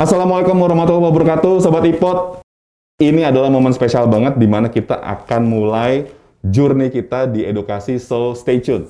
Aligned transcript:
Assalamualaikum 0.00 0.56
warahmatullahi 0.56 1.12
wabarakatuh, 1.12 1.60
Sobat 1.60 1.84
Ipot. 1.84 2.40
Ini 3.04 3.28
adalah 3.28 3.52
momen 3.52 3.76
spesial 3.76 4.08
banget 4.08 4.40
di 4.40 4.48
mana 4.48 4.72
kita 4.72 4.96
akan 4.96 5.44
mulai 5.44 6.08
journey 6.40 6.88
kita 6.88 7.28
di 7.28 7.44
edukasi, 7.44 8.00
so 8.00 8.32
stay 8.32 8.64
tune. 8.64 8.88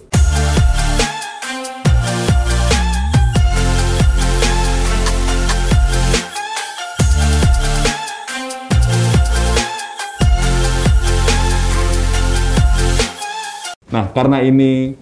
Nah, 13.90 14.15
karena 14.15 14.47
ini 14.47 14.95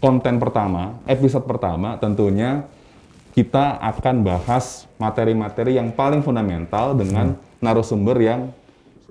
konten 0.00 0.40
pertama, 0.40 0.96
episode 1.04 1.44
pertama, 1.44 2.00
tentunya 2.00 2.64
kita 3.32 3.80
akan 3.80 4.20
bahas 4.20 4.84
materi-materi 5.00 5.80
yang 5.80 5.88
paling 5.88 6.20
fundamental 6.20 6.92
dengan 6.92 7.40
narasumber 7.64 8.20
yang 8.20 8.52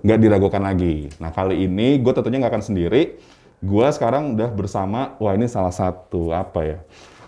nggak 0.06 0.20
diragukan 0.22 0.62
lagi. 0.62 1.10
Nah, 1.18 1.34
kali 1.34 1.66
ini 1.66 1.98
gue 1.98 2.14
tentunya 2.14 2.38
nggak 2.38 2.54
akan 2.54 2.66
sendiri. 2.66 3.18
Gue 3.62 3.86
sekarang 3.94 4.38
udah 4.38 4.50
bersama, 4.54 5.18
wah 5.22 5.34
ini 5.38 5.46
salah 5.46 5.74
satu 5.74 6.34
apa 6.34 6.66
ya, 6.66 6.78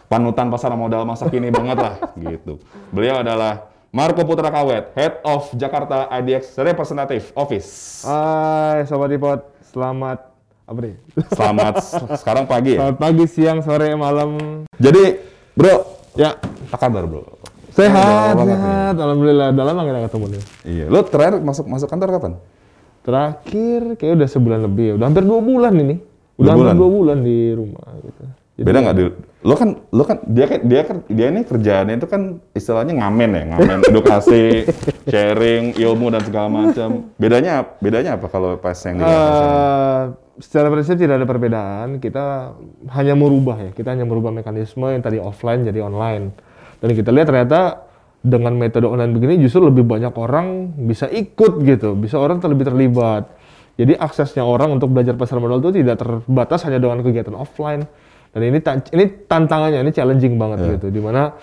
panutan 0.10 0.50
pasar 0.50 0.74
modal 0.74 1.06
masa 1.06 1.30
kini 1.30 1.54
banget 1.58 1.78
lah, 1.78 1.96
gitu. 2.18 2.58
Beliau 2.90 3.22
adalah 3.22 3.70
Marco 3.94 4.26
Putra 4.26 4.50
Kawet, 4.50 4.94
Head 4.98 5.22
of 5.22 5.54
Jakarta 5.54 6.10
IDX 6.10 6.58
Representative 6.58 7.30
Office. 7.38 8.02
Hai 8.06 8.86
Sobat 8.90 9.14
Ipot, 9.14 9.46
selamat 9.70 10.30
apa 10.66 10.80
nih? 10.82 10.96
Selamat 11.38 11.74
sekarang 12.22 12.46
pagi 12.50 12.78
ya. 12.78 12.86
Selamat 12.86 12.98
pagi, 12.98 13.24
siang, 13.30 13.60
sore, 13.62 13.94
malam. 13.94 14.30
Jadi, 14.82 15.22
bro, 15.54 16.03
Ya, 16.14 16.38
apa 16.38 16.78
kabar 16.80 17.04
bro? 17.04 17.26
sehat, 17.74 17.98
Udah 18.30 18.38
banget 18.38 18.54
sehat. 18.56 18.96
Alhamdulillah, 18.96 19.48
udah 19.50 19.64
lama 19.66 19.82
kita 19.82 20.00
ketemu 20.06 20.26
nih. 20.30 20.42
Iya, 20.64 20.86
lo 20.88 21.00
terakhir 21.02 21.42
masuk 21.42 21.66
masuk 21.66 21.88
kantor 21.88 22.10
kapan? 22.12 22.34
Terakhir 23.02 23.80
kayak 23.98 24.14
udah 24.16 24.30
sebulan 24.30 24.60
lebih, 24.62 24.86
ya. 24.86 24.94
udah 24.96 25.06
hampir 25.06 25.24
dua 25.24 25.42
bulan 25.42 25.74
ini. 25.76 25.96
Udah 26.36 26.38
Dua 26.38 26.50
hampir 26.52 26.62
bulan? 26.64 26.76
dua 26.76 26.90
bulan 26.92 27.18
di 27.20 27.38
rumah 27.52 27.88
gitu. 28.00 28.24
Jadi- 28.54 28.64
Beda 28.64 28.78
nggak 28.80 28.96
di 28.96 29.04
lo 29.44 29.56
kan 29.58 29.70
lo 29.90 30.04
kan 30.06 30.18
dia 30.24 30.46
kan 30.46 30.60
dia 30.64 30.82
kan 30.84 30.98
dia 31.04 31.28
ini 31.28 31.42
kerjaannya 31.42 31.96
itu 31.98 32.08
kan 32.08 32.22
istilahnya 32.54 32.94
ngamen 32.96 33.30
ya 33.34 33.44
ngamen 33.50 33.80
edukasi 33.90 34.64
sharing 35.04 35.74
ilmu 35.76 36.08
dan 36.08 36.22
segala 36.22 36.48
macam 36.48 37.12
bedanya 37.18 37.66
bedanya 37.78 38.16
apa 38.16 38.30
kalau 38.30 38.56
pas 38.56 38.78
yang 38.80 38.96
di 38.96 39.04
Eh, 39.04 40.02
secara 40.40 40.70
prinsip 40.74 40.98
tidak 40.98 41.22
ada 41.22 41.28
perbedaan. 41.30 42.02
Kita 42.02 42.56
hanya 42.94 43.14
merubah 43.14 43.58
ya. 43.60 43.72
Kita 43.74 43.94
hanya 43.94 44.06
merubah 44.08 44.34
mekanisme 44.34 44.90
yang 44.90 45.04
tadi 45.04 45.22
offline 45.22 45.66
jadi 45.66 45.86
online. 45.86 46.34
Dan 46.82 46.90
kita 46.94 47.14
lihat 47.14 47.28
ternyata 47.30 47.90
dengan 48.24 48.56
metode 48.56 48.88
online 48.88 49.12
begini 49.12 49.36
justru 49.44 49.68
lebih 49.68 49.84
banyak 49.84 50.16
orang 50.16 50.74
bisa 50.88 51.12
ikut 51.12 51.62
gitu. 51.68 51.94
Bisa 51.94 52.18
orang 52.18 52.40
terlebih 52.40 52.66
terlibat. 52.66 53.30
Jadi 53.74 53.98
aksesnya 53.98 54.46
orang 54.46 54.78
untuk 54.78 54.94
belajar 54.94 55.18
pasar 55.18 55.42
modal 55.42 55.58
itu 55.58 55.82
tidak 55.82 55.98
terbatas 55.98 56.62
hanya 56.70 56.78
dengan 56.78 57.02
kegiatan 57.02 57.34
offline. 57.34 57.86
Dan 58.34 58.42
ini 58.50 58.62
ini 58.94 59.06
tantangannya, 59.30 59.82
ini 59.82 59.92
challenging 59.94 60.38
banget 60.38 60.78
gitu. 60.78 60.94
Di 60.94 61.02
mana 61.02 61.34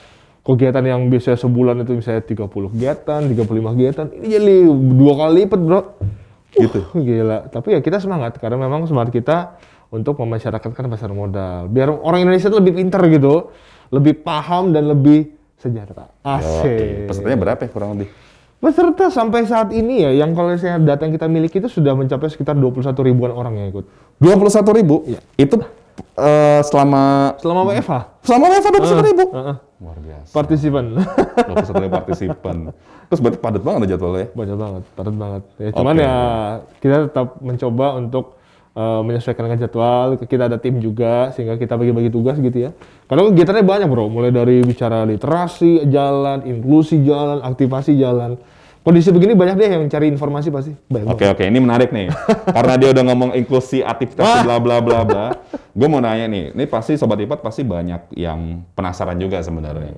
kegiatan 0.42 0.82
yang 0.82 1.06
biasanya 1.10 1.38
sebulan 1.38 1.82
itu 1.86 1.92
misalnya 1.98 2.22
30 2.27 2.75
kegiatan, 2.75 3.20
35 3.22 3.75
kegiatan, 3.77 4.06
ini 4.14 4.27
jadi 4.30 4.54
dua 4.94 5.12
kali 5.14 5.32
lipat 5.47 5.60
bro. 5.60 5.80
Gitu 6.66 6.80
Uh, 6.92 7.00
Gila. 7.00 7.39
Tapi 7.48 7.69
ya 7.75 7.80
kita 7.80 7.97
semangat 7.98 8.36
karena 8.36 8.61
memang 8.61 8.84
semangat 8.84 9.11
kita 9.11 9.36
untuk 9.91 10.20
memasyarakatkan 10.20 10.86
pasar 10.86 11.11
modal. 11.11 11.66
Biar 11.66 11.91
orang 11.91 12.22
Indonesia 12.22 12.47
itu 12.47 12.58
lebih 12.58 12.78
pintar 12.78 13.03
gitu, 13.08 13.50
lebih 13.91 14.22
paham 14.22 14.70
dan 14.70 14.86
lebih 14.86 15.33
sejahtera. 15.56 16.08
Asik. 16.22 17.11
pesertanya 17.11 17.36
berapa 17.36 17.61
ya 17.61 17.70
kurang 17.70 17.98
lebih 17.98 18.08
Peserta 18.61 19.08
sampai 19.08 19.48
saat 19.48 19.72
ini 19.72 20.05
ya, 20.05 20.12
yang 20.12 20.36
kalau 20.36 20.53
saya 20.53 20.77
data 20.77 21.08
yang 21.08 21.16
kita 21.16 21.25
miliki 21.27 21.64
itu 21.64 21.72
sudah 21.72 21.97
mencapai 21.97 22.28
sekitar 22.28 22.53
21 22.53 22.92
ribuan 23.08 23.33
orang 23.33 23.56
yang 23.56 23.72
ikut. 23.72 23.88
dua 24.20 24.36
puluh 24.36 24.53
satu 24.53 24.77
ribu 24.77 25.00
itu 25.34 25.56
eh, 26.15 26.60
selama 26.60 27.34
Selama 27.41 27.65
WFH. 27.72 28.21
selama 28.21 28.44
WFH 28.53 28.69
dua 28.69 28.81
puluh 28.84 28.92
satu 28.92 29.04
ribu 29.09 29.25
Heeh. 29.32 29.56
Luar 29.80 29.96
biasa 29.96 30.32
Partisipan. 30.36 30.84
satu 31.64 31.80
ribu 31.80 31.92
partisipan 31.96 32.56
terus 33.08 33.20
berarti 33.24 33.38
padat 33.41 33.62
banget 33.64 33.80
ya 33.82 33.88
jadwalnya 33.96 34.20
ya 34.20 34.28
Banyak 34.36 34.56
banget, 34.60 34.82
padat 34.94 35.14
banget. 35.18 35.42
Ya, 35.58 35.68
cuman 35.74 35.94
ya 35.98 36.16
kita 36.78 36.96
tetap 37.10 37.28
mencoba 37.42 37.86
untuk 37.98 38.38
uh, 38.74 39.02
menyesuaikan 39.02 39.50
dengan 39.50 39.60
jadwal. 39.66 40.06
Kita 40.20 40.46
ada 40.46 40.58
tim 40.60 40.78
juga 40.78 41.34
sehingga 41.34 41.58
kita 41.58 41.74
bagi-bagi 41.74 42.10
tugas 42.12 42.38
gitu 42.38 42.70
ya. 42.70 42.70
Karena 43.10 43.26
kegiatannya 43.30 43.64
banyak 43.66 43.88
bro, 43.91 44.06
mulai 44.06 44.30
dari 44.30 44.62
bicara 44.62 45.02
literasi 45.02 45.91
jalan, 45.91 46.47
inklusi 46.47 47.02
jalan, 47.02 47.42
aktivasi 47.42 47.98
jalan. 47.98 48.38
Kondisi 48.80 49.12
begini 49.12 49.36
banyak 49.36 49.60
deh 49.60 49.68
yang 49.76 49.84
cari 49.92 50.08
informasi 50.08 50.48
pasti. 50.48 50.72
Oke 51.04 51.28
oke, 51.28 51.44
ini 51.44 51.60
menarik 51.60 51.92
nih. 51.92 52.08
Karena 52.56 52.80
dia 52.80 52.88
udah 52.96 53.04
ngomong 53.12 53.30
inklusi, 53.36 53.84
aktivitas, 53.84 54.41
bla 54.41 54.56
bla 54.56 54.80
bla 54.80 55.04
bla. 55.04 55.26
Gue 55.76 55.84
mau 55.84 56.00
nanya 56.00 56.24
nih, 56.24 56.56
ini 56.56 56.64
pasti 56.64 56.96
sobat 56.96 57.20
ipat 57.20 57.44
pasti 57.44 57.60
banyak 57.60 58.16
yang 58.16 58.64
penasaran 58.72 59.20
juga 59.20 59.44
sebenarnya. 59.44 59.92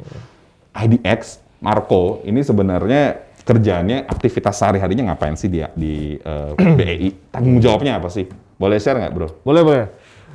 IDX 0.75 1.39
Marco 1.63 2.27
ini 2.27 2.43
sebenarnya 2.43 3.23
kerjaannya 3.47 4.11
aktivitas 4.11 4.59
sehari-harinya 4.59 5.15
ngapain 5.15 5.39
sih 5.39 5.47
dia 5.47 5.71
di 5.79 6.19
eh, 6.19 6.53
BEI? 6.59 7.31
Tanggung 7.31 7.63
jawabnya 7.63 8.03
apa 8.03 8.11
sih? 8.11 8.27
Boleh 8.59 8.83
share 8.83 8.99
nggak 8.99 9.15
bro? 9.15 9.29
Boleh 9.47 9.63
boleh. 9.63 9.87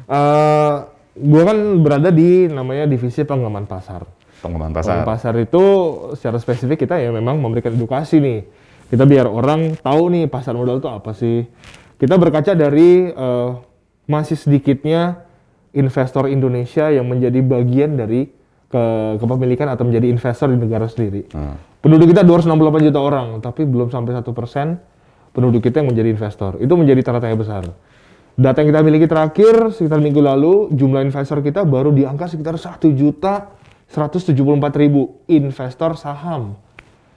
Uh, 0.08 0.88
gua 1.20 1.52
kan 1.52 1.58
berada 1.84 2.10
di 2.16 2.48
namanya 2.48 2.88
divisi 2.88 3.28
pengembangan 3.28 3.68
pasar. 3.68 4.02
Pengembangan 4.48 4.76
Pasar. 4.80 4.96
pasar. 5.04 5.34
pasar 5.34 5.34
itu 5.44 5.64
secara 6.16 6.38
spesifik 6.40 6.88
kita 6.88 6.96
ya 6.98 7.12
memang 7.12 7.38
memberikan 7.38 7.76
edukasi 7.76 8.24
nih. 8.24 8.40
Kita 8.88 9.04
biar 9.04 9.28
orang 9.28 9.76
tahu 9.76 10.16
nih 10.16 10.32
pasar 10.32 10.56
modal 10.56 10.80
itu 10.80 10.88
apa 10.88 11.12
sih. 11.12 11.44
Kita 12.00 12.16
berkaca 12.16 12.56
dari 12.56 13.12
eh, 13.12 13.50
masih 14.08 14.40
sedikitnya 14.40 15.28
investor 15.76 16.32
Indonesia 16.32 16.88
yang 16.88 17.06
menjadi 17.06 17.44
bagian 17.44 18.00
dari 18.00 18.32
ke 18.68 18.84
kepemilikan 19.20 19.68
atau 19.72 19.88
menjadi 19.88 20.08
investor 20.12 20.52
di 20.52 20.60
negara 20.60 20.88
sendiri. 20.88 21.28
Hmm. 21.32 21.56
Penduduk 21.80 22.12
kita 22.12 22.24
268 22.28 22.88
juta 22.92 23.00
orang, 23.00 23.28
tapi 23.40 23.64
belum 23.64 23.88
sampai 23.88 24.12
satu 24.12 24.36
persen 24.36 24.76
penduduk 25.32 25.64
kita 25.64 25.80
yang 25.80 25.94
menjadi 25.94 26.10
investor. 26.12 26.60
Itu 26.60 26.76
menjadi 26.76 27.00
tanda 27.06 27.24
tanya 27.24 27.40
besar. 27.40 27.64
Data 28.38 28.62
yang 28.62 28.70
kita 28.70 28.82
miliki 28.86 29.08
terakhir 29.10 29.74
sekitar 29.74 29.98
minggu 29.98 30.22
lalu, 30.22 30.70
jumlah 30.76 31.02
investor 31.10 31.42
kita 31.42 31.66
baru 31.66 31.90
di 31.90 32.06
angka 32.06 32.30
sekitar 32.30 32.60
1 32.60 32.86
juta 32.94 33.57
174 33.88 34.36
ribu 34.76 35.24
investor 35.28 35.96
saham 35.96 36.60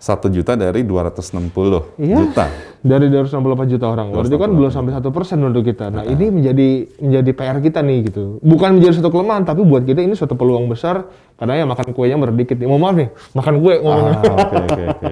Satu 0.00 0.32
juta 0.32 0.56
dari 0.56 0.80
260 0.80 1.52
Iya. 2.00 2.16
juta. 2.16 2.48
dari 2.80 3.12
268 3.12 3.36
juta 3.68 3.84
orang. 3.84 4.08
Berarti 4.08 4.32
kan 4.32 4.48
belum 4.48 4.72
sampai 4.72 4.96
satu 4.96 5.12
persen 5.12 5.36
penduduk 5.36 5.68
kita. 5.68 5.92
Nah 5.92 6.08
ini 6.08 6.32
menjadi 6.32 6.68
menjadi 6.96 7.30
PR 7.36 7.60
kita 7.60 7.84
nih 7.84 8.08
gitu. 8.08 8.40
Bukan 8.40 8.80
menjadi 8.80 8.96
suatu 8.96 9.12
kelemahan, 9.12 9.44
tapi 9.44 9.60
buat 9.60 9.84
kita 9.84 10.00
ini 10.00 10.16
suatu 10.16 10.32
peluang 10.32 10.72
besar 10.72 11.04
karena 11.36 11.60
ya 11.60 11.64
makan 11.68 11.92
kuenya 11.92 12.16
berdikit 12.16 12.56
nih. 12.56 12.64
Mohon 12.64 12.80
maaf 12.80 12.96
nih, 12.96 13.08
makan 13.34 13.54
kue 13.60 13.74
ngomongnya. 13.76 14.16
Ah, 14.16 14.36
oke 14.40 14.56
oke 14.56 14.82
oke. 14.88 15.10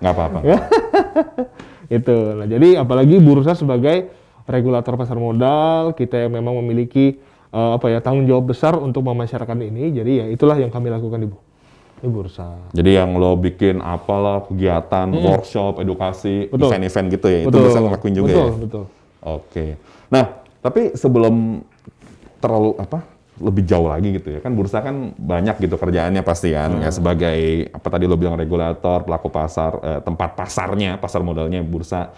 Nggak 0.00 0.12
apa-apa. 0.16 0.38
itu. 2.00 2.16
Nah, 2.32 2.46
jadi 2.46 2.68
apalagi 2.80 3.16
bursa 3.20 3.52
sebagai 3.52 4.08
regulator 4.46 4.96
pasar 4.96 5.20
modal, 5.20 5.92
kita 5.92 6.16
yang 6.16 6.32
memang 6.32 6.56
memiliki 6.58 7.20
eh, 7.50 7.70
apa 7.76 7.86
ya 7.90 7.98
tanggung 8.02 8.26
jawab 8.26 8.50
besar 8.54 8.78
untuk 8.78 9.02
memasyarakatkan 9.06 9.60
ini. 9.66 9.94
Jadi 9.94 10.12
ya 10.22 10.26
itulah 10.30 10.56
yang 10.56 10.70
kami 10.70 10.90
lakukan 10.90 11.26
di, 11.26 11.28
di 12.00 12.08
bursa. 12.08 12.54
Jadi 12.72 12.90
yang 12.96 13.14
lo 13.18 13.34
bikin 13.36 13.82
apalah 13.82 14.46
kegiatan, 14.46 15.10
workshop, 15.10 15.82
edukasi, 15.82 16.48
Betul. 16.48 16.70
event-event 16.70 17.06
gitu 17.14 17.26
ya, 17.26 17.38
itu 17.46 17.56
bisa 17.58 17.78
ngelakuin 17.82 18.14
juga 18.14 18.28
betul, 18.32 18.46
ya. 18.46 18.52
Betul. 18.58 18.84
Oke. 19.20 19.66
Nah, 20.08 20.24
tapi 20.64 20.96
sebelum 20.96 21.64
terlalu 22.40 22.72
apa 22.80 23.04
lebih 23.40 23.64
jauh 23.64 23.88
lagi 23.88 24.20
gitu 24.20 24.36
ya 24.36 24.40
kan 24.44 24.52
bursa 24.52 24.84
kan 24.84 25.16
banyak 25.16 25.56
gitu 25.64 25.80
kerjaannya 25.80 26.20
pasti 26.20 26.52
kan 26.52 26.76
ya 26.76 26.92
sebagai 26.92 27.72
apa 27.72 27.88
tadi 27.88 28.04
lo 28.04 28.20
bilang 28.20 28.36
regulator 28.36 29.00
pelaku 29.00 29.32
pasar 29.32 29.80
eh, 29.80 30.00
tempat 30.04 30.36
pasarnya 30.36 31.00
pasar 31.00 31.24
modalnya 31.24 31.64
bursa 31.64 32.12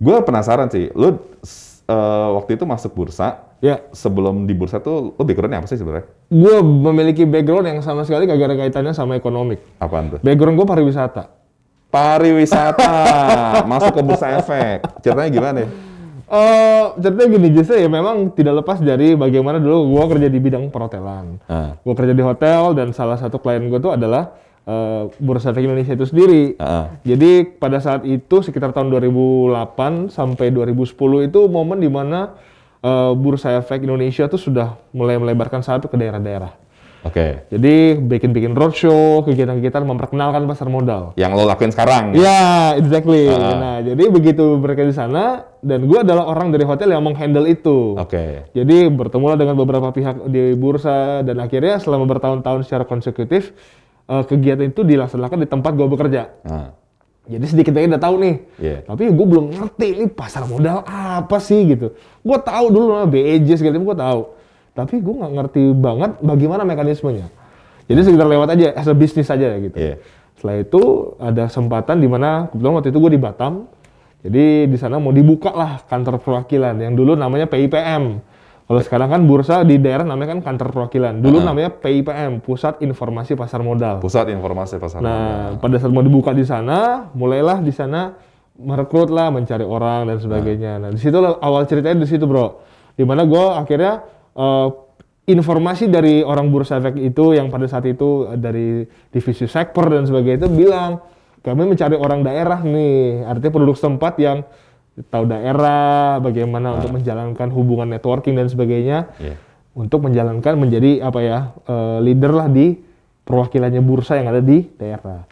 gue 0.00 0.16
penasaran 0.24 0.72
sih 0.72 0.88
lo 0.96 1.12
eh, 1.12 2.28
waktu 2.40 2.56
itu 2.56 2.64
masuk 2.64 2.96
bursa 2.96 3.49
Ya, 3.60 3.84
sebelum 3.92 4.48
di 4.48 4.56
bursa 4.56 4.80
tuh 4.80 5.12
lo 5.12 5.22
backgroundnya 5.22 5.60
apa 5.60 5.68
sih 5.68 5.76
sebenarnya 5.76 6.08
gue 6.32 6.56
memiliki 6.64 7.28
background 7.28 7.68
yang 7.68 7.80
sama 7.84 8.08
sekali 8.08 8.24
gak 8.24 8.40
ada 8.40 8.56
kaitannya 8.56 8.96
sama 8.96 9.20
ekonomik. 9.20 9.60
apaan 9.76 10.08
tuh 10.08 10.18
Background 10.24 10.56
gue 10.56 10.64
pariwisata. 10.64 11.28
pariwisata 11.92 12.88
masuk 13.70 13.92
ke 13.92 14.00
bursa 14.00 14.40
efek 14.40 14.80
ceritanya 15.04 15.30
gimana 15.30 15.58
ya 15.60 15.70
Eh, 16.30 16.84
ceritanya 17.02 17.26
gini, 17.26 17.48
justru 17.50 17.74
ya 17.74 17.90
memang 17.90 18.30
tidak 18.38 18.62
lepas 18.62 18.78
dari 18.78 19.18
bagaimana 19.18 19.58
dulu 19.58 19.98
gue 19.98 20.04
kerja 20.14 20.28
di 20.30 20.38
bidang 20.38 20.70
perhotelan. 20.70 21.42
Ah. 21.50 21.74
Gue 21.82 21.90
kerja 21.98 22.14
di 22.14 22.22
hotel 22.22 22.70
dan 22.78 22.94
salah 22.94 23.18
satu 23.18 23.42
klien 23.42 23.66
gue 23.66 23.82
tuh 23.82 23.98
adalah 23.98 24.38
eh, 24.62 25.10
Bursa 25.18 25.50
Efek 25.50 25.66
Indonesia 25.66 25.90
itu 25.90 26.06
sendiri. 26.06 26.54
Heeh. 26.54 26.84
Jadi 27.02 27.50
pada 27.58 27.82
saat 27.82 28.06
itu 28.06 28.46
sekitar 28.46 28.70
tahun 28.70 28.94
2008 28.94 30.14
sampai 30.14 30.54
2010 30.54 31.26
itu 31.26 31.40
momen 31.50 31.82
di 31.82 31.90
mana 31.90 32.38
eh, 32.84 33.12
Bursa 33.16 33.56
Efek 33.60 33.84
Indonesia 33.84 34.26
tuh 34.26 34.40
sudah 34.40 34.80
mulai 34.92 35.16
melebarkan 35.20 35.60
sayap 35.64 35.88
ke 35.88 35.96
daerah-daerah. 35.96 36.70
Oke. 37.00 37.48
Jadi 37.48 37.96
bikin-bikin 37.96 38.52
roadshow, 38.52 39.24
kegiatan-kegiatan 39.24 39.88
memperkenalkan 39.88 40.44
pasar 40.44 40.68
modal. 40.68 41.16
Yang 41.16 41.32
lo 41.32 41.44
lakuin 41.48 41.72
sekarang. 41.72 42.12
Iya, 42.12 42.76
exactly. 42.76 43.24
Ah. 43.32 43.56
Nah, 43.56 43.76
jadi 43.80 44.04
begitu 44.12 44.60
mereka 44.60 44.84
di 44.84 44.92
sana, 44.92 45.48
dan 45.64 45.88
gue 45.88 45.96
adalah 45.96 46.28
orang 46.28 46.52
dari 46.52 46.68
hotel 46.68 46.92
yang 46.92 47.00
menghandle 47.00 47.48
itu. 47.48 47.96
Oke. 47.96 48.52
Jadi 48.52 48.92
bertemulah 48.92 49.40
dengan 49.40 49.56
beberapa 49.56 49.88
pihak 49.88 50.28
di 50.28 50.52
bursa, 50.52 51.24
dan 51.24 51.40
akhirnya 51.40 51.80
selama 51.80 52.04
bertahun-tahun 52.04 52.68
secara 52.68 52.84
konsekutif, 52.84 53.56
eh, 54.04 54.24
kegiatan 54.28 54.68
itu 54.68 54.84
dilaksanakan 54.84 55.40
di 55.40 55.48
tempat 55.48 55.72
gue 55.72 55.88
bekerja. 55.88 56.22
Nah, 56.44 56.76
Jadi 57.28 57.44
sedikit 57.46 57.76
aja 57.76 57.96
udah 57.96 58.02
tahu 58.02 58.14
nih. 58.22 58.34
Iya. 58.56 58.78
Tapi 58.88 59.02
gue 59.12 59.26
belum 59.28 59.46
ngerti 59.52 59.86
ini 60.00 60.06
pasar 60.08 60.48
modal 60.48 60.82
apa 60.88 61.36
sih 61.38 61.68
gitu. 61.68 61.92
Gue 62.24 62.38
tahu 62.40 62.72
dulu 62.72 62.96
lah 62.96 63.06
BEJ 63.06 63.60
segala 63.60 63.76
macam 63.76 63.84
gue 63.92 63.96
tahu. 64.00 64.20
Tapi 64.72 64.94
gue 65.02 65.14
nggak 65.14 65.32
ngerti 65.36 65.62
banget 65.76 66.10
bagaimana 66.24 66.62
mekanismenya. 66.64 67.28
Jadi 67.90 68.00
sekitar 68.06 68.26
lewat 68.30 68.48
aja 68.54 68.72
as 68.72 68.88
a 68.88 68.94
bisnis 68.94 69.28
aja 69.28 69.50
gitu. 69.60 69.76
Iya. 69.76 70.00
Setelah 70.38 70.56
itu 70.62 70.82
ada 71.20 71.42
kesempatan 71.52 71.96
di 72.00 72.08
mana 72.08 72.48
kebetulan 72.48 72.72
waktu 72.80 72.88
itu 72.88 72.98
gue 72.98 73.12
di 73.12 73.20
Batam. 73.20 73.68
Jadi 74.20 74.44
di 74.68 74.76
sana 74.76 75.00
mau 75.00 75.12
dibuka 75.12 75.52
lah 75.52 75.80
kantor 75.84 76.20
perwakilan 76.20 76.76
yang 76.80 76.96
dulu 76.96 77.16
namanya 77.16 77.44
PIPM. 77.44 78.20
Kalau 78.70 78.86
sekarang 78.86 79.10
kan 79.10 79.26
bursa 79.26 79.66
di 79.66 79.82
daerah 79.82 80.06
namanya 80.06 80.38
kan 80.38 80.46
kantor 80.46 80.70
perwakilan. 80.70 81.18
Dulu 81.18 81.42
namanya 81.42 81.74
PIPM, 81.74 82.38
Pusat 82.38 82.86
Informasi 82.86 83.34
Pasar 83.34 83.66
Modal. 83.66 83.98
Pusat 83.98 84.30
Informasi 84.30 84.78
Pasar 84.78 85.02
Modal. 85.02 85.10
Nah, 85.10 85.58
pada 85.58 85.74
saat 85.82 85.90
mau 85.90 86.06
dibuka 86.06 86.30
di 86.30 86.46
sana, 86.46 87.10
mulailah 87.10 87.66
di 87.66 87.74
sana 87.74 88.14
merekrut 88.54 89.10
lah, 89.10 89.34
mencari 89.34 89.66
orang 89.66 90.06
dan 90.06 90.22
sebagainya. 90.22 90.86
Nah, 90.86 90.90
di 90.94 91.02
situ 91.02 91.18
awal 91.18 91.66
ceritanya 91.66 92.06
di 92.06 92.14
situ, 92.14 92.30
Bro. 92.30 92.62
Di 92.94 93.02
mana 93.02 93.26
gue 93.26 93.44
akhirnya 93.58 94.06
eh, 94.38 94.68
informasi 95.34 95.90
dari 95.90 96.22
orang 96.22 96.46
bursa 96.54 96.78
efek 96.78 96.94
itu 96.94 97.34
yang 97.34 97.50
pada 97.50 97.66
saat 97.66 97.90
itu 97.90 98.30
eh, 98.30 98.38
dari 98.38 98.86
divisi 99.10 99.50
sekper 99.50 99.98
dan 99.98 100.06
sebagainya 100.06 100.46
itu 100.46 100.50
bilang 100.54 101.02
kami 101.42 101.74
mencari 101.74 101.98
orang 101.98 102.22
daerah 102.22 102.62
nih, 102.62 103.26
artinya 103.26 103.50
penduduk 103.50 103.74
setempat 103.74 104.14
yang 104.22 104.46
tahu 105.06 105.24
daerah, 105.24 106.18
bagaimana 106.18 106.76
untuk 106.76 106.92
menjalankan 106.92 107.48
hubungan 107.48 107.88
networking 107.88 108.34
dan 108.34 108.46
sebagainya 108.46 109.08
Iya. 109.16 109.36
untuk 109.72 110.04
menjalankan 110.04 110.54
menjadi 110.54 111.00
apa 111.00 111.20
ya 111.20 111.38
eh, 111.62 111.98
leader 112.00 112.32
lah 112.34 112.46
di 112.46 112.76
perwakilannya 113.22 113.80
bursa 113.80 114.18
yang 114.18 114.28
ada 114.28 114.40
di 114.40 114.66
daerah. 114.74 115.24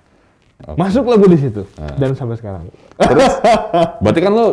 Masuklah 0.75 1.15
gue 1.17 1.31
di 1.31 1.41
situ 1.41 1.63
dan 1.95 2.15
sampai 2.15 2.35
sekarang. 2.35 2.67
Terus, 2.95 3.35
berarti 4.03 4.21
kan 4.21 4.33
lo 4.33 4.47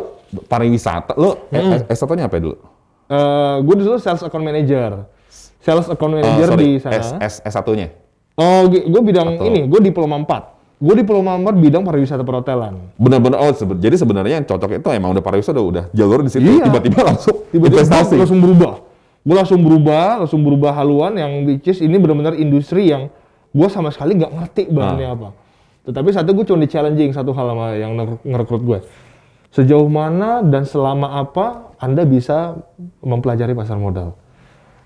pariwisata, 0.46 1.14
lo 1.16 1.50
eh, 1.50 1.82
S1-nya 1.88 2.26
apa 2.26 2.36
ya 2.36 2.42
dulu? 2.44 2.58
Eh 3.06 3.56
gue 3.62 3.76
dulu 3.76 3.98
sales 3.98 4.22
account 4.22 4.42
manager, 4.42 5.06
sales 5.62 5.86
account 5.86 6.14
Oh, 6.14 6.18
manager 6.18 6.48
sorry, 6.52 6.62
di 6.62 6.78
sana. 6.78 7.22
S, 7.22 7.42
S, 7.42 7.54
S1-nya? 7.54 7.90
Oh, 8.36 8.66
gue 8.66 9.02
bidang 9.02 9.34
Atau- 9.34 9.48
ini, 9.48 9.66
gue 9.66 9.80
diploma 9.80 10.20
4. 10.20 10.55
Gue 10.86 10.94
diploma 10.96 11.34
4 11.34 11.50
bidang 11.58 11.82
pariwisata 11.82 12.22
perhotelan. 12.22 12.94
Benar-benar, 12.96 13.42
oh 13.42 13.50
sebe- 13.50 13.74
jadi 13.76 13.98
sebenarnya 13.98 14.38
yang 14.38 14.46
cocok 14.46 14.78
itu 14.78 14.88
emang 14.94 15.10
udah 15.12 15.24
pariwisata 15.24 15.58
udah, 15.58 15.66
udah 15.66 15.86
jalur 15.92 16.22
di 16.22 16.30
situ, 16.30 16.46
Iya. 16.46 16.70
tiba-tiba 16.70 17.00
langsung 17.02 17.36
Tiba-tiba 17.50 17.82
investasi. 17.82 18.14
langsung 18.16 18.38
berubah. 18.40 18.74
Gue 19.20 19.34
langsung 19.34 19.60
berubah, 19.60 20.22
langsung 20.22 20.42
berubah 20.46 20.72
haluan 20.72 21.18
yang 21.18 21.32
which 21.44 21.66
is 21.66 21.82
ini 21.82 21.98
benar-benar 21.98 22.38
industri 22.38 22.86
yang 22.86 23.10
gue 23.50 23.68
sama 23.68 23.90
sekali 23.90 24.14
nggak 24.14 24.30
ngerti 24.30 24.64
bahannya 24.70 25.08
Ah. 25.08 25.16
apa. 25.16 25.30
Tetapi 25.84 26.10
satu 26.12 26.30
gue 26.32 26.46
cuma 26.46 26.62
di 26.62 26.68
challenging 26.68 27.10
satu 27.10 27.34
hal 27.34 27.46
sama 27.48 27.74
yang 27.74 27.98
nger- 27.98 28.22
ngerekrut 28.22 28.62
gue. 28.62 28.80
Sejauh 29.50 29.88
mana 29.88 30.44
dan 30.44 30.62
selama 30.64 31.16
apa 31.16 31.74
Anda 31.78 32.04
bisa 32.04 32.62
mempelajari 33.00 33.52
pasar 33.52 33.80
modal? 33.80 34.14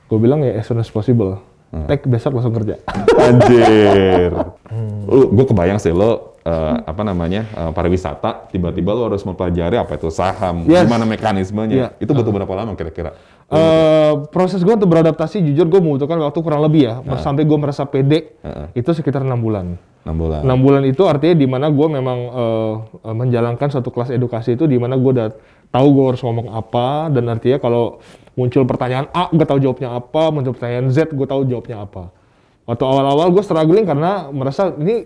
Gue 0.06 0.16
bilang 0.18 0.40
ya 0.40 0.56
as 0.56 0.64
soon 0.64 0.78
as 0.78 0.88
possible. 0.88 1.44
Ah. 1.70 1.86
Tek 1.86 2.02
besok 2.06 2.34
langsung 2.34 2.52
kerja. 2.52 2.82
Anjir. 3.30 4.32
Hmm. 4.66 5.06
Lu, 5.06 5.30
gue 5.30 5.46
kebayang 5.46 5.78
sih 5.78 5.94
lo 5.94 6.38
eh, 6.42 6.76
apa 6.82 7.02
namanya 7.02 7.46
eh, 7.46 7.72
pariwisata, 7.72 8.50
tiba-tiba 8.50 8.90
lo 8.92 9.06
harus 9.06 9.22
mempelajari 9.22 9.78
apa 9.78 9.94
itu 9.94 10.10
saham, 10.10 10.66
Yes. 10.66 10.86
gimana 10.86 11.06
mekanismenya. 11.06 11.76
Iya. 11.76 11.88
Itu 12.02 12.12
butuh 12.14 12.34
berapa 12.34 12.54
lama 12.54 12.74
kira-kira? 12.74 13.14
Eh, 13.50 14.14
proses 14.30 14.62
gue 14.62 14.74
untuk 14.74 14.90
beradaptasi 14.90 15.42
jujur 15.42 15.66
gue 15.66 15.82
membutuhkan 15.82 16.18
waktu 16.22 16.40
kurang 16.42 16.62
lebih 16.62 16.86
ya 16.86 17.02
Ah. 17.02 17.18
sampai 17.18 17.46
gue 17.46 17.58
merasa 17.58 17.86
pede 17.86 18.38
Heeh. 18.42 18.68
itu 18.78 18.90
sekitar 18.94 19.22
enam 19.22 19.38
bulan. 19.38 19.78
6 20.06 20.16
bulan. 20.16 20.42
Enam 20.48 20.60
bulan 20.64 20.82
itu 20.88 21.04
artinya 21.06 21.36
di 21.36 21.46
mana 21.46 21.68
gue 21.70 21.88
memang 21.92 22.20
eh, 22.30 22.74
menjalankan 23.14 23.68
suatu 23.70 23.90
kelas 23.90 24.10
edukasi 24.10 24.54
itu 24.54 24.66
di 24.66 24.78
mana 24.78 24.98
gue 24.98 25.12
udah 25.12 25.30
tahu 25.70 25.88
gue 25.92 26.06
harus 26.14 26.22
ngomong 26.24 26.50
apa 26.50 27.14
dan 27.14 27.30
artinya 27.30 27.62
kalau 27.62 28.02
muncul 28.40 28.64
pertanyaan 28.64 29.12
A 29.12 29.28
gue 29.28 29.44
tahu 29.44 29.60
jawabnya 29.60 30.00
apa, 30.00 30.32
muncul 30.32 30.56
pertanyaan 30.56 30.88
Z 30.88 31.12
gue 31.12 31.28
tahu 31.28 31.44
jawabnya 31.44 31.84
apa. 31.84 32.16
Waktu 32.64 32.84
awal-awal 32.88 33.36
gue 33.36 33.44
struggling 33.44 33.84
karena 33.84 34.32
merasa 34.32 34.72
ini 34.80 35.04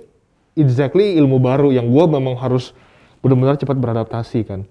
exactly 0.54 1.18
ilmu 1.18 1.42
baru 1.42 1.74
yang 1.74 1.90
gue 1.90 2.06
memang 2.06 2.38
harus 2.38 2.78
benar-benar 3.26 3.58
cepat 3.58 3.80
beradaptasi 3.82 4.40
kan. 4.46 4.62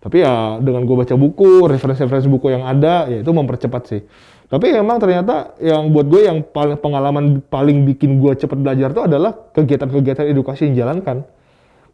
Tapi 0.00 0.24
ya 0.24 0.56
dengan 0.58 0.88
gue 0.88 0.96
baca 0.96 1.12
buku, 1.14 1.68
referensi-referensi 1.68 2.26
buku 2.32 2.50
yang 2.50 2.64
ada, 2.64 3.06
ya 3.06 3.20
itu 3.20 3.30
mempercepat 3.30 3.82
sih. 3.86 4.02
Tapi 4.50 4.74
emang 4.74 4.98
ternyata 4.98 5.54
yang 5.62 5.94
buat 5.94 6.10
gue 6.10 6.26
yang 6.26 6.42
paling 6.42 6.80
pengalaman 6.80 7.38
paling 7.46 7.86
bikin 7.86 8.18
gue 8.18 8.34
cepat 8.34 8.58
belajar 8.58 8.90
itu 8.90 9.02
adalah 9.04 9.36
kegiatan-kegiatan 9.54 10.26
edukasi 10.26 10.66
yang 10.66 10.74
dijalankan. 10.74 11.22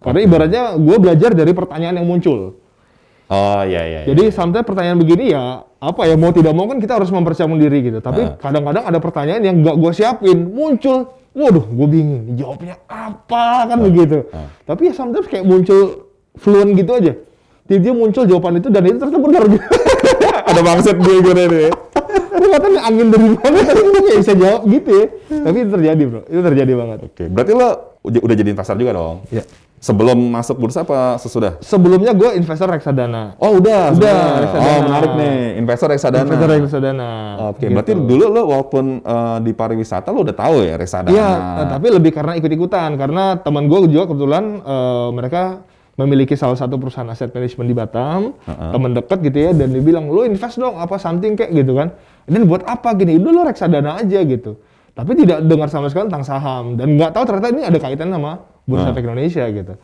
Karena 0.01 0.21
ibaratnya 0.23 0.63
gue 0.79 0.97
belajar 0.97 1.35
dari 1.35 1.53
pertanyaan 1.53 2.01
yang 2.01 2.09
muncul. 2.09 2.57
Oh 3.27 3.63
iya 3.63 3.83
iya. 3.83 4.01
iya. 4.03 4.15
Jadi 4.15 4.31
sometimes 4.31 4.63
pertanyaan 4.63 4.99
begini 4.99 5.35
ya 5.35 5.67
apa 5.77 6.07
ya 6.07 6.15
mau 6.15 6.31
tidak 6.31 6.55
mau 6.55 6.67
kan 6.67 6.79
kita 6.79 6.95
harus 6.95 7.11
mempersiapkan 7.11 7.59
diri 7.59 7.79
gitu. 7.83 7.99
Tapi 7.99 8.23
Ah. 8.23 8.39
kadang-kadang 8.39 8.87
ada 8.87 8.99
pertanyaan 8.99 9.43
yang 9.43 9.57
nggak 9.61 9.77
gue 9.77 9.93
siapin 9.93 10.47
muncul. 10.47 11.11
Waduh, 11.37 11.67
gue 11.69 11.89
bingung. 11.91 12.33
Jawabnya 12.33 12.81
apa 12.87 13.67
kan 13.67 13.79
begitu. 13.83 14.25
Ah. 14.31 14.49
Tapi 14.65 14.89
ya 14.89 14.93
sometimes 14.95 15.27
kayak 15.27 15.43
muncul 15.43 16.07
fluent 16.35 16.73
gitu 16.73 16.93
aja. 16.93 17.13
Dia 17.67 17.91
muncul 17.91 18.25
jawaban 18.25 18.57
itu 18.57 18.71
dan 18.71 18.87
itu 18.87 18.95
ternyata 18.95 19.19
benar 19.19 19.43
ada 20.55 20.61
bangset 20.63 20.97
gue 20.97 21.15
gue 21.19 21.35
nih. 21.35 21.71
Ternyata 22.37 22.67
ini 22.69 22.79
angin 22.79 23.07
dari 23.11 23.27
mana 23.33 23.59
tapi 23.59 23.81
gue 23.83 24.01
nggak 24.07 24.19
bisa 24.23 24.35
jawab 24.39 24.61
gitu 24.71 24.91
ya. 24.93 25.07
Tapi 25.43 25.57
itu 25.61 25.71
terjadi 25.75 26.03
bro, 26.07 26.21
itu 26.31 26.41
terjadi 26.41 26.73
banget. 26.79 26.99
Oke, 27.11 27.25
berarti 27.27 27.53
lo 27.59 27.69
udah, 28.07 28.35
jadi 28.39 28.51
investor 28.55 28.79
juga 28.79 28.93
dong? 28.95 29.17
Ya. 29.35 29.43
Sebelum 29.77 30.17
masuk 30.33 30.57
bursa 30.57 30.83
apa 30.89 31.21
sesudah? 31.21 31.61
Sebelumnya 31.61 32.17
gue 32.17 32.33
investor 32.35 32.67
reksadana. 32.67 33.37
Oh 33.37 33.61
udah, 33.61 33.93
Udah, 33.93 34.41
reksadana. 34.41 34.73
Oh 34.73 34.79
menarik 34.89 35.13
nih, 35.15 35.37
investor 35.61 35.89
reksadana. 35.93 36.25
Investor 36.27 36.49
reksadana. 36.49 37.11
Oke, 37.53 37.69
Gitu. 37.69 37.75
berarti 37.77 37.93
dulu 37.93 38.25
lo 38.33 38.43
walaupun 38.51 38.85
eh, 39.05 39.39
di 39.45 39.53
pariwisata 39.53 40.09
lo 40.11 40.25
udah 40.25 40.37
tahu 40.37 40.65
ya 40.65 40.75
reksadana. 40.81 41.13
Iya, 41.13 41.31
eh, 41.61 41.67
tapi 41.71 41.87
lebih 41.93 42.11
karena 42.17 42.33
ikut-ikutan 42.41 42.97
karena 42.97 43.37
teman 43.37 43.69
gue 43.69 43.79
juga 43.93 44.09
kebetulan 44.11 44.45
eh, 44.65 45.09
mereka 45.13 45.43
memiliki 45.97 46.37
salah 46.37 46.61
satu 46.61 46.77
perusahaan 46.77 47.09
aset 47.09 47.33
management 47.33 47.69
di 47.73 47.77
Batam, 47.77 48.21
teman 48.45 48.93
dekat 48.93 49.17
gitu 49.33 49.39
ya, 49.49 49.51
dan 49.57 49.73
dia 49.73 49.81
bilang 49.81 50.13
lo 50.13 50.29
invest 50.29 50.61
dong 50.61 50.77
apa 50.77 51.01
something 51.01 51.33
kayak 51.33 51.57
gitu 51.57 51.73
kan, 51.73 51.89
dan 52.29 52.45
buat 52.45 52.69
apa 52.69 52.93
gini, 52.93 53.17
udah 53.17 53.33
lo 53.33 53.41
reksadana 53.49 54.05
aja 54.05 54.21
gitu, 54.29 54.61
tapi 54.93 55.17
tidak 55.17 55.49
dengar 55.49 55.73
sama 55.73 55.89
sekali 55.89 56.13
tentang 56.13 56.29
saham 56.29 56.77
dan 56.77 57.01
nggak 57.01 57.17
tahu 57.17 57.25
ternyata 57.25 57.49
ini 57.49 57.63
ada 57.65 57.79
kaitan 57.81 58.13
sama 58.13 58.45
bursa 58.67 58.91
efek 58.91 59.07
Indonesia 59.07 59.47
gitu. 59.49 59.75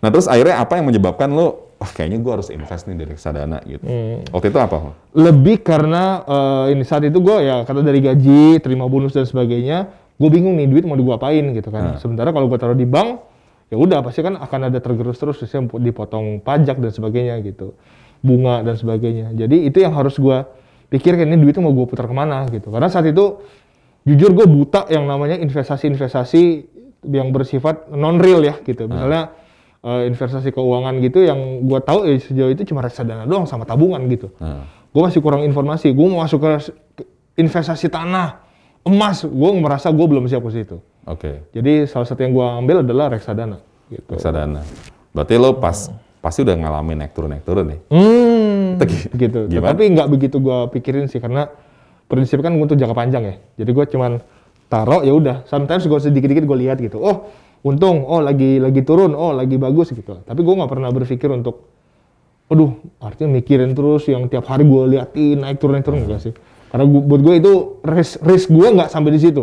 Nah 0.00 0.08
terus 0.08 0.26
akhirnya 0.26 0.64
apa 0.64 0.80
yang 0.80 0.88
menyebabkan 0.88 1.28
lo, 1.28 1.76
wah 1.76 1.90
kayaknya 1.92 2.24
gue 2.24 2.32
harus 2.32 2.48
invest 2.48 2.88
nih 2.88 2.96
di 2.96 3.04
reksadana 3.04 3.60
gitu. 3.68 3.84
Hmm. 3.84 4.24
Waktu 4.32 4.48
itu 4.48 4.58
apa? 4.58 4.96
Lebih 5.12 5.60
karena 5.60 6.24
eh, 6.24 6.64
ini 6.72 6.82
saat 6.88 7.04
itu 7.04 7.20
gue 7.20 7.36
ya 7.44 7.68
kata 7.68 7.84
dari 7.84 8.00
gaji, 8.00 8.64
terima 8.64 8.88
bonus 8.88 9.12
dan 9.12 9.28
sebagainya, 9.28 9.92
gue 10.16 10.28
bingung 10.32 10.56
nih 10.56 10.66
duit 10.72 10.88
mau 10.88 10.96
gue 10.96 11.12
apain 11.12 11.44
gitu 11.52 11.68
kan. 11.68 12.00
Sementara 12.00 12.32
kalau 12.32 12.48
gue 12.48 12.56
taruh 12.56 12.76
di 12.76 12.88
bank, 12.88 13.20
ya 13.68 13.76
udah 13.76 14.00
pasti 14.00 14.24
kan 14.24 14.40
akan 14.40 14.72
ada 14.72 14.80
tergerus 14.80 15.20
terus, 15.20 15.36
misalnya 15.36 15.76
dipotong 15.76 16.40
pajak 16.40 16.80
dan 16.80 16.92
sebagainya 16.96 17.36
gitu, 17.44 17.76
bunga 18.24 18.64
dan 18.64 18.80
sebagainya. 18.80 19.36
Jadi 19.36 19.68
itu 19.68 19.84
yang 19.84 19.92
harus 19.92 20.16
gue 20.16 20.48
pikirkan 20.88 21.28
ini 21.28 21.38
duitnya 21.44 21.60
mau 21.60 21.76
gue 21.76 21.84
putar 21.84 22.08
ke 22.08 22.14
mana 22.16 22.48
gitu. 22.48 22.72
Karena 22.72 22.88
saat 22.88 23.04
itu 23.04 23.36
jujur 24.08 24.32
gue 24.32 24.48
buta 24.48 24.88
yang 24.88 25.04
namanya 25.04 25.36
investasi-investasi 25.36 26.69
yang 27.02 27.30
bersifat 27.30 27.88
non 27.88 28.16
real 28.16 28.40
ya 28.40 28.60
gitu. 28.60 28.84
Misalnya 28.84 29.32
eh, 29.80 30.02
investasi 30.06 30.50
keuangan 30.50 31.00
gitu 31.00 31.20
yang 31.20 31.38
gue 31.64 31.80
tahu 31.80 32.04
ya 32.04 32.16
sejauh 32.16 32.50
itu 32.50 32.62
cuma 32.66 32.80
reksadana 32.80 33.24
doang 33.24 33.44
sama 33.44 33.64
tabungan 33.64 34.00
gitu 34.06 34.28
Nah, 34.36 34.64
gue 34.90 35.00
masih 35.00 35.20
kurang 35.20 35.40
informasi. 35.42 35.90
Gue 35.90 36.06
mau 36.06 36.20
masuk 36.20 36.40
ke 36.40 36.50
investasi 37.36 37.88
tanah, 37.88 38.44
emas, 38.82 39.24
gue 39.24 39.50
merasa 39.56 39.88
gue 39.88 40.04
belum 40.04 40.26
siap 40.26 40.44
ke 40.44 40.52
situ. 40.54 40.76
Oke, 41.08 41.48
Jadi 41.50 41.88
salah 41.88 42.04
satu 42.04 42.20
yang 42.20 42.36
gue 42.36 42.44
ambil 42.44 42.76
adalah 42.84 43.08
reksadana. 43.08 43.56
Gitu. 43.88 44.06
reksadana. 44.06 44.60
Berarti 45.10 45.34
lo 45.34 45.56
pas 45.56 45.88
pasti 46.20 46.44
udah 46.44 46.52
ngalamin 46.54 47.00
naik 47.00 47.12
turun 47.16 47.32
naik 47.32 47.42
turun 47.42 47.64
nih. 47.66 47.80
Hmm, 47.88 48.76
Itu 48.76 48.84
gi- 48.84 49.08
gitu. 49.16 49.40
gimana? 49.48 49.72
Tapi 49.72 49.88
nggak 49.88 50.08
begitu 50.12 50.36
gue 50.36 50.58
pikirin 50.70 51.08
sih 51.08 51.16
karena 51.16 51.48
prinsip 52.04 52.38
kan 52.38 52.52
untuk 52.52 52.76
jangka 52.76 52.92
panjang 52.92 53.24
ya. 53.24 53.34
Jadi 53.56 53.70
gue 53.72 53.84
cuman 53.88 54.20
taruh 54.70 55.02
ya 55.02 55.12
udah. 55.12 55.44
Sometimes 55.50 55.84
gue 55.84 55.98
sedikit-dikit 55.98 56.46
gue 56.46 56.58
lihat 56.62 56.78
gitu. 56.78 57.02
Oh 57.02 57.28
untung, 57.66 58.06
oh 58.06 58.22
lagi 58.22 58.56
lagi 58.56 58.80
turun, 58.86 59.12
oh 59.12 59.34
lagi 59.34 59.58
bagus 59.58 59.90
gitu. 59.92 60.22
Tapi 60.22 60.40
gue 60.40 60.54
nggak 60.54 60.70
pernah 60.70 60.88
berpikir 60.88 61.28
untuk, 61.28 61.68
aduh 62.48 62.78
artinya 63.02 63.36
mikirin 63.36 63.74
terus 63.76 64.08
yang 64.08 64.30
tiap 64.30 64.48
hari 64.48 64.64
gue 64.64 64.96
liatin 64.96 65.42
naik 65.42 65.60
turun 65.60 65.76
naik 65.76 65.84
turun 65.84 66.06
enggak 66.06 66.22
sih. 66.22 66.32
Karena 66.70 66.86
gua- 66.86 67.04
buat 67.04 67.20
gue 67.20 67.34
itu 67.42 67.52
risk 67.82 68.22
risk 68.22 68.48
gue 68.48 68.64
nggak 68.70 68.88
sampai 68.88 69.10
di 69.10 69.20
situ. 69.20 69.42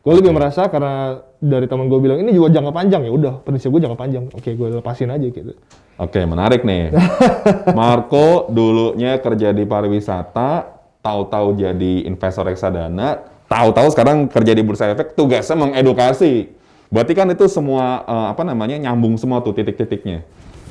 Gue 0.00 0.16
lebih 0.16 0.32
merasa 0.32 0.64
karena 0.72 1.20
dari 1.36 1.68
teman 1.68 1.92
gue 1.92 2.00
bilang 2.00 2.16
ini 2.16 2.32
juga 2.32 2.48
jangka 2.48 2.72
panjang 2.72 3.04
ya 3.04 3.12
udah 3.12 3.34
prinsip 3.44 3.68
gue 3.68 3.84
jangka 3.84 3.98
panjang. 4.00 4.24
Oke, 4.32 4.56
gue 4.56 4.80
lepasin 4.80 5.12
aja 5.12 5.26
gitu. 5.28 5.52
Oke, 6.00 6.24
menarik 6.24 6.64
nih. 6.64 6.96
Marco 7.78 8.48
dulunya 8.48 9.20
kerja 9.20 9.52
di 9.52 9.68
pariwisata, 9.68 10.80
tahu-tahu 11.04 11.60
jadi 11.60 12.08
investor 12.08 12.48
reksadana, 12.48 13.20
tahu-tahu 13.50 13.88
sekarang 13.90 14.30
kerja 14.30 14.54
di 14.54 14.62
bursa 14.62 14.94
efek, 14.94 15.18
tugasnya 15.18 15.58
mengedukasi. 15.58 16.54
Berarti 16.86 17.12
kan 17.18 17.26
itu 17.34 17.50
semua 17.50 18.06
eh, 18.06 18.26
apa 18.30 18.46
namanya 18.46 18.78
nyambung 18.78 19.18
semua 19.18 19.42
tuh 19.42 19.58
titik-titiknya. 19.58 20.22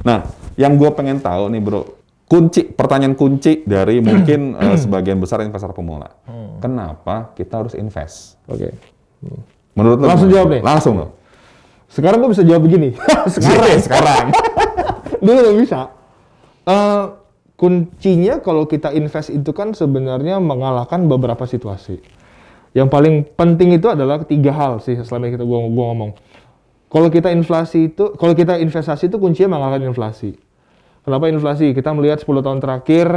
Nah, 0.08 0.24
yang 0.56 0.80
gue 0.80 0.88
pengen 0.96 1.20
tahu 1.20 1.52
nih 1.52 1.60
bro, 1.60 1.84
kunci 2.24 2.64
pertanyaan 2.72 3.20
kunci 3.20 3.68
dari 3.68 4.00
mungkin 4.08 4.56
eh, 4.56 4.80
sebagian 4.80 5.20
besar 5.20 5.44
investor 5.44 5.76
pemula, 5.76 6.08
kenapa 6.64 7.36
kita 7.36 7.68
harus 7.68 7.76
invest? 7.76 8.40
Oke. 8.48 8.72
Menurut 9.76 10.00
lo 10.00 10.08
Langsung 10.08 10.32
gimana? 10.32 10.40
jawab 10.40 10.50
nih. 10.56 10.62
Langsung 10.64 10.94
loh. 10.96 11.10
Sekarang 11.92 12.24
gue 12.24 12.32
bisa 12.32 12.44
jawab 12.48 12.64
begini. 12.64 12.96
sekarang. 13.36 13.80
sekarang. 13.84 14.26
Dulu 15.26 15.36
nggak 15.36 15.58
bisa. 15.60 15.80
Eh, 16.64 17.04
kuncinya 17.60 18.40
kalau 18.40 18.64
kita 18.68 18.96
invest 18.96 19.36
itu 19.36 19.52
kan 19.52 19.76
sebenarnya 19.76 20.40
mengalahkan 20.40 21.08
beberapa 21.12 21.44
situasi. 21.44 22.19
Yang 22.74 22.88
paling 22.94 23.16
penting 23.34 23.74
itu 23.76 23.88
adalah 23.90 24.22
tiga 24.24 24.54
hal 24.54 24.78
sih 24.84 24.98
selama 25.02 25.34
kita 25.34 25.46
gua, 25.46 25.66
gua 25.70 25.86
ngomong. 25.94 26.12
Kalau 26.90 27.08
kita 27.14 27.30
inflasi 27.30 27.94
itu, 27.94 28.18
kalau 28.18 28.34
kita 28.34 28.58
investasi 28.58 29.14
itu 29.14 29.18
kuncinya 29.22 29.58
mengalahkan 29.58 29.86
inflasi. 29.86 30.34
Kenapa 31.06 31.30
inflasi? 31.30 31.74
Kita 31.74 31.94
melihat 31.94 32.22
10 32.22 32.42
tahun 32.42 32.60
terakhir, 32.62 33.08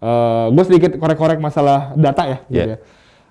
eh 0.00 0.46
gue 0.52 0.64
sedikit 0.68 0.90
korek-korek 1.00 1.40
masalah 1.40 1.96
data 1.96 2.22
ya. 2.28 2.38
Gitu 2.48 2.56
Yeah. 2.56 2.68
ya. 2.76 2.78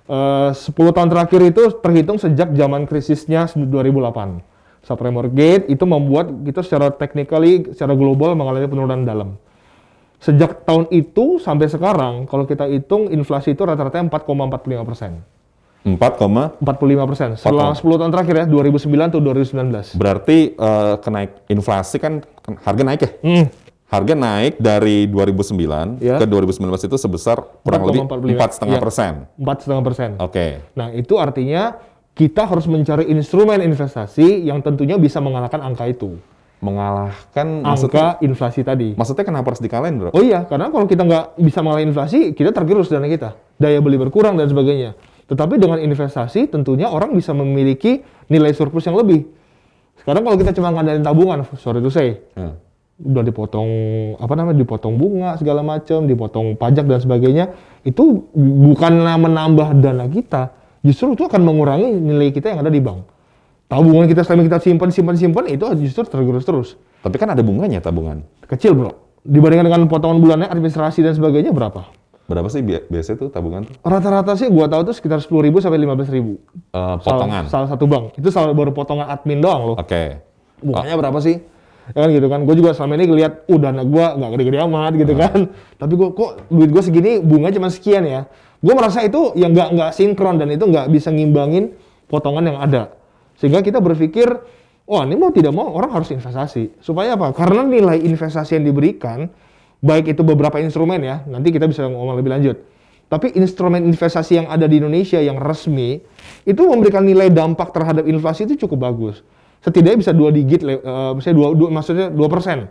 Eh, 0.06 0.50
10 0.54 0.94
tahun 0.94 1.10
terakhir 1.10 1.42
itu 1.50 1.62
terhitung 1.82 2.18
sejak 2.22 2.54
zaman 2.54 2.86
krisisnya 2.86 3.50
2008. 3.50 4.42
Subprime 4.86 5.18
mortgage 5.18 5.66
itu 5.66 5.82
membuat 5.90 6.30
kita 6.46 6.62
secara 6.62 6.94
technically, 6.94 7.74
secara 7.74 7.98
global 7.98 8.38
mengalami 8.38 8.70
penurunan 8.70 9.02
dalam. 9.02 9.30
Sejak 10.22 10.62
tahun 10.62 10.90
itu 10.94 11.42
sampai 11.42 11.70
sekarang, 11.70 12.30
kalau 12.30 12.46
kita 12.46 12.70
hitung 12.70 13.10
inflasi 13.10 13.58
itu 13.58 13.66
rata-rata 13.66 13.98
4,45 14.02 14.86
persen. 14.86 15.26
4, 15.86 16.58
45 16.66 17.06
persen. 17.06 17.30
Setelah 17.38 17.78
10 17.78 18.02
tahun 18.02 18.10
terakhir 18.10 18.36
ya, 18.42 18.46
2009 18.50 19.14
tuh 19.14 19.22
2019. 19.22 19.94
berarti 19.94 20.38
eh, 20.52 20.96
kenaik 20.98 21.46
inflasi 21.46 22.02
kan 22.02 22.26
harga 22.66 22.82
naik 22.84 23.00
ya? 23.00 23.12
Hmm. 23.22 23.46
Harga 23.86 24.18
naik 24.18 24.58
dari 24.58 25.06
2009 25.06 26.02
Ya. 26.02 26.18
ke 26.18 26.26
2019 26.26 26.58
itu 26.84 26.98
sebesar 26.98 27.38
kurang 27.62 27.86
lebih 27.86 28.02
4,45. 28.02 28.34
empat 28.34 28.50
setengah 28.52 28.76
Iya. 28.76 28.82
persen. 28.82 29.14
Empat 29.38 29.58
setengah 29.62 29.84
persen. 29.86 30.10
Oke, 30.18 30.48
Nah 30.74 30.90
itu 30.90 31.14
artinya 31.16 31.78
kita 32.12 32.44
harus 32.44 32.66
mencari 32.66 33.06
instrumen 33.06 33.62
investasi 33.62 34.42
yang 34.42 34.60
tentunya 34.60 34.98
bisa 34.98 35.22
mengalahkan 35.22 35.62
angka 35.62 35.86
itu. 35.86 36.18
mengalahkan 36.56 37.62
maksudnya 37.62 38.16
Angka 38.16 38.26
inflasi 38.26 38.66
tadi. 38.66 38.90
maksudnya 38.96 39.22
kenapa 39.22 39.54
harus 39.54 39.62
dikalahin 39.62 39.96
bro? 39.96 40.10
Oh 40.10 40.24
iya, 40.24 40.44
karena 40.44 40.68
kalau 40.68 40.88
kita 40.88 41.04
nggak 41.04 41.26
bisa 41.38 41.60
mengalahkan 41.62 41.88
inflasi, 41.88 42.20
kita 42.32 42.50
tergerus 42.50 42.90
dana 42.90 43.06
kita. 43.06 43.38
Daya 43.56 43.78
beli 43.80 43.96
berkurang 43.96 44.34
dan 44.34 44.50
sebagainya. 44.50 44.98
Tetapi 45.26 45.58
dengan 45.58 45.82
investasi, 45.82 46.48
tentunya 46.48 46.86
orang 46.86 47.14
bisa 47.14 47.34
memiliki 47.34 48.00
nilai 48.28 48.54
surplus 48.54 48.86
yang 48.86 48.94
lebih. 48.96 49.26
Sekarang 49.98 50.22
kalau 50.22 50.38
kita 50.38 50.54
cuma 50.54 50.70
ngadain 50.70 51.02
tabungan, 51.02 51.42
sorry 51.58 51.82
to 51.82 51.90
say, 51.90 52.22
Hmm. 52.38 52.54
udah 52.96 53.28
dipotong 53.28 53.70
apa 54.16 54.34
namanya 54.40 54.56
dipotong 54.56 54.96
bunga 54.96 55.36
segala 55.36 55.60
macam 55.60 56.08
dipotong 56.08 56.56
pajak 56.56 56.88
dan 56.88 57.04
sebagainya 57.04 57.46
itu 57.84 58.24
bukan 58.32 59.04
menambah 59.20 59.84
dana 59.84 60.08
kita 60.08 60.56
justru 60.80 61.12
itu 61.12 61.28
akan 61.28 61.44
mengurangi 61.44 61.92
nilai 61.92 62.32
kita 62.32 62.56
yang 62.56 62.64
ada 62.64 62.72
di 62.72 62.80
bank 62.80 63.04
tabungan 63.68 64.08
kita 64.08 64.24
selama 64.24 64.48
kita 64.48 64.64
simpan 64.64 64.96
simpan 64.96 65.16
simpan 65.20 65.44
itu 65.52 65.68
justru 65.84 66.08
tergerus 66.08 66.48
terus 66.48 66.70
Tapi 67.04 67.20
kan 67.20 67.36
ada 67.36 67.44
bunganya 67.44 67.84
tabungan. 67.84 68.24
kecil 68.48 68.72
bro 68.72 68.96
dibandingkan 69.28 69.68
dengan 69.68 69.82
potongan 69.92 70.24
bulannya 70.24 70.48
administrasi 70.48 71.04
dan 71.04 71.20
sebagainya 71.20 71.52
berapa 71.52 71.92
Berapa 72.26 72.50
sih 72.50 72.60
bi- 72.60 72.82
biasanya 72.84 73.18
tuh 73.18 73.30
tabungan 73.30 73.62
tuh? 73.64 73.78
rata-rata 73.80 74.34
sih 74.34 74.50
gua 74.50 74.66
tahu 74.66 74.82
tuh 74.84 74.94
sekitar 74.94 75.22
10.000 75.22 75.30
ribu 75.42 75.58
sampai 75.60 75.78
15.000 75.78 76.10
ribu 76.12 76.34
Eh, 76.68 76.96
potongan. 77.00 77.46
salah, 77.46 77.48
salah 77.48 77.68
satu 77.70 77.86
bank 77.86 78.18
itu 78.18 78.30
salah 78.30 78.50
baru 78.50 78.72
potongan 78.72 79.06
admin 79.08 79.40
doang 79.40 79.62
loh 79.64 79.76
Oke. 79.78 80.18
bunganya 80.58 80.98
berapa 80.98 81.20
sih? 81.20 81.38
Ya 81.86 82.02
kan 82.02 82.10
gitu 82.10 82.26
kan, 82.26 82.42
gue 82.42 82.56
juga 82.56 82.74
selama 82.74 82.98
ini 82.98 83.06
ngeliat, 83.06 83.46
uh 83.46 83.60
dana 83.60 83.86
gue 83.86 84.06
nggak 84.12 84.30
gede-gede 84.32 84.58
amat 84.60 84.94
gitu 84.96 85.14
kan. 85.14 85.38
Tapi 85.80 85.94
gue 85.94 86.10
kok 86.12 86.32
duit 86.50 86.70
gue 86.72 86.82
segini 86.82 87.22
bunga 87.22 87.54
cuma 87.54 87.70
sekian 87.70 88.02
ya. 88.02 88.26
Gue 88.58 88.74
merasa 88.74 89.06
itu 89.06 89.38
yang 89.38 89.54
nggak 89.54 89.70
nggak 89.72 89.92
sinkron 89.94 90.36
dan 90.36 90.50
itu 90.50 90.66
nggak 90.66 90.90
bisa 90.90 91.14
ngimbangin 91.14 91.78
potongan 92.06 92.42
yang 92.44 92.58
ada. 92.58 92.90
Sehingga 93.38 93.62
kita 93.62 93.78
berpikir, 93.78 94.26
wah 94.84 95.06
ini 95.06 95.14
mau 95.14 95.30
tidak 95.30 95.54
mau 95.54 95.70
orang 95.70 95.94
harus 95.94 96.10
investasi. 96.10 96.74
Supaya 96.82 97.14
apa? 97.14 97.30
Karena 97.30 97.62
nilai 97.62 98.02
investasi 98.02 98.58
yang 98.58 98.66
diberikan, 98.66 99.30
baik 99.84 100.16
itu 100.16 100.22
beberapa 100.22 100.60
instrumen 100.62 101.02
ya, 101.02 101.24
nanti 101.28 101.52
kita 101.52 101.66
bisa 101.66 101.88
ngomong 101.88 102.20
lebih 102.20 102.32
lanjut. 102.32 102.58
Tapi 103.06 103.38
instrumen 103.38 103.86
investasi 103.86 104.42
yang 104.42 104.48
ada 104.50 104.66
di 104.66 104.82
Indonesia 104.82 105.22
yang 105.22 105.38
resmi 105.38 106.02
itu 106.42 106.62
memberikan 106.66 107.06
nilai 107.06 107.30
dampak 107.30 107.70
terhadap 107.70 108.10
inflasi 108.10 108.50
itu 108.50 108.66
cukup 108.66 108.90
bagus. 108.90 109.22
Setidaknya 109.62 109.98
bisa 110.02 110.12
dua 110.14 110.34
digit, 110.34 110.66
le- 110.66 110.82
eh, 110.82 111.12
misalnya 111.14 111.38
dua, 111.38 111.48
dua- 111.54 111.72
maksudnya 111.74 112.08
dua 112.10 112.28
persen. 112.30 112.70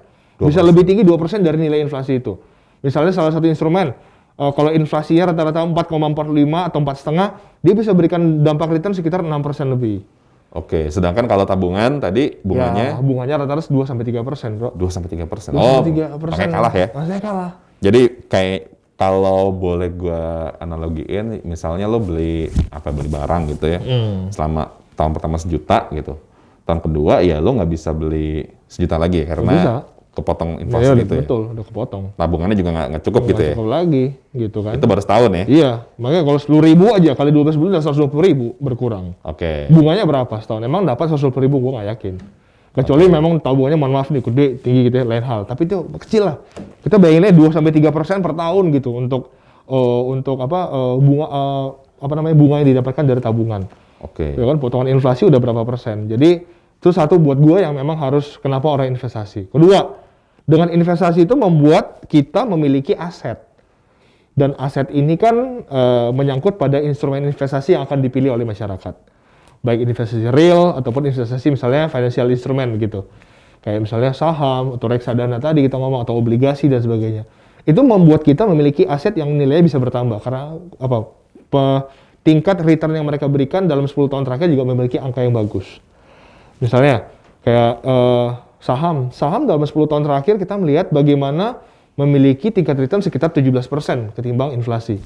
Bisa 0.50 0.58
lebih 0.66 0.82
tinggi 0.82 1.06
dua 1.06 1.14
persen 1.14 1.46
dari 1.46 1.58
nilai 1.58 1.86
inflasi 1.86 2.18
itu. 2.18 2.34
Misalnya 2.82 3.14
salah 3.14 3.30
satu 3.30 3.46
instrumen, 3.46 3.94
eh, 4.34 4.52
kalau 4.58 4.74
inflasinya 4.74 5.30
rata-rata 5.30 5.62
4,45 5.62 6.66
atau 6.66 6.82
empat 6.82 6.96
setengah, 6.98 7.28
dia 7.62 7.74
bisa 7.78 7.94
berikan 7.94 8.42
dampak 8.42 8.74
return 8.74 8.94
sekitar 8.94 9.22
6 9.22 9.38
persen 9.38 9.70
lebih. 9.70 10.02
Oke, 10.54 10.86
sedangkan 10.86 11.26
kalau 11.26 11.42
tabungan 11.42 11.98
tadi 11.98 12.30
Ya, 12.30 12.38
bunganya 12.40 12.86
bunganya 12.96 13.34
rata-rata 13.42 13.66
2 13.66 13.74
sampai 13.84 14.06
3 14.06 14.22
persen, 14.22 14.54
bro. 14.54 14.70
2 14.70 14.86
sampai 14.86 15.10
3 15.10 15.26
persen. 15.26 15.50
2 15.50 15.58
Oh, 15.58 15.82
sampai 15.82 15.90
3 15.90 16.14
persen. 16.14 16.46
kalah 16.48 16.70
ya. 16.70 16.86
Rasanya 16.94 17.20
kalah. 17.20 17.50
Jadi 17.82 18.00
kayak 18.24 18.60
kalau 18.94 19.50
boleh 19.50 19.90
gua 19.90 20.54
analogiin, 20.56 21.42
misalnya 21.42 21.90
lo 21.90 21.98
beli 21.98 22.46
apa 22.70 22.94
beli 22.94 23.10
barang 23.10 23.42
gitu 23.50 23.66
ya, 23.66 23.82
Hmm. 23.82 24.30
selama 24.30 24.70
tahun 24.94 25.10
pertama 25.10 25.36
sejuta 25.36 25.90
gitu, 25.90 26.14
tahun 26.62 26.78
kedua 26.80 27.18
ya 27.20 27.42
lo 27.42 27.50
nggak 27.52 27.68
bisa 27.68 27.90
beli 27.90 28.46
sejuta 28.70 28.94
lagi 28.94 29.26
karena. 29.26 29.82
Kepotong 30.14 30.50
Ya, 30.56 30.62
inflasi 30.62 30.86
ya, 30.86 30.94
gitu 30.96 31.12
ya. 31.14 31.22
betul, 31.26 31.40
udah 31.52 31.64
kepotong. 31.66 32.04
Tabungannya 32.14 32.56
juga 32.56 32.70
nggak 32.70 33.02
cukup 33.02 33.22
gitu 33.26 33.34
Nggak 33.34 33.50
ya. 33.50 33.54
cukup 33.58 33.68
lagi, 33.68 34.04
gitu 34.32 34.58
kan. 34.62 34.72
Itu 34.78 34.86
baru 34.86 35.00
setahun 35.02 35.30
ya. 35.34 35.44
Iya, 35.44 35.70
makanya 35.98 36.22
kalau 36.22 36.38
10 36.38 36.62
ribu 36.62 36.84
aja 36.90 37.10
kali 37.12 37.30
12 37.34 37.58
bulan 37.58 37.70
udah 37.74 37.82
120 37.82 38.22
ribu 38.22 38.46
berkurang. 38.62 39.18
Oke. 39.20 39.66
Bunganya 39.68 40.06
berapa 40.06 40.34
setahun? 40.38 40.62
Emang 40.62 40.86
dapat 40.86 41.10
120 41.10 41.34
ribu 41.42 41.58
gue 41.58 41.72
nggak 41.74 41.88
yakin. 41.98 42.14
Kecuali 42.74 43.06
memang 43.06 43.38
tabungannya 43.38 43.78
mohon 43.78 43.94
maaf 43.94 44.10
nih 44.10 44.18
gede, 44.18 44.46
tinggi 44.58 44.90
gitu 44.90 44.96
ya, 44.98 45.04
lain 45.06 45.22
hal. 45.22 45.46
Tapi 45.46 45.62
itu 45.62 45.86
kecil 46.02 46.26
lah. 46.26 46.36
Kita 46.82 46.98
bayanginnya 46.98 47.30
2 47.30 47.54
sampai 47.54 47.70
3 47.70 47.94
persen 47.94 48.18
per 48.18 48.34
tahun 48.34 48.74
gitu 48.74 48.90
untuk 48.94 49.30
eh, 49.66 50.02
untuk 50.10 50.42
apa 50.42 50.60
eh, 50.74 50.94
bunga 50.98 51.26
eh, 51.30 51.66
apa 52.02 52.12
namanya 52.18 52.34
bunga 52.34 52.56
yang 52.62 52.68
didapatkan 52.74 53.04
dari 53.06 53.20
tabungan. 53.22 53.62
Oke. 54.02 54.34
Ya 54.34 54.44
kan 54.44 54.58
potongan 54.58 54.90
inflasi 54.90 55.24
udah 55.24 55.38
berapa 55.38 55.62
persen. 55.62 56.10
Jadi 56.10 56.42
itu 56.74 56.92
satu 56.92 57.16
buat 57.16 57.40
gue 57.40 57.64
yang 57.64 57.72
memang 57.72 57.96
harus 57.96 58.36
kenapa 58.36 58.68
orang 58.68 58.92
investasi. 58.92 59.48
Kedua, 59.48 60.03
dengan 60.44 60.68
investasi 60.68 61.24
itu 61.24 61.34
membuat 61.36 62.04
kita 62.08 62.44
memiliki 62.44 62.92
aset. 62.92 63.40
Dan 64.34 64.52
aset 64.58 64.90
ini 64.90 65.14
kan 65.14 65.64
eh, 65.64 66.08
menyangkut 66.10 66.58
pada 66.58 66.82
instrumen 66.82 67.24
investasi 67.24 67.78
yang 67.78 67.86
akan 67.86 68.02
dipilih 68.02 68.34
oleh 68.34 68.44
masyarakat. 68.44 68.94
Baik 69.64 69.88
investasi 69.88 70.28
real 70.28 70.76
ataupun 70.76 71.08
investasi 71.08 71.54
misalnya 71.54 71.88
financial 71.88 72.28
instrument 72.28 72.76
gitu. 72.76 73.08
Kayak 73.64 73.88
misalnya 73.88 74.12
saham 74.12 74.76
atau 74.76 74.86
reksadana 74.92 75.40
tadi 75.40 75.64
kita 75.64 75.80
ngomong 75.80 76.04
atau 76.04 76.20
obligasi 76.20 76.68
dan 76.68 76.84
sebagainya. 76.84 77.24
Itu 77.64 77.80
membuat 77.80 78.20
kita 78.28 78.44
memiliki 78.44 78.84
aset 78.84 79.16
yang 79.16 79.32
nilainya 79.32 79.64
bisa 79.64 79.80
bertambah 79.80 80.20
karena 80.20 80.60
apa? 80.76 81.24
pe- 81.48 81.82
tingkat 82.24 82.60
return 82.60 82.92
yang 82.96 83.06
mereka 83.06 83.28
berikan 83.28 83.68
dalam 83.68 83.84
10 83.88 83.96
tahun 84.08 84.24
terakhir 84.24 84.48
juga 84.52 84.64
memiliki 84.68 85.00
angka 85.00 85.24
yang 85.24 85.32
bagus. 85.32 85.80
Misalnya 86.58 87.08
kayak 87.46 87.72
eh, 87.84 88.28
saham, 88.64 89.12
saham 89.12 89.44
dalam 89.44 89.60
10 89.60 89.76
tahun 89.84 90.02
terakhir 90.02 90.40
kita 90.40 90.56
melihat 90.56 90.88
bagaimana 90.88 91.60
memiliki 91.94 92.48
tingkat 92.48 92.74
return 92.74 93.04
sekitar 93.04 93.28
17% 93.30 93.60
ketimbang 94.16 94.56
inflasi. 94.56 94.98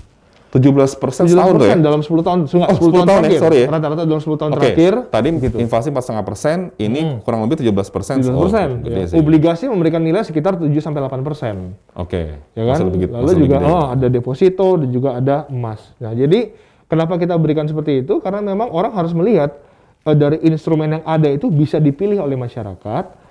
17 0.48 0.64
persen 0.96 1.28
setahun 1.28 1.60
tuh 1.60 1.66
ya. 1.68 1.76
17% 1.76 1.84
dalam 1.84 2.00
10 2.00 2.24
tahun, 2.24 2.38
Oh, 2.40 2.48
10, 2.48 2.56
10 2.56 2.64
tahun, 2.64 3.04
tahun 3.04 3.04
ya, 3.04 3.12
terakhir. 3.20 3.40
sorry 3.44 3.58
ya. 3.58 3.68
Rata-rata 3.68 4.02
dalam 4.08 4.22
10 4.24 4.40
tahun 4.40 4.50
Oke, 4.50 4.56
terakhir 4.56 4.92
tadi 5.12 5.28
gitu. 5.36 5.56
inflasi 5.60 5.88
4,5 5.92 6.24
persen, 6.24 6.56
ini 6.78 7.00
kurang 7.20 7.44
lebih 7.44 7.60
17 7.60 7.92
persen. 7.92 8.14
17%. 8.24 8.32
Oh, 8.32 8.48
ya. 8.48 9.12
Obligasi 9.12 9.68
memberikan 9.68 10.00
nilai 10.00 10.24
sekitar 10.24 10.56
7 10.56 10.72
sampai 10.80 11.04
8%. 11.04 11.76
Oke. 11.92 12.40
ya 12.56 12.62
kan? 12.64 12.72
Masih 12.72 12.86
lebih 12.88 12.98
gitu- 13.04 13.12
Lalu 13.12 13.30
juga 13.44 13.56
gede. 13.60 13.68
oh 13.68 13.84
ada 13.92 14.06
deposito 14.08 14.68
dan 14.80 14.88
juga 14.88 15.10
ada 15.12 15.36
emas. 15.50 15.84
Nah, 16.00 16.16
jadi 16.16 16.56
kenapa 16.88 17.20
kita 17.20 17.36
berikan 17.36 17.68
seperti 17.68 18.00
itu? 18.00 18.16
Karena 18.18 18.40
memang 18.40 18.72
orang 18.72 18.96
harus 18.96 19.12
melihat 19.12 19.52
eh, 20.00 20.16
dari 20.16 20.40
instrumen 20.48 20.88
yang 20.90 21.04
ada 21.04 21.28
itu 21.28 21.52
bisa 21.52 21.76
dipilih 21.76 22.24
oleh 22.24 22.40
masyarakat. 22.40 23.27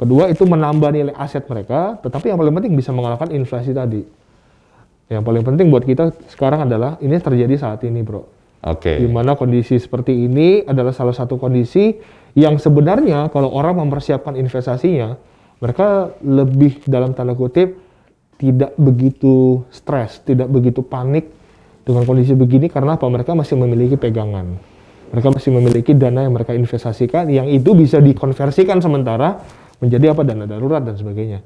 Kedua 0.00 0.32
itu 0.32 0.48
menambah 0.48 0.96
nilai 0.96 1.12
aset 1.12 1.44
mereka, 1.44 2.00
tetapi 2.00 2.32
yang 2.32 2.40
paling 2.40 2.56
penting 2.56 2.72
bisa 2.72 2.88
mengalahkan 2.88 3.28
inflasi 3.36 3.76
tadi. 3.76 4.00
Yang 5.12 5.22
paling 5.28 5.44
penting 5.44 5.68
buat 5.68 5.84
kita 5.84 6.16
sekarang 6.32 6.64
adalah 6.64 6.96
ini 7.04 7.20
terjadi 7.20 7.52
saat 7.60 7.84
ini, 7.84 8.00
Bro. 8.00 8.24
Oke. 8.64 8.96
Di 8.96 9.04
mana 9.04 9.36
kondisi 9.36 9.76
seperti 9.76 10.24
ini 10.24 10.64
adalah 10.64 10.96
salah 10.96 11.12
satu 11.12 11.36
kondisi 11.36 12.00
yang 12.32 12.56
sebenarnya 12.56 13.28
kalau 13.28 13.52
orang 13.52 13.76
mempersiapkan 13.76 14.40
investasinya, 14.40 15.20
mereka 15.60 16.16
lebih 16.24 16.80
dalam 16.88 17.12
tanda 17.12 17.36
kutip 17.36 17.76
tidak 18.40 18.72
begitu 18.80 19.68
stres, 19.68 20.24
tidak 20.24 20.48
begitu 20.48 20.80
panik 20.80 21.28
dengan 21.84 22.08
kondisi 22.08 22.32
begini 22.32 22.72
karena 22.72 22.96
apa? 22.96 23.04
Mereka 23.04 23.36
masih 23.36 23.60
memiliki 23.60 24.00
pegangan. 24.00 24.56
Mereka 25.12 25.28
masih 25.28 25.50
memiliki 25.52 25.92
dana 25.92 26.24
yang 26.24 26.32
mereka 26.32 26.56
investasikan 26.56 27.28
yang 27.28 27.52
itu 27.52 27.76
bisa 27.76 28.00
dikonversikan 28.00 28.80
sementara 28.80 29.59
menjadi 29.80 30.12
apa 30.12 30.22
dana 30.22 30.44
darurat 30.44 30.84
dan 30.84 30.94
sebagainya. 30.94 31.40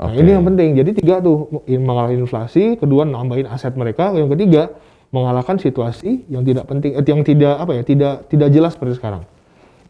Nah, 0.00 0.08
Oke. 0.08 0.20
ini 0.20 0.30
yang 0.32 0.44
penting. 0.44 0.76
Jadi 0.76 0.90
tiga 0.96 1.20
tuh 1.20 1.64
mengalahkan 1.68 2.16
inflasi, 2.16 2.80
kedua 2.80 3.04
nambahin 3.04 3.48
aset 3.48 3.76
mereka, 3.76 4.12
yang 4.16 4.32
ketiga 4.32 4.72
mengalahkan 5.12 5.58
situasi 5.58 6.24
yang 6.30 6.46
tidak 6.46 6.64
penting, 6.70 6.94
eh, 6.96 7.04
yang 7.04 7.20
tidak 7.20 7.54
apa 7.58 7.72
ya, 7.76 7.82
tidak 7.84 8.14
tidak 8.30 8.48
jelas 8.48 8.72
seperti 8.78 8.96
sekarang. 8.96 9.26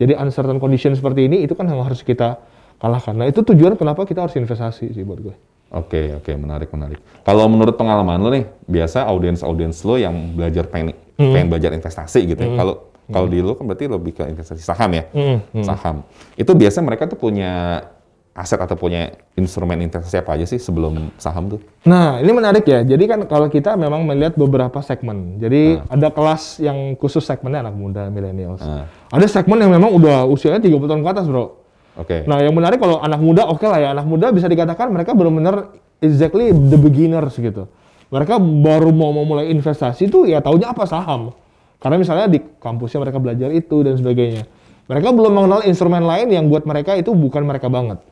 Jadi 0.01 0.17
uncertain 0.17 0.57
condition 0.57 0.97
seperti 0.97 1.29
ini 1.29 1.45
itu 1.45 1.53
kan 1.53 1.69
yang 1.69 1.85
harus 1.85 2.01
kita 2.01 2.41
kalahkan. 2.81 3.13
Nah 3.13 3.29
itu 3.29 3.45
tujuan 3.45 3.77
kenapa 3.77 4.09
kita 4.09 4.25
harus 4.25 4.35
investasi 4.35 4.97
sih 4.97 5.05
buat 5.05 5.21
gue. 5.21 5.35
Oke, 5.71 6.19
oke, 6.19 6.35
menarik, 6.35 6.73
menarik. 6.75 6.99
Kalau 7.23 7.47
menurut 7.47 7.79
pengalaman 7.79 8.19
lo 8.19 8.35
nih, 8.35 8.49
biasa 8.67 9.07
audiens-audiens 9.07 9.79
lo 9.87 9.95
yang 10.01 10.35
belajar 10.35 10.67
pengen, 10.67 10.99
Hmm. 11.15 11.31
pengen 11.31 11.47
belajar 11.53 11.71
investasi 11.77 12.27
gitu 12.27 12.43
ya. 12.43 12.51
Kalau 12.59 12.90
kalau 13.11 13.27
di 13.29 13.39
lo 13.43 13.59
kan 13.59 13.67
berarti 13.67 13.87
lebih 13.91 14.13
ke 14.17 14.25
investasi 14.27 14.63
saham 14.63 14.91
ya, 14.95 15.05
Hmm, 15.11 15.39
hmm. 15.53 15.65
saham. 15.67 16.07
Itu 16.39 16.55
biasa 16.55 16.81
mereka 16.81 17.11
tuh 17.11 17.19
punya 17.19 17.83
aset 18.31 18.57
atau 18.63 18.79
punya 18.79 19.11
instrumen 19.35 19.77
investasi 19.83 20.23
apa 20.23 20.39
aja 20.39 20.47
sih 20.47 20.57
sebelum 20.57 21.11
saham 21.19 21.51
tuh? 21.51 21.61
Nah, 21.83 22.23
ini 22.23 22.31
menarik 22.31 22.63
ya. 22.63 22.81
Jadi 22.87 23.05
kan 23.11 23.21
kalau 23.27 23.51
kita 23.51 23.75
memang 23.75 24.07
melihat 24.07 24.39
beberapa 24.39 24.79
segmen. 24.81 25.43
Jadi 25.43 25.83
ada 25.91 26.09
kelas 26.09 26.63
yang 26.63 26.95
khusus 26.97 27.21
segmennya 27.27 27.67
anak 27.67 27.75
muda, 27.75 28.07
millennials. 28.09 28.63
Ah. 28.63 28.87
Ada 29.11 29.27
segmen 29.43 29.59
yang 29.59 29.75
memang 29.75 29.91
udah 29.93 30.25
usianya 30.31 30.63
30 30.63 30.89
tahun 30.89 31.03
ke 31.03 31.11
atas, 31.11 31.27
Bro. 31.27 31.59
Oke. 31.99 32.25
Nah, 32.25 32.39
yang 32.41 32.55
menarik 32.55 32.79
kalau 32.79 33.03
anak 33.03 33.21
muda 33.21 33.45
oke 33.51 33.67
lah 33.67 33.79
ya. 33.83 33.89
Anak 33.93 34.07
muda 34.07 34.31
bisa 34.31 34.47
dikatakan 34.47 34.89
mereka 34.95 35.13
benar-benar 35.13 35.75
exactly 35.99 36.55
the 36.55 36.79
beginners 36.79 37.35
gitu. 37.35 37.67
Mereka 38.11 38.39
baru 38.41 38.91
mau 38.91 39.15
memulai 39.15 39.51
investasi 39.55 40.11
tuh 40.11 40.27
ya 40.27 40.39
taunya 40.43 40.71
apa 40.71 40.87
saham. 40.87 41.35
Karena 41.81 41.97
misalnya 41.97 42.29
di 42.29 42.39
kampusnya 42.61 43.01
mereka 43.01 43.19
belajar 43.19 43.49
itu 43.51 43.81
dan 43.81 43.97
sebagainya. 43.97 44.45
Mereka 44.87 45.17
belum 45.17 45.33
mengenal 45.33 45.61
instrumen 45.65 46.05
lain 46.05 46.29
yang 46.29 46.47
buat 46.53 46.69
mereka 46.69 46.93
itu 46.95 47.17
bukan 47.17 47.43
mereka 47.49 47.73
banget. 47.73 48.05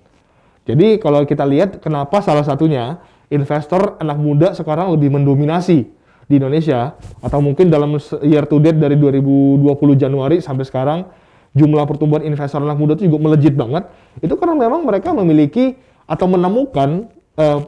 Jadi 0.65 0.97
kalau 1.01 1.25
kita 1.29 1.45
lihat 1.45 1.81
kenapa 1.85 2.25
salah 2.25 2.45
satunya 2.45 3.01
investor 3.29 4.01
anak 4.01 4.17
muda 4.17 4.49
sekarang 4.57 4.93
lebih 4.97 5.13
mendominasi 5.13 5.85
di 6.29 6.35
Indonesia 6.37 6.97
atau 7.25 7.41
mungkin 7.41 7.73
dalam 7.73 7.97
year 8.25 8.45
to 8.45 8.61
date 8.61 8.77
dari 8.77 8.97
2020 9.01 9.65
Januari 9.97 10.45
sampai 10.45 10.65
sekarang 10.69 11.09
jumlah 11.57 11.89
pertumbuhan 11.89 12.25
investor 12.25 12.61
anak 12.61 12.77
muda 12.77 12.97
itu 12.97 13.09
juga 13.09 13.21
melejit 13.21 13.57
banget. 13.57 13.89
Itu 14.21 14.37
karena 14.37 14.69
memang 14.69 14.85
mereka 14.85 15.13
memiliki 15.13 15.77
atau 16.09 16.25
menemukan 16.25 17.09
eh, 17.37 17.61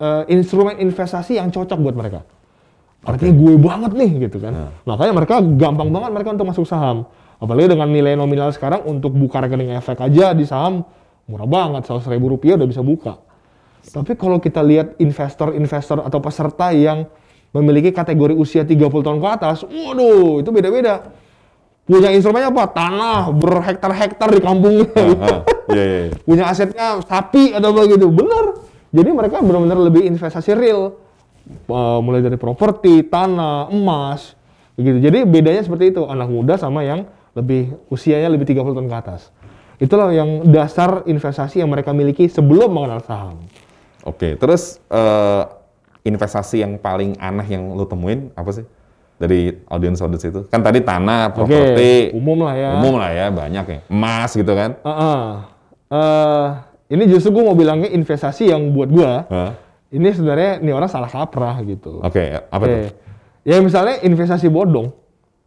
eh, 0.00 0.22
instrumen 0.32 0.80
investasi 0.80 1.36
yang 1.36 1.52
cocok 1.52 1.78
buat 1.80 1.96
mereka. 1.96 2.24
Artinya 3.04 3.34
gue 3.36 3.54
banget 3.60 3.92
nih 3.92 4.10
gitu 4.28 4.40
kan. 4.40 4.72
Makanya 4.88 5.12
mereka 5.12 5.34
gampang 5.40 5.88
banget 5.92 6.10
mereka 6.10 6.28
untuk 6.32 6.48
masuk 6.48 6.66
saham. 6.66 7.04
Apalagi 7.38 7.76
dengan 7.76 7.88
nilai 7.92 8.16
nominal 8.16 8.48
sekarang 8.56 8.88
untuk 8.88 9.12
buka 9.12 9.44
rekening 9.44 9.76
efek 9.76 10.00
aja 10.00 10.32
di 10.32 10.48
saham 10.48 10.82
murah 11.28 11.48
banget, 11.48 11.88
100 11.88 12.04
ribu 12.12 12.32
rupiah 12.32 12.56
udah 12.56 12.68
bisa 12.68 12.80
buka. 12.84 13.20
Tapi 13.84 14.16
kalau 14.16 14.40
kita 14.40 14.64
lihat 14.64 14.96
investor-investor 14.96 16.00
atau 16.00 16.18
peserta 16.20 16.72
yang 16.72 17.04
memiliki 17.52 17.92
kategori 17.92 18.32
usia 18.32 18.64
30 18.64 18.80
tahun 18.88 19.18
ke 19.20 19.28
atas, 19.28 19.68
waduh 19.68 20.40
itu 20.40 20.48
beda-beda. 20.48 21.12
Punya 21.84 22.08
instrumennya 22.16 22.48
apa? 22.48 22.64
Tanah 22.72 23.28
berhektar-hektar 23.28 24.28
di 24.32 24.40
kampungnya. 24.40 24.88
Ah, 25.20 25.44
Iya, 25.68 25.84
iya, 25.84 26.00
iya. 26.08 26.14
Punya 26.24 26.44
asetnya 26.48 27.00
sapi 27.04 27.56
atau 27.56 27.72
begitu. 27.72 28.08
Bener. 28.08 28.60
Jadi 28.94 29.10
mereka 29.10 29.40
benar-benar 29.40 29.80
lebih 29.80 30.04
investasi 30.06 30.52
real. 30.56 30.96
Uh, 31.44 32.00
mulai 32.00 32.24
dari 32.24 32.40
properti, 32.40 33.04
tanah, 33.04 33.68
emas, 33.68 34.32
begitu. 34.80 34.96
Jadi 35.04 35.28
bedanya 35.28 35.60
seperti 35.60 35.92
itu, 35.92 36.02
anak 36.08 36.32
muda 36.32 36.56
sama 36.56 36.80
yang 36.80 37.04
lebih 37.36 37.76
usianya 37.92 38.32
lebih 38.32 38.48
30 38.48 38.72
tahun 38.72 38.88
ke 38.88 38.96
atas. 38.96 39.28
Itulah 39.82 40.14
yang 40.14 40.46
dasar 40.48 41.02
investasi 41.04 41.60
yang 41.60 41.68
mereka 41.68 41.90
miliki 41.90 42.30
sebelum 42.30 42.70
mengenal 42.70 43.02
saham. 43.02 43.42
Oke, 44.06 44.38
terus 44.38 44.78
eh, 44.88 45.42
investasi 46.06 46.62
yang 46.62 46.78
paling 46.78 47.18
aneh 47.18 47.48
yang 47.48 47.74
lo 47.74 47.88
temuin 47.88 48.30
apa 48.38 48.54
sih 48.54 48.64
dari 49.18 49.50
audiens-audiens 49.66 50.24
itu? 50.24 50.40
Kan 50.46 50.62
tadi 50.62 50.84
tanah, 50.84 51.34
properti, 51.34 52.14
umum 52.14 52.46
lah 52.46 52.54
ya. 52.54 52.70
umum 52.78 52.94
lah 53.00 53.10
ya, 53.10 53.26
banyak 53.34 53.64
ya, 53.66 53.78
emas 53.90 54.30
gitu 54.36 54.52
kan? 54.54 54.78
Uh-uh. 54.84 55.26
Uh, 55.90 56.46
ini 56.92 57.08
justru 57.08 57.32
gue 57.34 57.42
mau 57.42 57.56
bilangnya 57.56 57.90
investasi 57.90 58.52
yang 58.52 58.70
buat 58.76 58.92
gue, 58.92 59.12
Hah? 59.32 59.50
Ini 59.94 60.10
sebenarnya 60.10 60.58
ini 60.58 60.74
orang 60.74 60.90
salah 60.90 61.06
kaprah 61.06 61.62
gitu. 61.62 62.02
Oke, 62.02 62.34
apa 62.34 62.64
Oke. 62.66 62.66
tuh? 62.66 62.78
Ya 63.46 63.62
misalnya 63.62 64.02
investasi 64.02 64.50
bodong. 64.50 64.90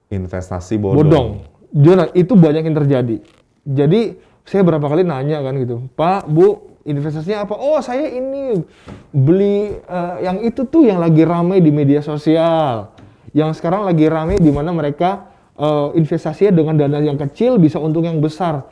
Investasi 0.08 0.80
bodong. 0.80 0.98
bodong. 1.04 1.28
Jona, 1.76 2.08
itu 2.16 2.32
banyak 2.32 2.64
yang 2.64 2.78
terjadi. 2.80 3.20
Jadi 3.68 4.16
saya 4.48 4.64
berapa 4.64 4.88
kali 4.88 5.04
nanya 5.04 5.44
kan 5.44 5.60
gitu, 5.60 5.92
Pak, 6.00 6.32
Bu, 6.32 6.80
investasinya 6.88 7.44
apa? 7.44 7.60
Oh 7.60 7.84
saya 7.84 8.08
ini 8.08 8.64
beli 9.12 9.76
eh, 9.76 10.16
yang 10.24 10.40
itu 10.48 10.64
tuh 10.64 10.88
yang 10.88 11.04
lagi 11.04 11.28
rame 11.28 11.60
di 11.60 11.68
media 11.68 12.00
sosial, 12.00 12.96
yang 13.36 13.52
sekarang 13.52 13.84
lagi 13.84 14.08
rame 14.08 14.40
di 14.40 14.48
mana 14.48 14.72
mereka 14.72 15.28
eh, 15.60 16.00
investasinya 16.00 16.56
dengan 16.56 16.80
dana 16.80 17.04
yang 17.04 17.20
kecil 17.20 17.60
bisa 17.60 17.84
untung 17.84 18.08
yang 18.08 18.24
besar. 18.24 18.64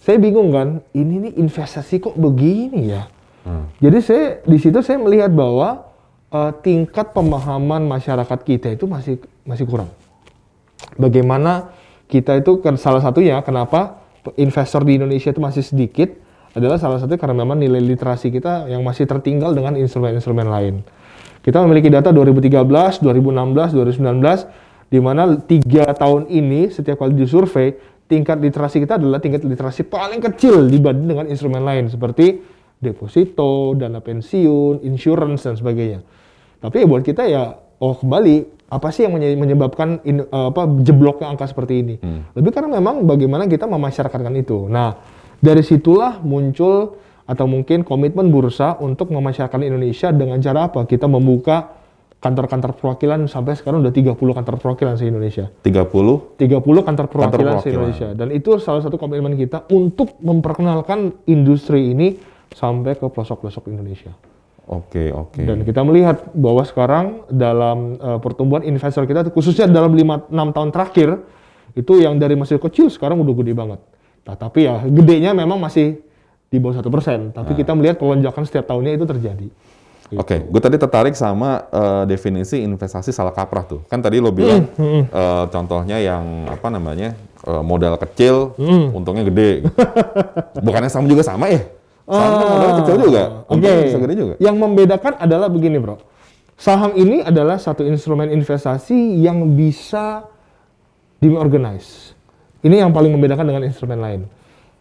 Saya 0.00 0.16
bingung 0.16 0.50
kan, 0.50 0.80
ini 0.96 1.28
nih 1.28 1.32
investasi 1.38 2.00
kok 2.00 2.16
begini 2.16 2.90
ya? 2.90 3.06
Jadi 3.82 3.98
saya 3.98 4.24
di 4.46 4.58
situ 4.62 4.78
saya 4.82 5.02
melihat 5.02 5.34
bahwa 5.34 5.90
eh, 6.30 6.52
tingkat 6.62 7.10
pemahaman 7.10 7.82
masyarakat 7.86 8.38
kita 8.46 8.74
itu 8.74 8.86
masih 8.86 9.18
masih 9.42 9.66
kurang 9.66 9.90
bagaimana 10.96 11.72
kita 12.08 12.36
itu 12.40 12.60
salah 12.76 13.00
satunya 13.00 13.40
kenapa 13.40 14.04
investor 14.36 14.84
di 14.84 15.00
Indonesia 15.00 15.32
itu 15.32 15.40
masih 15.40 15.64
sedikit 15.64 16.12
adalah 16.52 16.76
salah 16.76 17.00
satunya 17.00 17.16
karena 17.16 17.36
memang 17.40 17.56
nilai 17.56 17.80
literasi 17.80 18.28
kita 18.28 18.68
yang 18.68 18.84
masih 18.84 19.08
tertinggal 19.08 19.56
dengan 19.56 19.72
instrumen-instrumen 19.80 20.44
lain. 20.44 20.74
Kita 21.40 21.64
memiliki 21.64 21.88
data 21.88 22.12
2013, 22.12 23.00
2016, 23.00 23.72
2019 23.72 24.92
di 24.92 25.00
mana 25.00 25.40
tiga 25.40 25.88
tahun 25.96 26.28
ini 26.28 26.68
setiap 26.68 27.00
kali 27.00 27.16
disurvei 27.16 27.72
tingkat 28.04 28.36
literasi 28.36 28.84
kita 28.84 29.00
adalah 29.00 29.16
tingkat 29.16 29.40
literasi 29.40 29.88
paling 29.88 30.20
kecil 30.20 30.68
dibanding 30.68 31.16
dengan 31.16 31.26
instrumen 31.32 31.64
lain 31.64 31.88
seperti 31.88 32.44
deposito, 32.82 33.48
dana 33.72 34.02
pensiun, 34.02 34.82
insurance 34.82 35.46
dan 35.46 35.54
sebagainya. 35.54 36.02
Tapi 36.58 36.82
ya 36.82 36.86
buat 36.86 37.00
kita 37.00 37.22
ya 37.24 37.54
oh 37.78 37.94
kembali 37.94 38.36
apa 38.68 38.88
sih 38.88 39.06
yang 39.06 39.14
menye- 39.14 39.38
menyebabkan 39.38 40.02
in- 40.02 40.24
eh, 40.24 40.46
apa 40.48 40.66
jebloknya 40.82 41.28
angka 41.28 41.46
seperti 41.46 41.74
ini? 41.78 41.94
Lebih 42.34 42.50
karena 42.50 42.76
memang 42.76 43.06
bagaimana 43.06 43.46
kita 43.46 43.64
memasyarakatkan 43.64 44.34
itu. 44.34 44.66
Nah, 44.66 44.98
dari 45.38 45.62
situlah 45.62 46.18
muncul 46.18 46.98
atau 47.22 47.46
mungkin 47.46 47.86
komitmen 47.86 48.28
bursa 48.28 48.76
untuk 48.76 49.08
memasyarakatkan 49.08 49.62
Indonesia 49.62 50.10
dengan 50.10 50.38
cara 50.38 50.66
apa? 50.66 50.82
Kita 50.84 51.06
membuka 51.06 51.78
kantor-kantor 52.18 52.78
perwakilan 52.78 53.26
sampai 53.26 53.58
sekarang 53.58 53.82
udah 53.82 53.90
30 53.90 54.14
kantor 54.14 54.54
perwakilan 54.56 54.94
se 54.94 55.04
Indonesia. 55.04 55.50
30 55.60 56.38
30 56.38 56.62
kantor 56.80 57.06
perwakilan 57.10 57.58
se 57.58 57.66
perwakilan. 57.66 57.74
Indonesia 57.74 58.08
dan 58.14 58.28
itu 58.30 58.50
salah 58.56 58.78
satu 58.78 58.94
komitmen 58.94 59.34
kita 59.34 59.66
untuk 59.68 60.14
memperkenalkan 60.22 61.18
industri 61.26 61.90
ini 61.90 62.14
sampai 62.54 62.94
ke 62.94 63.04
pelosok-pelosok 63.04 63.68
Indonesia. 63.68 64.12
Oke, 64.62 65.10
oke. 65.10 65.42
Dan 65.42 65.66
kita 65.66 65.82
melihat 65.82 66.22
bahwa 66.32 66.62
sekarang 66.62 67.26
dalam 67.26 67.98
eh, 67.98 68.18
pertumbuhan 68.22 68.62
investor 68.62 69.04
kita 69.04 69.26
khususnya 69.28 69.66
dalam 69.66 69.90
5 69.90 70.30
6 70.30 70.56
tahun 70.56 70.70
terakhir 70.70 71.08
itu 71.74 71.92
yang 71.98 72.14
dari 72.16 72.38
masih 72.38 72.62
kecil 72.62 72.86
sekarang 72.86 73.18
udah 73.18 73.34
gede 73.42 73.52
banget. 73.52 73.80
Nah, 74.22 74.36
tapi 74.38 74.70
ya 74.70 74.86
gedenya 74.86 75.34
memang 75.34 75.58
masih 75.58 75.98
di 76.46 76.60
bawah 76.60 76.78
satu 76.78 76.92
persen. 76.92 77.32
Tapi 77.34 77.58
kita 77.58 77.74
melihat 77.74 77.98
pelonjakan 77.98 78.44
setiap 78.46 78.70
tahunnya 78.70 78.94
itu 78.94 79.04
terjadi. 79.08 79.48
Oke, 80.12 80.44
gue 80.44 80.60
tadi 80.60 80.76
tertarik 80.76 81.16
sama 81.16 81.64
eh, 81.72 82.04
definisi 82.04 82.60
investasi 82.60 83.10
salah 83.10 83.32
kaprah 83.32 83.64
tuh. 83.64 83.80
Kan 83.88 83.98
tadi 83.98 84.20
lo 84.20 84.28
bilang 84.30 84.68
Hmm, 84.76 85.08
eh, 85.08 85.44
contohnya 85.48 85.96
yang 85.98 86.46
apa 86.46 86.68
namanya 86.68 87.16
eh, 87.42 87.62
modal 87.64 87.96
kecil, 87.98 88.52
Hmm. 88.60 88.92
untungnya 88.94 89.24
gede. 89.26 89.64
gitu. 89.66 89.72
Bukannya 90.68 90.92
sama 90.92 91.08
juga 91.08 91.24
sama 91.24 91.48
ya? 91.48 91.64
Kan 92.02 92.30
modal 92.34 92.72
kecil 92.82 92.96
juga, 92.98 93.22
Oke. 93.46 93.50
untungnya 93.54 93.84
bisa 93.86 93.98
gede 94.02 94.14
juga. 94.18 94.34
Yang 94.42 94.56
membedakan 94.58 95.12
adalah 95.22 95.48
begini, 95.48 95.78
Bro. 95.78 95.96
Saham 96.58 96.94
ini 96.94 97.22
adalah 97.22 97.58
satu 97.58 97.82
instrumen 97.86 98.30
investasi 98.30 99.18
yang 99.22 99.54
bisa 99.54 100.26
diorganize. 101.22 102.14
Ini 102.62 102.86
yang 102.86 102.94
paling 102.94 103.10
membedakan 103.14 103.46
dengan 103.46 103.62
instrumen 103.66 103.98
lain. 103.98 104.20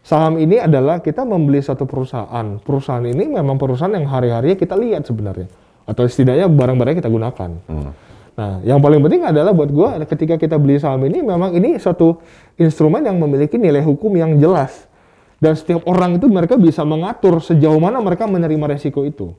Saham 0.01 0.41
ini 0.41 0.57
adalah 0.57 1.01
kita 1.01 1.21
membeli 1.21 1.61
satu 1.61 1.85
perusahaan. 1.85 2.57
Perusahaan 2.61 3.05
ini 3.05 3.29
memang 3.29 3.57
perusahaan 3.57 3.93
yang 3.93 4.09
hari-harinya 4.09 4.57
kita 4.57 4.73
lihat 4.77 5.05
sebenarnya. 5.05 5.49
Atau 5.85 6.05
setidaknya 6.09 6.49
barang-barangnya 6.49 7.05
kita 7.05 7.09
gunakan. 7.09 7.49
Hmm. 7.69 7.93
Nah, 8.31 8.63
yang 8.65 8.81
paling 8.81 9.01
penting 9.05 9.21
adalah 9.27 9.53
buat 9.53 9.69
gua 9.69 10.01
ketika 10.05 10.37
kita 10.41 10.57
beli 10.57 10.81
saham 10.81 11.05
ini 11.05 11.21
memang 11.21 11.53
ini 11.53 11.77
suatu 11.77 12.17
instrumen 12.57 13.05
yang 13.05 13.17
memiliki 13.21 13.61
nilai 13.61 13.85
hukum 13.85 14.09
yang 14.17 14.37
jelas. 14.41 14.89
Dan 15.41 15.57
setiap 15.57 15.81
orang 15.89 16.21
itu 16.21 16.29
mereka 16.29 16.53
bisa 16.53 16.85
mengatur 16.85 17.41
sejauh 17.41 17.81
mana 17.81 17.97
mereka 17.97 18.29
menerima 18.29 18.77
resiko 18.77 19.01
itu. 19.01 19.33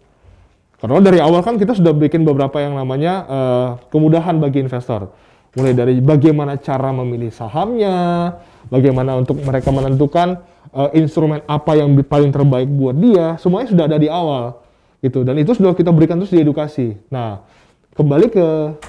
Karena 0.82 0.98
dari 0.98 1.22
awal 1.22 1.46
kan 1.46 1.54
kita 1.62 1.78
sudah 1.78 1.94
bikin 1.94 2.26
beberapa 2.26 2.58
yang 2.58 2.74
namanya 2.74 3.14
uh, 3.30 3.68
kemudahan 3.86 4.42
bagi 4.42 4.66
investor. 4.66 5.14
Mulai 5.54 5.78
dari 5.78 5.94
bagaimana 6.02 6.58
cara 6.58 6.90
memilih 6.90 7.30
sahamnya, 7.30 8.34
bagaimana 8.66 9.14
untuk 9.14 9.38
mereka 9.46 9.70
menentukan 9.70 10.42
uh, 10.74 10.90
instrumen 10.90 11.38
apa 11.46 11.78
yang 11.78 11.94
paling 12.02 12.34
terbaik 12.34 12.66
buat 12.66 12.98
dia, 12.98 13.38
semuanya 13.38 13.70
sudah 13.70 13.84
ada 13.86 13.98
di 14.02 14.10
awal. 14.10 14.58
Gitu. 14.98 15.22
Dan 15.22 15.38
itu 15.38 15.54
sudah 15.54 15.70
kita 15.70 15.94
berikan 15.94 16.18
terus 16.18 16.34
di 16.34 16.42
edukasi. 16.42 16.98
Nah, 17.14 17.46
kembali 17.94 18.26
ke 18.26 18.46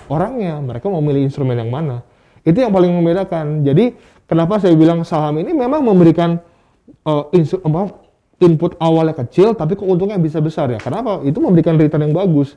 orangnya, 0.10 0.58
mereka 0.66 0.90
mau 0.90 0.98
memilih 0.98 1.30
instrumen 1.30 1.62
yang 1.62 1.70
mana. 1.70 2.02
Itu 2.42 2.58
yang 2.58 2.74
paling 2.74 2.90
membedakan. 2.90 3.62
Jadi, 3.62 3.94
kenapa 4.26 4.58
saya 4.58 4.74
bilang 4.74 5.06
saham 5.06 5.38
ini 5.38 5.54
memang 5.54 5.86
memberikan 5.86 6.42
uh, 7.06 7.30
input 8.44 8.76
awalnya 8.80 9.16
kecil 9.24 9.56
tapi 9.56 9.80
keuntungannya 9.80 10.20
bisa 10.20 10.44
besar 10.44 10.72
ya. 10.72 10.80
Kenapa? 10.80 11.24
Itu 11.24 11.40
memberikan 11.40 11.80
return 11.80 12.10
yang 12.10 12.16
bagus. 12.16 12.56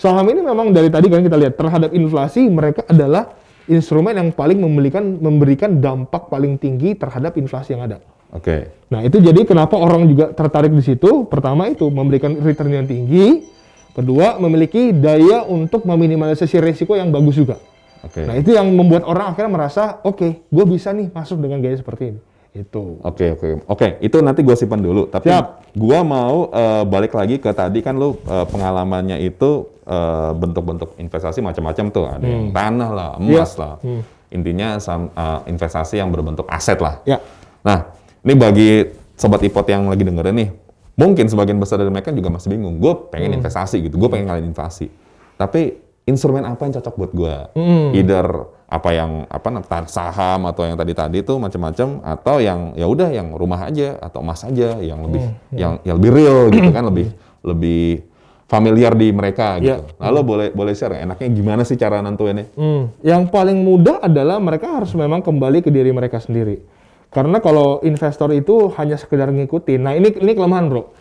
Saham 0.00 0.24
ini 0.32 0.40
memang 0.40 0.72
dari 0.72 0.88
tadi 0.88 1.12
kan 1.12 1.20
kita 1.20 1.36
lihat 1.36 1.54
terhadap 1.60 1.90
inflasi 1.92 2.48
mereka 2.48 2.88
adalah 2.88 3.36
instrumen 3.68 4.16
yang 4.16 4.28
paling 4.32 4.56
memberikan 4.56 5.20
memberikan 5.20 5.76
dampak 5.78 6.32
paling 6.32 6.56
tinggi 6.56 6.96
terhadap 6.96 7.36
inflasi 7.36 7.76
yang 7.76 7.84
ada. 7.84 8.00
Oke. 8.30 8.46
Okay. 8.46 8.60
Nah, 8.94 9.02
itu 9.02 9.18
jadi 9.18 9.42
kenapa 9.42 9.74
orang 9.74 10.06
juga 10.06 10.30
tertarik 10.30 10.70
di 10.70 10.82
situ? 10.82 11.26
Pertama 11.26 11.66
itu 11.66 11.90
memberikan 11.90 12.32
return 12.38 12.70
yang 12.70 12.86
tinggi, 12.86 13.42
kedua 13.90 14.38
memiliki 14.38 14.94
daya 14.94 15.42
untuk 15.44 15.82
meminimalisasi 15.82 16.62
risiko 16.62 16.94
yang 16.94 17.10
bagus 17.10 17.36
juga. 17.36 17.58
Oke. 18.06 18.22
Okay. 18.22 18.24
Nah, 18.24 18.38
itu 18.38 18.54
yang 18.54 18.70
membuat 18.70 19.02
orang 19.04 19.34
akhirnya 19.34 19.50
merasa, 19.50 19.98
oke, 20.06 20.16
okay, 20.16 20.30
gue 20.46 20.64
bisa 20.64 20.94
nih 20.94 21.10
masuk 21.10 21.42
dengan 21.42 21.58
gaya 21.58 21.76
seperti 21.76 22.16
ini. 22.16 22.20
Itu. 22.50 22.98
Oke, 23.06 23.26
okay, 23.26 23.28
oke. 23.30 23.38
Okay. 23.38 23.52
Oke, 23.54 23.62
okay, 23.70 23.90
itu 24.02 24.16
nanti 24.18 24.42
gue 24.42 24.56
simpan 24.58 24.82
dulu. 24.82 25.06
Tapi 25.06 25.30
Siap. 25.30 25.70
gue 25.70 25.98
mau 26.02 26.50
uh, 26.50 26.82
balik 26.82 27.14
lagi 27.14 27.38
ke 27.38 27.50
tadi 27.54 27.78
kan 27.78 27.94
lu 27.94 28.18
uh, 28.26 28.42
pengalamannya 28.50 29.22
itu 29.22 29.70
uh, 29.86 30.34
bentuk-bentuk 30.34 30.98
investasi 30.98 31.38
macam-macam 31.38 31.84
tuh. 31.94 32.04
Ada 32.10 32.26
hmm. 32.26 32.34
yang 32.34 32.46
tanah 32.50 32.90
lah, 32.90 33.10
emas 33.22 33.54
ya. 33.54 33.58
lah. 33.62 33.74
Hmm. 33.78 34.02
Intinya 34.30 34.68
uh, 34.78 35.40
investasi 35.46 36.02
yang 36.02 36.10
berbentuk 36.10 36.50
aset 36.50 36.78
lah. 36.82 36.98
Ya. 37.06 37.22
Nah, 37.62 37.94
ini 38.26 38.34
bagi 38.34 38.70
sobat 39.14 39.42
ipot 39.46 39.66
yang 39.70 39.86
lagi 39.86 40.02
dengerin 40.02 40.34
nih, 40.34 40.50
mungkin 40.98 41.30
sebagian 41.30 41.58
besar 41.62 41.78
dari 41.78 41.92
mereka 41.92 42.10
juga 42.10 42.34
masih 42.34 42.50
bingung. 42.50 42.82
Gue 42.82 42.98
pengen 43.14 43.30
hmm. 43.30 43.38
investasi 43.38 43.78
gitu, 43.86 43.94
gue 43.94 44.08
pengen 44.10 44.26
ngalahin 44.26 44.50
inflasi. 44.50 44.90
Tapi 45.38 45.78
instrumen 46.08 46.42
apa 46.42 46.66
yang 46.66 46.82
cocok 46.82 46.94
buat 46.98 47.12
gue? 47.14 47.36
Hmm. 47.54 47.88
Either 47.94 48.26
apa 48.70 48.90
yang 48.94 49.26
apa 49.26 49.50
saham 49.90 50.46
atau 50.46 50.62
yang 50.62 50.78
tadi 50.78 50.94
tadi 50.94 51.26
itu 51.26 51.34
macam-macam 51.42 52.06
atau 52.06 52.38
yang 52.38 52.70
ya 52.78 52.86
udah 52.86 53.10
yang 53.10 53.34
rumah 53.34 53.66
aja 53.66 53.98
atau 53.98 54.22
emas 54.22 54.46
aja 54.46 54.78
yang 54.78 55.02
lebih 55.10 55.26
hmm, 55.26 55.34
hmm. 55.50 55.58
yang 55.58 55.72
yang 55.82 55.94
lebih 55.98 56.10
real 56.14 56.40
gitu 56.54 56.70
kan 56.70 56.86
lebih 56.86 57.10
lebih 57.42 58.06
familiar 58.46 58.94
di 58.94 59.10
mereka 59.10 59.58
ya. 59.58 59.78
gitu. 59.78 59.82
Lalu 59.98 60.20
hmm. 60.22 60.28
boleh 60.30 60.48
boleh 60.54 60.74
share 60.78 61.02
enaknya 61.02 61.28
gimana 61.34 61.62
sih 61.66 61.74
cara 61.74 61.98
nentuinnya? 61.98 62.46
Hmm. 62.54 62.94
Yang 63.02 63.30
paling 63.34 63.58
mudah 63.58 64.06
adalah 64.06 64.38
mereka 64.38 64.70
harus 64.70 64.94
memang 64.94 65.18
kembali 65.22 65.66
ke 65.66 65.70
diri 65.74 65.90
mereka 65.90 66.22
sendiri. 66.22 66.62
Karena 67.10 67.42
kalau 67.42 67.82
investor 67.82 68.30
itu 68.30 68.70
hanya 68.78 68.94
sekedar 68.94 69.34
ngikutin. 69.34 69.80
Nah, 69.82 69.98
ini 69.98 70.14
ini 70.14 70.30
kelemahan, 70.30 70.70
Bro. 70.70 70.94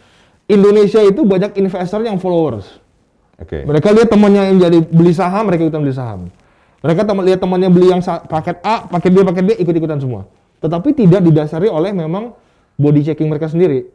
Indonesia 0.49 1.05
itu 1.05 1.21
banyak 1.21 1.53
investor 1.61 2.01
yang 2.01 2.17
followers. 2.17 2.65
Oke. 3.37 3.61
Okay. 3.61 3.63
Mereka 3.65 3.93
lihat 3.93 4.09
temannya 4.09 4.41
yang 4.49 4.57
jadi 4.57 4.77
beli 4.81 5.13
saham, 5.13 5.45
mereka 5.45 5.69
ikutan 5.69 5.85
beli 5.85 5.93
saham. 5.93 6.33
Mereka 6.79 7.01
teman 7.03 7.23
lihat 7.27 7.39
temannya 7.43 7.69
beli 7.71 7.91
yang 7.91 7.99
paket 8.03 8.63
A, 8.63 8.87
paket 8.87 9.11
B, 9.11 9.17
paket 9.27 9.43
B 9.43 9.49
ikut-ikutan 9.59 9.99
semua. 9.99 10.27
Tetapi 10.63 10.95
tidak 10.95 11.23
didasari 11.23 11.67
oleh 11.67 11.91
memang 11.91 12.35
body 12.79 13.03
checking 13.03 13.27
mereka 13.27 13.51
sendiri. 13.51 13.87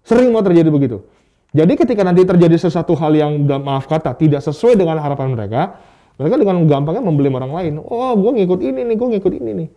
Sering 0.00 0.32
mau 0.32 0.40
terjadi 0.40 0.72
begitu. 0.72 1.04
Jadi 1.52 1.76
ketika 1.76 2.06
nanti 2.06 2.24
terjadi 2.24 2.56
sesuatu 2.56 2.96
hal 2.96 3.12
yang 3.12 3.44
maaf 3.44 3.84
kata 3.90 4.16
tidak 4.16 4.40
sesuai 4.40 4.78
dengan 4.78 4.96
harapan 5.02 5.34
mereka, 5.34 5.82
mereka 6.16 6.34
dengan 6.40 6.56
gampangnya 6.64 7.02
membeli 7.04 7.28
orang 7.28 7.52
lain. 7.52 7.72
Oh, 7.82 8.14
gue 8.16 8.32
ngikut 8.40 8.60
ini 8.64 8.86
nih, 8.86 8.96
gue 8.96 9.08
ngikut 9.18 9.32
ini 9.36 9.50
nih. 9.64 9.68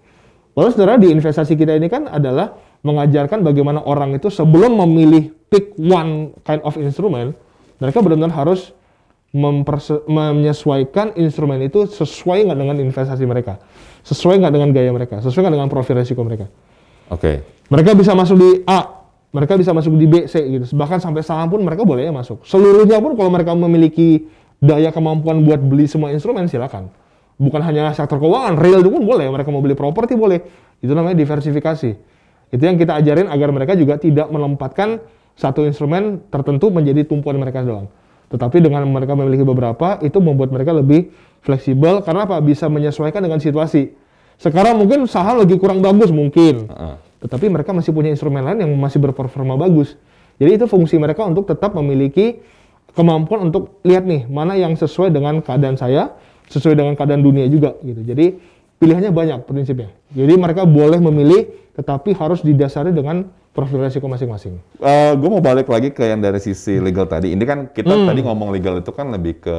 Lalu 0.53 0.69
saudara 0.69 1.01
di 1.01 1.09
investasi 1.09 1.57
kita 1.57 1.73
ini 1.73 1.89
kan 1.89 2.05
adalah 2.05 2.53
mengajarkan 2.85 3.41
bagaimana 3.41 3.81
orang 3.81 4.13
itu 4.13 4.29
sebelum 4.29 4.77
memilih 4.85 5.33
pick 5.49 5.73
one 5.81 6.37
kind 6.45 6.61
of 6.61 6.77
instrument, 6.77 7.33
mereka 7.81 8.05
benar-benar 8.05 8.37
harus 8.37 8.69
menyesuaikan 9.33 11.17
instrumen 11.17 11.57
itu 11.65 11.89
sesuai 11.89 12.45
nggak 12.45 12.57
dengan 12.57 12.77
investasi 12.77 13.25
mereka, 13.25 13.57
sesuai 14.05 14.37
nggak 14.37 14.53
dengan 14.53 14.69
gaya 14.69 14.93
mereka, 14.93 15.25
sesuai 15.25 15.49
nggak 15.49 15.55
dengan 15.57 15.69
profil 15.73 15.97
resiko 15.97 16.21
mereka. 16.21 16.53
Oke. 17.09 17.19
Okay. 17.19 17.35
Mereka 17.73 17.97
bisa 17.97 18.13
masuk 18.13 18.37
di 18.37 18.49
A, 18.69 19.03
mereka 19.33 19.57
bisa 19.57 19.73
masuk 19.73 19.97
di 19.97 20.05
B, 20.05 20.29
C 20.29 20.37
gitu. 20.45 20.69
Bahkan 20.77 21.01
sampai 21.01 21.25
saham 21.25 21.49
pun 21.49 21.65
mereka 21.65 21.81
boleh 21.81 22.05
ya 22.05 22.13
masuk. 22.13 22.45
Seluruhnya 22.45 23.01
pun 23.01 23.17
kalau 23.17 23.33
mereka 23.33 23.57
memiliki 23.57 24.29
daya 24.61 24.93
kemampuan 24.93 25.41
buat 25.41 25.57
beli 25.57 25.89
semua 25.89 26.13
instrumen 26.13 26.45
silakan. 26.45 26.93
Bukan 27.41 27.57
hanya 27.65 27.89
sektor 27.97 28.21
keuangan, 28.21 28.53
real 28.61 28.85
pun 28.85 29.01
boleh. 29.01 29.25
Mereka 29.25 29.49
mau 29.49 29.65
beli 29.65 29.73
properti 29.73 30.13
boleh. 30.13 30.45
Itu 30.77 30.93
namanya 30.93 31.17
diversifikasi. 31.17 31.91
Itu 32.53 32.61
yang 32.61 32.77
kita 32.77 33.01
ajarin 33.01 33.25
agar 33.33 33.49
mereka 33.49 33.73
juga 33.73 33.97
tidak 33.97 34.29
melempatkan 34.29 35.01
satu 35.33 35.65
instrumen 35.65 36.21
tertentu 36.29 36.69
menjadi 36.69 37.01
tumpuan 37.09 37.41
mereka 37.41 37.65
doang. 37.65 37.89
Tetapi 38.31 38.63
dengan 38.63 38.85
mereka 38.87 39.13
memiliki 39.13 39.43
beberapa, 39.43 39.99
itu 40.01 40.17
membuat 40.23 40.49
mereka 40.53 40.71
lebih 40.75 41.11
fleksibel 41.43 42.01
karena 42.01 42.25
apa? 42.25 42.39
Bisa 42.39 42.71
menyesuaikan 42.71 43.19
dengan 43.19 43.37
situasi. 43.41 43.93
Sekarang 44.39 44.79
mungkin 44.79 45.05
saham 45.05 45.43
lagi 45.45 45.55
kurang 45.59 45.79
bagus 45.79 46.09
mungkin, 46.09 46.65
uh 46.67 46.73
-uh. 46.73 46.95
tetapi 47.21 47.47
mereka 47.47 47.71
masih 47.71 47.93
punya 47.93 48.09
instrumen 48.09 48.41
lain 48.41 48.65
yang 48.65 48.71
masih 48.75 48.97
berperforma 48.97 49.53
bagus. 49.55 49.93
Jadi 50.41 50.57
itu 50.57 50.65
fungsi 50.65 50.97
mereka 50.97 51.21
untuk 51.23 51.45
tetap 51.45 51.77
memiliki 51.77 52.41
kemampuan 52.97 53.49
untuk 53.49 53.81
lihat 53.85 54.05
nih 54.05 54.25
mana 54.25 54.57
yang 54.57 54.73
sesuai 54.73 55.13
dengan 55.13 55.41
keadaan 55.45 55.77
saya, 55.77 56.17
sesuai 56.49 56.73
dengan 56.73 56.93
keadaan 56.97 57.21
dunia 57.21 57.45
juga 57.45 57.77
gitu. 57.85 58.01
Jadi 58.01 58.25
pilihannya 58.81 59.13
banyak 59.13 59.39
prinsipnya. 59.45 59.93
Jadi 60.13 60.33
mereka 60.35 60.65
boleh 60.65 60.97
memilih, 60.97 61.49
tetapi 61.77 62.17
harus 62.17 62.41
didasari 62.41 62.89
dengan 62.91 63.29
profil 63.53 63.85
resiko 63.85 64.09
masing-masing. 64.09 64.57
Uh, 64.81 64.89
eh, 64.89 65.11
gue 65.13 65.29
mau 65.29 65.39
balik 65.39 65.69
lagi 65.69 65.93
ke 65.93 66.03
yang 66.09 66.19
dari 66.19 66.41
sisi 66.41 66.81
legal 66.81 67.05
tadi. 67.05 67.37
Ini 67.37 67.43
kan 67.45 67.59
kita 67.69 67.93
hmm. 67.93 68.09
tadi 68.09 68.19
ngomong 68.25 68.49
legal 68.49 68.81
itu 68.81 68.89
kan 68.89 69.13
lebih 69.13 69.39
ke 69.39 69.57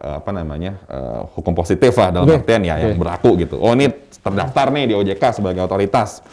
uh, 0.00 0.16
apa 0.16 0.30
namanya 0.32 0.80
uh, 0.88 1.28
hukum 1.36 1.52
positif 1.52 1.92
lah 2.00 2.08
dalam 2.08 2.26
okay. 2.26 2.40
artian 2.40 2.62
ya 2.64 2.80
okay. 2.80 2.82
yang 2.88 2.96
berlaku 2.96 3.30
gitu. 3.36 3.60
Oh 3.60 3.76
ini 3.76 3.92
terdaftar 4.24 4.72
nih 4.72 4.84
di 4.88 4.94
OJK 4.96 5.44
sebagai 5.44 5.60
otoritas. 5.68 6.24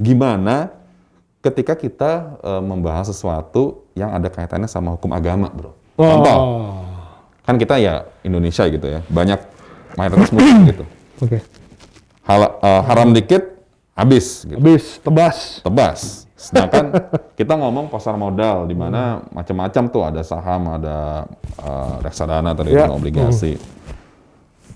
Gimana 0.00 0.72
ketika 1.44 1.76
kita 1.76 2.40
uh, 2.40 2.64
membahas 2.64 3.12
sesuatu 3.12 3.84
yang 3.92 4.12
ada 4.16 4.32
kaitannya 4.32 4.68
sama 4.68 4.96
hukum 4.96 5.12
agama, 5.12 5.52
bro? 5.52 5.76
Oh. 6.00 6.08
Contoh, 6.08 6.38
kan 7.44 7.60
kita 7.60 7.76
ya 7.76 8.08
Indonesia 8.24 8.64
gitu 8.68 8.86
ya, 8.88 9.00
banyak 9.12 9.40
mayoritas 9.96 10.32
muslim 10.32 10.56
gitu. 10.68 10.84
Oke. 11.20 11.28
Okay. 11.28 11.40
Hal, 12.24 12.40
uh, 12.62 12.82
haram 12.88 13.12
dikit, 13.12 13.60
habis. 13.92 14.48
Gitu. 14.48 14.56
Habis, 14.56 14.84
tebas. 15.04 15.36
Tebas. 15.60 16.19
Sedangkan 16.40 16.96
kita 17.38 17.52
ngomong 17.52 17.92
pasar 17.92 18.16
modal 18.16 18.64
di 18.64 18.72
mana 18.72 19.20
hmm. 19.20 19.36
macam-macam 19.36 19.84
tuh 19.92 20.02
ada 20.08 20.24
saham, 20.24 20.72
ada 20.72 21.28
uh, 21.60 22.00
reksadana 22.00 22.56
tadi 22.56 22.72
yeah. 22.72 22.88
obligasi. 22.88 23.60
Hmm. 23.60 23.68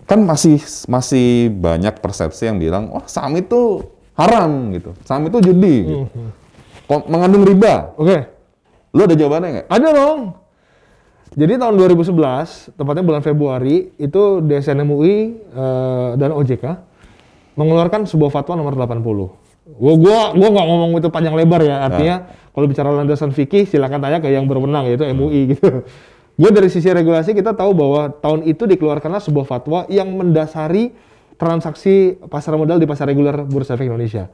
Kan 0.05 0.21
masih 0.29 0.61
masih 0.85 1.49
banyak 1.49 2.05
persepsi 2.05 2.53
yang 2.53 2.61
bilang, 2.61 2.93
"Wah, 2.93 3.09
saham 3.09 3.41
itu 3.41 3.81
haram 4.13 4.77
gitu. 4.77 4.93
Saham 5.09 5.25
itu 5.33 5.41
judi." 5.41 5.77
Hmm. 5.89 6.05
Gitu. 6.05 6.05
Mengandung 7.09 7.49
riba. 7.49 7.97
Oke. 7.97 8.13
Okay. 8.13 8.21
Lu 8.93 9.01
ada 9.09 9.17
jawabannya 9.17 9.49
nggak? 9.49 9.67
Ada 9.73 9.89
dong. 9.97 10.21
Jadi 11.35 11.53
tahun 11.59 11.75
2011, 11.75 12.79
tepatnya 12.79 13.03
bulan 13.03 13.23
Februari, 13.25 13.91
itu 13.99 14.23
DSN 14.39 14.87
MUI 14.87 15.11
uh, 15.11 15.19
eh, 15.19 16.11
dan 16.15 16.31
OJK 16.31 16.65
mengeluarkan 17.59 18.07
sebuah 18.07 18.31
fatwa 18.31 18.55
nomor 18.55 18.79
80 18.79 19.44
Gua 19.65 19.97
gua 19.97 20.19
gua 20.37 20.49
nggak 20.53 20.67
ngomong 20.69 20.91
itu 21.01 21.09
panjang 21.09 21.35
lebar 21.37 21.65
ya. 21.65 21.89
Artinya 21.89 22.17
nah. 22.29 22.53
kalau 22.53 22.67
bicara 22.69 22.89
landasan 22.93 23.33
fikih 23.33 23.65
silakan 23.65 24.05
tanya 24.05 24.21
ke 24.21 24.29
yang 24.29 24.45
berwenang 24.45 24.93
yaitu 24.93 25.09
MUI 25.09 25.41
hmm. 25.41 25.49
gitu. 25.57 25.71
Gue 26.35 26.51
dari 26.51 26.67
sisi 26.67 26.91
regulasi 26.91 27.31
kita 27.31 27.55
tahu 27.55 27.79
bahwa 27.79 28.11
tahun 28.11 28.43
itu 28.51 28.67
dikeluarkanlah 28.67 29.23
sebuah 29.23 29.47
fatwa 29.47 29.87
yang 29.87 30.11
mendasari 30.19 30.91
transaksi 31.39 32.19
pasar 32.27 32.59
modal 32.59 32.83
di 32.83 32.91
pasar 32.91 33.07
reguler 33.07 33.47
Bursa 33.47 33.79
Efek 33.79 33.87
Indonesia. 33.87 34.27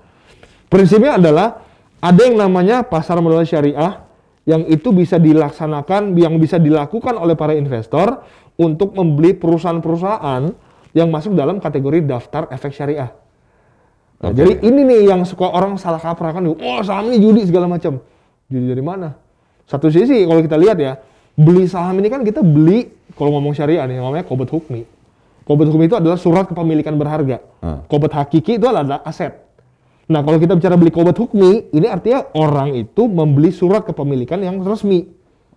Prinsipnya 0.73 1.21
adalah 1.21 1.61
ada 2.01 2.23
yang 2.25 2.41
namanya 2.41 2.89
pasar 2.89 3.21
modal 3.21 3.45
syariah 3.45 4.01
yang 4.49 4.65
itu 4.73 4.89
bisa 4.97 5.21
dilaksanakan, 5.21 6.17
yang 6.17 6.41
bisa 6.41 6.57
dilakukan 6.57 7.21
oleh 7.21 7.37
para 7.37 7.53
investor 7.53 8.25
untuk 8.57 8.97
membeli 8.97 9.37
perusahaan-perusahaan 9.37 10.49
yang 10.97 11.13
masuk 11.13 11.37
dalam 11.37 11.61
kategori 11.61 12.01
daftar 12.09 12.49
efek 12.49 12.73
syariah. 12.73 13.13
Nah, 14.21 14.31
okay. 14.31 14.37
Jadi 14.37 14.53
ini 14.69 14.81
nih 14.85 15.01
yang 15.09 15.25
suka 15.25 15.49
orang 15.49 15.81
salah 15.81 16.01
kaprah 16.01 16.37
kan, 16.37 16.45
oh 16.45 16.81
saham 16.85 17.09
ini 17.09 17.19
judi 17.25 17.49
segala 17.49 17.65
macam. 17.65 18.05
Judi 18.53 18.67
dari 18.69 18.85
mana? 18.85 19.17
Satu 19.65 19.89
sisi 19.89 20.29
kalau 20.29 20.45
kita 20.45 20.61
lihat 20.61 20.77
ya, 20.77 21.01
beli 21.39 21.65
saham 21.65 21.97
ini 22.05 22.13
kan 22.13 22.21
kita 22.21 22.45
beli 22.45 22.93
kalau 23.17 23.41
ngomong 23.41 23.57
syariah 23.57 23.89
nih 23.89 23.97
namanya 23.97 24.29
kobat 24.29 24.53
hukmi. 24.53 24.85
Kobet 25.51 25.67
hukum 25.67 25.83
itu 25.83 25.99
adalah 25.99 26.15
surat 26.15 26.47
kepemilikan 26.47 26.95
berharga. 26.95 27.43
Hmm. 27.59 27.83
Kobet 27.91 28.15
hakiki 28.15 28.63
itu 28.63 28.71
adalah 28.71 29.03
aset. 29.03 29.35
Nah, 30.07 30.23
kalau 30.23 30.39
kita 30.39 30.55
bicara 30.55 30.79
beli 30.79 30.95
kobet 30.95 31.19
hukmi, 31.19 31.75
ini 31.75 31.91
artinya 31.91 32.23
orang 32.39 32.79
itu 32.79 33.11
membeli 33.11 33.51
surat 33.51 33.83
kepemilikan 33.83 34.39
yang 34.47 34.63
resmi. 34.63 35.11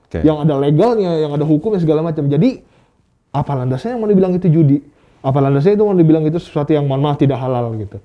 Oke. 0.09 0.25
Yang 0.25 0.49
ada 0.49 0.53
legalnya, 0.57 1.11
yang 1.21 1.37
ada 1.37 1.45
hukumnya 1.45 1.77
segala 1.77 2.01
macam. 2.01 2.25
Jadi, 2.25 2.61
apa 3.33 3.53
landasnya 3.53 3.93
yang 3.93 4.01
mau 4.01 4.09
dibilang 4.09 4.33
itu 4.33 4.49
judi? 4.49 4.77
Apa 5.21 5.37
landasnya 5.45 5.77
itu 5.77 5.85
mau 5.85 5.93
dibilang 5.93 6.25
itu 6.25 6.41
sesuatu 6.41 6.73
yang 6.73 6.89
mohon 6.89 7.01
maaf 7.01 7.21
tidak 7.21 7.37
halal 7.37 7.69
gitu. 7.77 8.01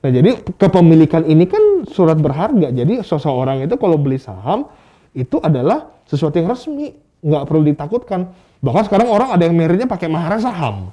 Nah, 0.00 0.08
jadi 0.08 0.30
kepemilikan 0.56 1.22
ini 1.22 1.44
kan 1.44 1.60
surat 1.84 2.16
berharga. 2.16 2.72
Jadi, 2.72 3.04
seseorang 3.04 3.60
itu 3.60 3.76
kalau 3.76 4.00
beli 4.00 4.16
saham, 4.16 4.64
itu 5.12 5.36
adalah 5.38 5.92
sesuatu 6.04 6.34
yang 6.34 6.48
resmi. 6.48 6.96
Nggak 7.20 7.42
perlu 7.44 7.62
ditakutkan. 7.62 8.32
Bahkan 8.58 8.82
sekarang 8.88 9.08
orang 9.08 9.28
ada 9.28 9.44
yang 9.44 9.52
meritnya 9.52 9.84
pakai 9.84 10.08
mahar 10.08 10.40
saham. 10.40 10.88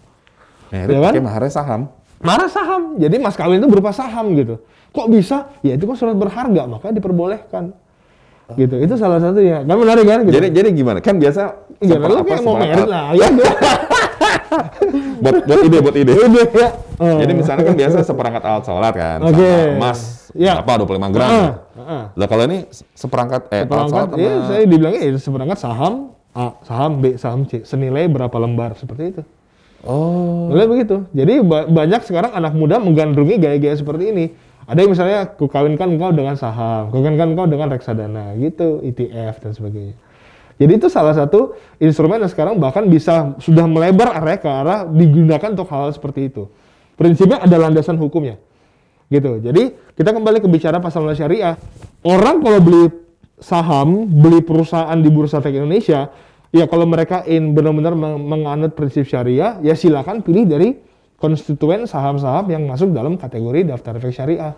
Merit 0.68 0.92
Ya 0.92 1.00
kan? 1.00 1.12
pakai 1.16 1.24
maharnya 1.24 1.52
saham. 1.52 1.82
Mahar 2.20 2.52
saham. 2.52 3.00
Jadi 3.00 3.16
mas 3.16 3.36
kawin 3.36 3.60
itu 3.60 3.68
berupa 3.68 3.96
saham 3.96 4.36
gitu. 4.36 4.60
Kok 4.92 5.08
bisa? 5.08 5.56
Ya 5.62 5.80
itu 5.80 5.88
kan 5.88 5.96
surat 5.96 6.16
berharga, 6.16 6.68
maka 6.68 6.92
diperbolehkan. 6.92 7.72
Gitu. 8.56 8.76
Itu 8.80 8.96
salah 8.96 9.20
satunya. 9.20 9.64
Kan 9.64 9.76
menarik 9.76 10.04
kan? 10.04 10.20
Gitu. 10.24 10.36
Jadi 10.36 10.48
jadi 10.52 10.68
gimana? 10.72 11.00
Kan 11.00 11.16
biasa 11.16 11.56
Iya, 11.80 11.96
seper- 11.96 12.10
lu 12.10 12.24
kayak 12.24 12.44
mau 12.44 12.56
merit 12.58 12.88
lah. 12.88 13.12
Ya. 13.14 13.28
buat 15.24 15.36
buat 15.46 15.60
ide 15.66 15.78
buat 15.82 15.96
ide. 15.96 16.14
Udah, 16.14 16.48
ya. 16.50 16.70
Oh. 16.98 17.18
Jadi 17.22 17.32
misalnya 17.38 17.64
kan 17.70 17.76
biasa 17.78 17.98
seperangkat 18.02 18.42
alat 18.42 18.64
sholat 18.66 18.94
kan, 18.98 19.20
Oke. 19.22 19.38
sama 19.38 19.78
emas, 19.78 20.00
Ya. 20.34 20.54
apa 20.58 20.72
25 20.82 21.14
gram. 21.14 21.30
Ah, 21.30 21.52
ah. 21.78 22.04
Lah 22.18 22.28
kalau 22.28 22.44
ini 22.50 22.66
seperangkat 22.98 23.42
eh 23.54 23.64
alat 23.64 23.70
Perangkat, 23.70 23.94
sholat 23.94 24.08
sama 24.10 24.22
iya, 24.22 24.34
saya 24.50 24.60
dibilangnya 24.66 25.02
ya, 25.06 25.12
seperangkat 25.18 25.58
saham 25.62 25.94
A, 26.34 26.54
saham 26.66 26.92
B, 27.02 27.18
saham 27.18 27.42
C, 27.50 27.66
senilai 27.66 28.06
berapa 28.06 28.34
lembar 28.38 28.78
seperti 28.78 29.04
itu. 29.14 29.22
Oh. 29.86 30.50
Boleh 30.50 30.66
begitu. 30.70 31.06
Jadi 31.14 31.42
ba- 31.42 31.70
banyak 31.70 32.02
sekarang 32.06 32.34
anak 32.34 32.54
muda 32.54 32.82
menggandrungi 32.82 33.38
gaya-gaya 33.38 33.78
seperti 33.78 34.10
ini. 34.14 34.26
Ada 34.68 34.84
yang 34.84 34.92
misalnya 34.92 35.20
ku 35.32 35.48
kawinkan 35.48 35.96
engkau 35.96 36.12
dengan 36.12 36.36
saham, 36.36 36.92
ku 36.92 37.00
kawinkan 37.00 37.34
engkau 37.34 37.48
dengan 37.48 37.72
reksadana, 37.72 38.36
gitu, 38.36 38.84
ETF 38.84 39.40
dan 39.40 39.52
sebagainya. 39.56 39.96
Jadi 40.58 40.72
itu 40.82 40.88
salah 40.90 41.14
satu 41.14 41.54
instrumen 41.78 42.18
yang 42.18 42.32
sekarang 42.34 42.58
bahkan 42.58 42.90
bisa 42.90 43.38
sudah 43.38 43.70
melebar 43.70 44.18
area 44.18 44.38
ke 44.42 44.50
arah 44.50 44.90
digunakan 44.90 45.54
untuk 45.54 45.70
hal, 45.70 45.90
-hal 45.90 45.92
seperti 45.94 46.34
itu. 46.34 46.50
Prinsipnya 46.98 47.46
ada 47.46 47.56
landasan 47.62 47.98
hukumnya. 48.02 48.42
Gitu. 49.08 49.40
Jadi 49.40 49.64
kita 49.94 50.12
kembali 50.12 50.42
ke 50.42 50.50
bicara 50.50 50.82
pasal 50.82 51.06
syariah. 51.14 51.56
Orang 52.02 52.42
kalau 52.42 52.60
beli 52.60 52.90
saham, 53.38 54.10
beli 54.10 54.42
perusahaan 54.42 54.98
di 54.98 55.10
Bursa 55.14 55.40
Efek 55.40 55.54
Indonesia, 55.62 56.10
ya 56.50 56.66
kalau 56.66 56.90
mereka 56.90 57.22
in 57.30 57.54
benar-benar 57.54 57.94
meng- 57.94 58.26
menganut 58.26 58.74
prinsip 58.74 59.06
syariah, 59.06 59.62
ya 59.62 59.78
silakan 59.78 60.26
pilih 60.26 60.50
dari 60.50 60.74
konstituen 61.18 61.86
saham-saham 61.90 62.46
yang 62.50 62.66
masuk 62.66 62.94
dalam 62.94 63.18
kategori 63.18 63.74
daftar 63.74 63.98
efek 63.98 64.14
syariah. 64.14 64.54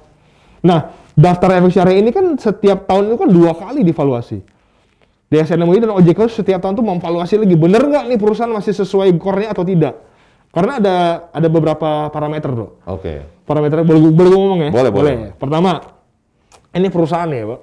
Nah, 0.59 0.91
daftar 1.15 1.59
efek 1.59 1.71
syariah 1.71 1.99
ini 2.03 2.11
kan 2.11 2.35
setiap 2.35 2.83
tahun 2.83 3.11
itu 3.11 3.15
kan 3.15 3.29
dua 3.31 3.51
kali 3.55 3.81
divaluasi. 3.87 4.58
DSN 5.29 5.61
MUI 5.61 5.77
dan 5.77 5.93
OJK 5.93 6.41
setiap 6.41 6.57
tahun 6.59 6.73
tuh 6.73 6.85
memvaluasi 6.85 7.37
lagi 7.37 7.53
bener 7.53 7.85
nggak 7.85 8.03
nih 8.09 8.17
perusahaan 8.17 8.49
masih 8.49 8.73
sesuai 8.73 9.13
core-nya 9.21 9.53
atau 9.53 9.61
tidak. 9.61 9.93
Karena 10.49 10.81
ada 10.81 10.95
ada 11.29 11.47
beberapa 11.47 12.09
parameter, 12.09 12.49
Bro. 12.49 12.81
Oke. 12.89 13.21
Parameter 13.45 13.85
boleh 13.85 14.09
boleh 14.09 14.31
ngomong 14.33 14.59
ya? 14.65 14.71
Boleh, 14.73 14.89
boleh. 14.89 15.13
Pertama, 15.37 15.77
ini 16.73 16.89
perusahaan 16.89 17.29
ya, 17.29 17.45
Pak. 17.45 17.61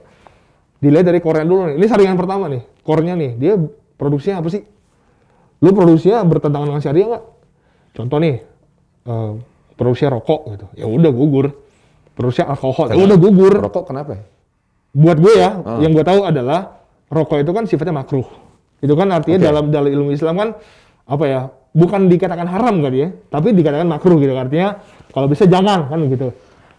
Dilihat 0.79 1.05
dari 1.11 1.19
core 1.19 1.43
dulu 1.43 1.67
nih. 1.67 1.83
Ini 1.83 1.87
saringan 1.91 2.15
pertama 2.15 2.47
nih. 2.47 2.63
Core-nya 2.87 3.19
nih, 3.19 3.31
dia 3.35 3.59
produksinya 3.99 4.39
apa 4.39 4.49
sih? 4.55 4.63
Lu 5.59 5.75
produksinya 5.75 6.23
bertentangan 6.23 6.71
dengan 6.71 6.83
syariah 6.85 7.07
nggak? 7.11 7.25
Contoh 7.99 8.19
nih, 8.23 8.35
eh, 9.11 9.31
produksi 9.75 10.07
rokok 10.07 10.41
gitu. 10.55 10.67
Ya 10.79 10.87
udah 10.87 11.11
gugur. 11.11 11.47
Produksi 12.15 12.47
alkohol, 12.47 12.95
ya 12.95 13.03
udah 13.03 13.19
gugur. 13.19 13.55
Rokok 13.67 13.91
kenapa? 13.91 14.15
ya? 14.15 14.23
Buat 14.95 15.19
gue 15.19 15.35
ya, 15.37 15.51
Ah. 15.67 15.81
yang 15.83 15.91
gue 15.93 16.05
tahu 16.07 16.23
adalah 16.23 16.76
rokok 17.09 17.43
itu 17.43 17.53
kan 17.55 17.65
sifatnya 17.65 17.95
makruh. 18.03 18.27
Itu 18.83 18.93
kan 18.95 19.09
artinya 19.11 19.39
Oke. 19.41 19.47
dalam 19.47 19.65
dalam 19.73 19.91
ilmu 19.91 20.11
Islam 20.13 20.35
kan 20.37 20.49
apa 21.07 21.25
ya? 21.27 21.41
Bukan 21.77 22.09
dikatakan 22.09 22.49
haram 22.49 22.81
kan 22.81 22.93
ya, 22.93 23.13
tapi 23.29 23.53
dikatakan 23.53 23.85
makruh 23.85 24.17
gitu. 24.17 24.33
Artinya 24.33 24.81
kalau 25.13 25.29
bisa 25.29 25.45
jangan 25.45 25.93
kan 25.93 26.01
gitu. 26.09 26.33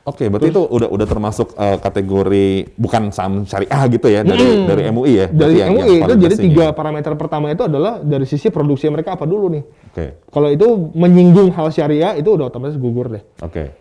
Oke, 0.08 0.32
berarti 0.32 0.56
itu 0.56 0.64
udah 0.64 0.88
udah 0.88 1.04
termasuk 1.04 1.52
eh, 1.60 1.78
kategori 1.84 2.48
bukan 2.80 3.12
saham 3.12 3.44
syariah 3.44 3.82
gitu 3.92 4.08
ya 4.08 4.24
dari 4.24 4.64
dari 4.64 4.88
MUI 4.88 5.14
ya. 5.20 5.28
Dari 5.28 5.54
yang- 5.60 5.76
MUI 5.76 5.96
yang 6.00 6.08
itu 6.08 6.14
jadi 6.16 6.36
tiga 6.40 6.66
ya. 6.66 6.72
parameter 6.72 7.12
pertama 7.20 7.52
itu 7.52 7.68
adalah 7.68 8.00
dari 8.00 8.24
sisi 8.24 8.48
produksi 8.48 8.88
mereka 8.88 9.20
apa 9.20 9.28
dulu 9.28 9.52
nih. 9.52 9.64
Oke. 9.92 10.06
Kalau 10.32 10.48
itu 10.48 10.68
menyinggung 10.96 11.52
hal 11.52 11.68
syariah 11.76 12.16
itu 12.16 12.40
udah 12.40 12.48
otomatis 12.48 12.80
gugur 12.80 13.12
deh. 13.12 13.24
Oke. 13.44 13.76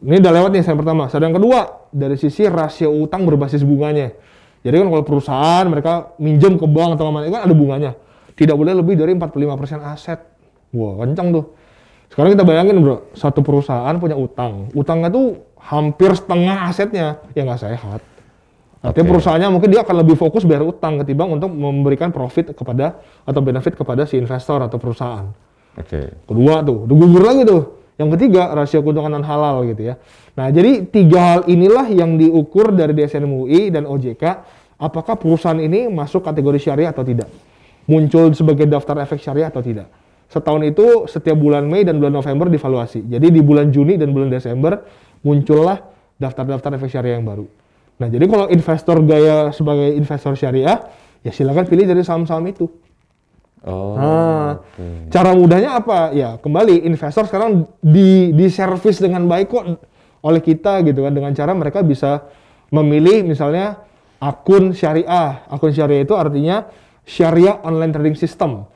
Ini 0.00 0.24
udah 0.24 0.32
lewat 0.40 0.50
nih 0.56 0.64
yang 0.64 0.80
pertama. 0.80 1.12
Sedang 1.12 1.36
kedua 1.36 1.84
dari 1.92 2.16
sisi 2.16 2.48
rasio 2.48 2.88
utang 2.88 3.28
berbasis 3.28 3.60
bunganya. 3.60 4.16
Jadi 4.60 4.74
kan 4.76 4.86
kalau 4.92 5.04
perusahaan 5.04 5.64
mereka 5.64 6.12
minjem 6.20 6.60
ke 6.60 6.66
bank 6.68 7.00
atau 7.00 7.08
ke 7.08 7.12
mana 7.12 7.24
itu 7.28 7.34
kan 7.34 7.44
ada 7.48 7.56
bunganya. 7.56 7.92
Tidak 8.36 8.56
boleh 8.56 8.72
lebih 8.76 8.96
dari 8.96 9.16
45% 9.16 9.80
aset. 9.84 10.20
Wah 10.76 10.92
kencang 11.04 11.28
tuh. 11.32 11.44
Sekarang 12.12 12.34
kita 12.34 12.44
bayangin 12.44 12.82
bro, 12.82 13.08
satu 13.14 13.40
perusahaan 13.40 13.94
punya 13.96 14.18
utang. 14.18 14.68
Utangnya 14.74 15.08
tuh 15.08 15.40
hampir 15.56 16.12
setengah 16.12 16.68
asetnya. 16.68 17.22
Ya 17.32 17.46
nggak 17.46 17.60
sehat. 17.60 18.00
Artinya 18.80 19.04
Oke. 19.04 19.12
perusahaannya 19.12 19.48
mungkin 19.52 19.68
dia 19.68 19.84
akan 19.84 19.96
lebih 20.00 20.16
fokus 20.16 20.48
bayar 20.48 20.64
utang 20.64 20.96
ketimbang 21.04 21.36
untuk 21.36 21.52
memberikan 21.52 22.08
profit 22.08 22.56
kepada 22.56 22.96
atau 23.28 23.40
benefit 23.44 23.76
kepada 23.76 24.08
si 24.08 24.16
investor 24.16 24.64
atau 24.64 24.80
perusahaan. 24.80 25.28
Oke. 25.76 26.24
Kedua 26.24 26.64
tuh, 26.64 26.88
udah 26.88 26.96
gugur 26.96 27.22
lagi 27.22 27.44
tuh. 27.44 27.62
Yang 28.00 28.16
ketiga, 28.16 28.56
rasio 28.56 28.80
keuntungan 28.80 29.12
non 29.12 29.24
halal 29.28 29.68
gitu 29.68 29.92
ya. 29.92 30.00
Nah, 30.38 30.48
jadi 30.50 30.86
tiga 30.86 31.20
hal 31.20 31.40
inilah 31.50 31.90
yang 31.90 32.14
diukur 32.14 32.70
dari 32.70 32.94
DSN 32.94 33.26
MUI 33.26 33.74
dan 33.74 33.86
OJK, 33.86 34.22
apakah 34.78 35.18
perusahaan 35.18 35.58
ini 35.58 35.90
masuk 35.90 36.22
kategori 36.22 36.70
syariah 36.70 36.90
atau 36.94 37.02
tidak. 37.02 37.26
Muncul 37.90 38.30
sebagai 38.32 38.70
daftar 38.70 39.02
efek 39.02 39.18
syariah 39.18 39.50
atau 39.50 39.60
tidak. 39.60 39.90
Setahun 40.30 40.62
itu 40.62 41.10
setiap 41.10 41.34
bulan 41.34 41.66
Mei 41.66 41.82
dan 41.82 41.98
bulan 41.98 42.14
November 42.14 42.46
divaluasi. 42.46 43.02
Jadi 43.10 43.34
di 43.34 43.42
bulan 43.42 43.74
Juni 43.74 43.98
dan 43.98 44.14
bulan 44.14 44.30
Desember 44.30 44.78
muncullah 45.26 45.82
daftar-daftar 46.14 46.78
efek 46.78 46.86
syariah 46.86 47.18
yang 47.18 47.26
baru. 47.26 47.50
Nah, 47.98 48.08
jadi 48.08 48.24
kalau 48.30 48.46
investor 48.46 48.96
gaya 49.02 49.50
sebagai 49.50 49.90
investor 49.92 50.32
syariah, 50.38 50.78
ya 51.26 51.34
silakan 51.34 51.66
pilih 51.66 51.84
dari 51.84 52.06
saham-saham 52.06 52.46
itu. 52.46 52.70
Oh. 53.60 53.92
Nah, 53.98 54.56
oke. 54.56 55.12
cara 55.12 55.36
mudahnya 55.36 55.76
apa? 55.76 56.16
Ya, 56.16 56.40
kembali 56.40 56.88
investor 56.88 57.28
sekarang 57.28 57.68
di 57.84 58.32
di 58.32 58.46
servis 58.48 58.96
dengan 59.02 59.28
baik 59.28 59.52
kok 59.52 59.64
oleh 60.20 60.40
kita 60.44 60.84
gitu 60.84 61.04
kan 61.04 61.12
dengan 61.12 61.32
cara 61.32 61.52
mereka 61.56 61.80
bisa 61.80 62.28
memilih 62.70 63.24
misalnya 63.24 63.80
akun 64.20 64.76
syariah. 64.76 65.44
Akun 65.48 65.72
syariah 65.72 66.04
itu 66.04 66.14
artinya 66.14 66.68
syariah 67.08 67.58
online 67.64 67.90
trading 67.90 68.16
system. 68.16 68.68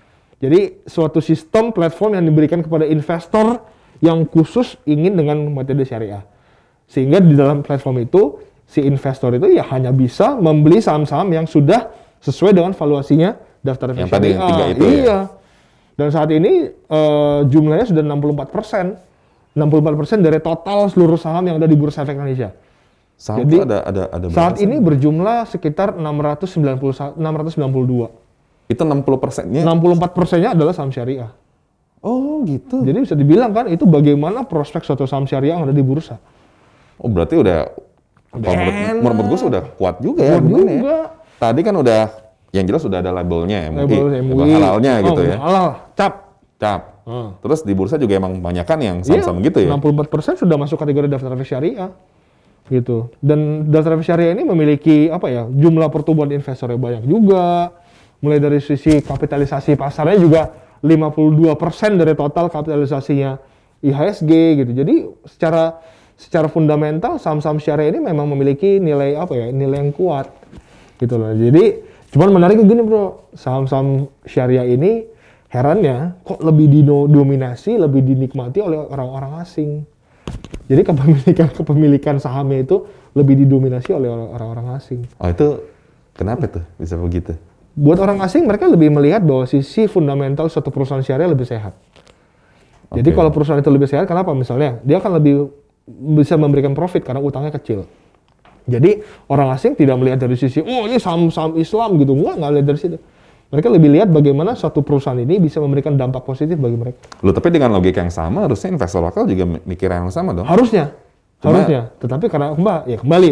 Jadi 0.42 0.84
suatu 0.84 1.22
sistem 1.22 1.70
platform 1.70 2.18
yang 2.18 2.24
diberikan 2.26 2.60
kepada 2.60 2.84
investor 2.84 3.64
yang 4.02 4.26
khusus 4.28 4.76
ingin 4.84 5.14
dengan 5.14 5.40
metode 5.48 5.86
syariah. 5.86 6.26
Sehingga 6.84 7.22
di 7.22 7.32
dalam 7.32 7.64
platform 7.64 8.04
itu 8.04 8.42
si 8.68 8.84
investor 8.84 9.36
itu 9.36 9.54
ya 9.54 9.64
hanya 9.72 9.94
bisa 9.94 10.36
membeli 10.36 10.82
saham-saham 10.82 11.30
yang 11.32 11.46
sudah 11.48 11.88
sesuai 12.20 12.56
dengan 12.56 12.72
valuasinya 12.72 13.36
daftar 13.60 13.96
Yang 13.96 14.12
tadi 14.12 14.28
yang 14.32 14.48
tiga 14.48 14.64
itu 14.68 14.84
ya? 14.84 14.92
iya. 14.92 15.18
Dan 15.94 16.08
saat 16.10 16.28
ini 16.34 16.68
eh, 16.68 17.38
jumlahnya 17.46 17.86
sudah 17.94 18.02
64 18.02 18.50
persen. 18.50 18.86
64 19.54 19.98
persen 19.98 20.18
dari 20.18 20.42
total 20.42 20.90
seluruh 20.90 21.14
saham 21.14 21.46
yang 21.46 21.62
ada 21.62 21.70
di 21.70 21.78
Bursa 21.78 22.02
Efek 22.02 22.18
Indonesia. 22.18 22.50
Saham 23.14 23.46
Jadi, 23.46 23.54
itu 23.54 23.62
ada 23.62 23.78
ada 23.86 24.02
ada 24.10 24.24
Saat 24.34 24.58
ini 24.58 24.82
berjumlah 24.82 25.46
sekitar 25.46 25.94
690, 25.94 27.14
692. 27.14 28.10
Itu 28.66 28.82
60 28.82 29.22
persennya. 29.22 29.62
64 29.62 30.10
persennya 30.10 30.50
adalah 30.58 30.74
saham 30.74 30.90
syariah. 30.90 31.30
Oh 32.02 32.42
gitu. 32.44 32.82
Jadi 32.82 32.98
bisa 33.06 33.14
dibilang 33.14 33.54
kan 33.54 33.70
itu 33.70 33.86
bagaimana 33.86 34.44
prospek 34.44 34.82
suatu 34.82 35.06
saham 35.06 35.24
syariah 35.24 35.56
yang 35.56 35.64
ada 35.64 35.72
di 35.72 35.80
bursa. 35.80 36.18
Oh 36.98 37.08
berarti 37.08 37.38
udah. 37.38 37.70
Menurut, 38.34 38.74
menurut 38.98 39.26
gue 39.30 39.40
sudah 39.46 39.62
kuat 39.78 40.02
juga 40.02 40.26
ya. 40.26 40.42
Kuat 40.42 40.50
ya? 40.50 40.58
juga. 40.58 40.96
Tadi 41.38 41.60
kan 41.62 41.74
udah 41.78 42.02
yang 42.54 42.66
jelas 42.66 42.82
sudah 42.82 42.98
ada 43.02 43.10
labelnya 43.10 43.70
MUI, 43.70 43.78
Label 43.82 44.02
label 44.10 44.34
MUI. 44.34 44.50
halalnya 44.54 44.92
Oh, 44.98 45.06
gitu 45.10 45.22
ya. 45.26 45.36
Halal, 45.38 45.66
cap. 45.98 46.14
Cap. 46.58 46.93
Hmm. 47.04 47.36
Terus 47.44 47.60
di 47.68 47.76
bursa 47.76 48.00
juga 48.00 48.16
emang 48.16 48.40
banyak 48.40 48.64
kan 48.64 48.80
yang 48.80 49.04
Iya, 49.04 49.20
sama-sama 49.20 49.44
gitu 49.44 49.60
ya. 49.60 49.76
64% 49.76 50.40
sudah 50.40 50.56
masuk 50.56 50.80
kategori 50.80 51.06
daftar 51.12 51.36
efek 51.36 51.48
syariah. 51.52 51.92
Gitu. 52.64 53.12
Dan 53.20 53.68
daftar 53.68 54.00
efek 54.00 54.08
syariah 54.08 54.32
ini 54.32 54.48
memiliki 54.48 55.12
apa 55.12 55.28
ya? 55.28 55.44
Jumlah 55.44 55.92
pertumbuhan 55.92 56.32
investornya 56.32 56.80
banyak 56.80 57.04
juga. 57.04 57.76
Mulai 58.24 58.40
dari 58.40 58.58
sisi 58.64 59.04
kapitalisasi 59.04 59.76
pasarnya 59.76 60.16
juga 60.16 60.42
52% 60.80 62.00
dari 62.00 62.16
total 62.16 62.48
kapitalisasinya 62.48 63.36
IHSG 63.84 64.32
gitu. 64.64 64.72
Jadi 64.72 64.94
secara 65.28 65.76
secara 66.16 66.48
fundamental 66.48 67.20
saham-saham 67.20 67.60
syariah 67.60 67.92
ini 67.92 68.00
memang 68.00 68.24
memiliki 68.32 68.80
nilai 68.80 69.12
apa 69.12 69.36
ya? 69.36 69.52
Nilai 69.52 69.84
yang 69.84 69.92
kuat. 69.92 70.32
Gitu 70.96 71.20
loh. 71.20 71.36
Jadi 71.36 71.84
cuman 72.16 72.32
menarik 72.32 72.64
gini, 72.64 72.80
Bro. 72.80 73.28
Saham-saham 73.36 74.08
syariah 74.24 74.72
ini 74.72 75.04
herannya 75.54 76.18
kok 76.26 76.42
lebih 76.42 76.66
didominasi, 76.66 77.78
lebih 77.78 78.02
dinikmati 78.02 78.58
oleh 78.58 78.74
orang-orang 78.90 79.38
asing. 79.38 79.86
Jadi 80.66 80.82
kepemilikan 80.82 81.48
kepemilikan 81.54 82.16
sahamnya 82.18 82.66
itu 82.66 82.82
lebih 83.14 83.38
didominasi 83.38 83.94
oleh 83.94 84.10
orang-orang 84.10 84.74
asing. 84.74 85.06
Oh 85.22 85.30
itu 85.30 85.62
kenapa 86.18 86.50
tuh 86.50 86.64
bisa 86.74 86.98
begitu? 86.98 87.38
Buat 87.78 88.02
orang 88.02 88.18
asing 88.26 88.42
mereka 88.50 88.66
lebih 88.66 88.90
melihat 88.90 89.22
bahwa 89.22 89.46
sisi 89.46 89.86
fundamental 89.86 90.50
suatu 90.50 90.74
perusahaan 90.74 91.02
syariah 91.02 91.30
lebih 91.30 91.46
sehat. 91.46 91.78
Jadi 92.90 93.10
Oke. 93.10 93.16
kalau 93.18 93.30
perusahaan 93.34 93.58
itu 93.58 93.70
lebih 93.70 93.90
sehat, 93.90 94.06
kenapa? 94.06 94.30
Misalnya 94.34 94.78
dia 94.86 95.02
akan 95.02 95.18
lebih 95.18 95.50
bisa 96.18 96.38
memberikan 96.38 96.74
profit 96.74 97.02
karena 97.02 97.18
utangnya 97.18 97.50
kecil. 97.54 97.86
Jadi 98.64 99.04
orang 99.28 99.52
asing 99.52 99.76
tidak 99.76 100.00
melihat 100.00 100.24
dari 100.24 100.38
sisi, 100.38 100.62
oh 100.62 100.88
ini 100.88 100.96
saham-saham 100.96 101.58
Islam 101.60 102.00
gitu, 102.00 102.16
enggak, 102.16 102.34
enggak 102.40 102.52
lihat 102.56 102.66
dari 102.66 102.78
situ. 102.80 102.98
Mereka 103.54 103.70
lebih 103.70 103.94
lihat 103.94 104.10
bagaimana 104.10 104.58
suatu 104.58 104.82
perusahaan 104.82 105.14
ini 105.14 105.38
bisa 105.38 105.62
memberikan 105.62 105.94
dampak 105.94 106.26
positif 106.26 106.58
bagi 106.58 106.74
mereka. 106.74 106.98
Loh, 107.22 107.30
tapi 107.30 107.54
dengan 107.54 107.70
logika 107.70 108.02
yang 108.02 108.10
sama, 108.10 108.50
harusnya 108.50 108.74
investor 108.74 108.98
lokal 108.98 109.30
juga 109.30 109.46
mi- 109.46 109.62
mikir 109.62 109.86
yang 109.86 110.10
sama 110.10 110.34
dong. 110.34 110.42
Harusnya, 110.42 110.90
Cuma- 111.38 111.62
harusnya. 111.62 111.94
Tetapi 112.02 112.26
karena 112.26 112.50
kembali, 112.50 112.82
ya 112.90 112.98
kembali, 112.98 113.30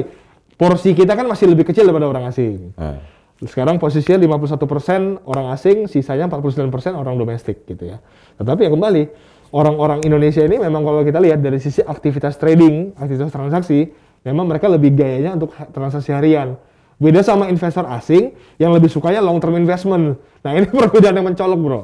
porsi 0.54 0.94
kita 0.94 1.18
kan 1.18 1.26
masih 1.26 1.50
lebih 1.50 1.66
kecil 1.66 1.82
daripada 1.82 2.06
orang 2.06 2.30
asing. 2.30 2.70
Eh, 2.78 2.98
Sekarang 3.42 3.82
posisinya 3.82 4.22
51% 4.22 5.18
orang 5.26 5.50
asing, 5.50 5.90
sisanya 5.90 6.30
49% 6.30 6.94
orang 6.94 7.18
domestik 7.18 7.66
gitu 7.66 7.90
ya. 7.90 7.98
Tetapi 8.38 8.62
ya 8.62 8.70
kembali, 8.70 9.02
orang-orang 9.50 10.06
Indonesia 10.06 10.46
ini 10.46 10.62
memang 10.62 10.86
kalau 10.86 11.02
kita 11.02 11.18
lihat 11.18 11.42
dari 11.42 11.58
sisi 11.58 11.82
aktivitas 11.82 12.38
trading, 12.38 12.94
aktivitas 12.94 13.34
transaksi, 13.34 13.90
memang 14.22 14.46
mereka 14.46 14.70
lebih 14.70 14.94
gayanya 14.94 15.34
untuk 15.34 15.50
transaksi 15.74 16.14
harian. 16.14 16.54
Beda 17.02 17.26
sama 17.26 17.50
investor 17.50 17.82
asing 17.90 18.30
yang 18.62 18.70
lebih 18.70 18.86
sukanya 18.86 19.18
long 19.18 19.42
term 19.42 19.58
investment. 19.58 20.22
Nah 20.46 20.50
ini 20.54 20.70
perbedaan 20.86 21.18
yang 21.18 21.26
mencolok 21.26 21.58
bro. 21.58 21.82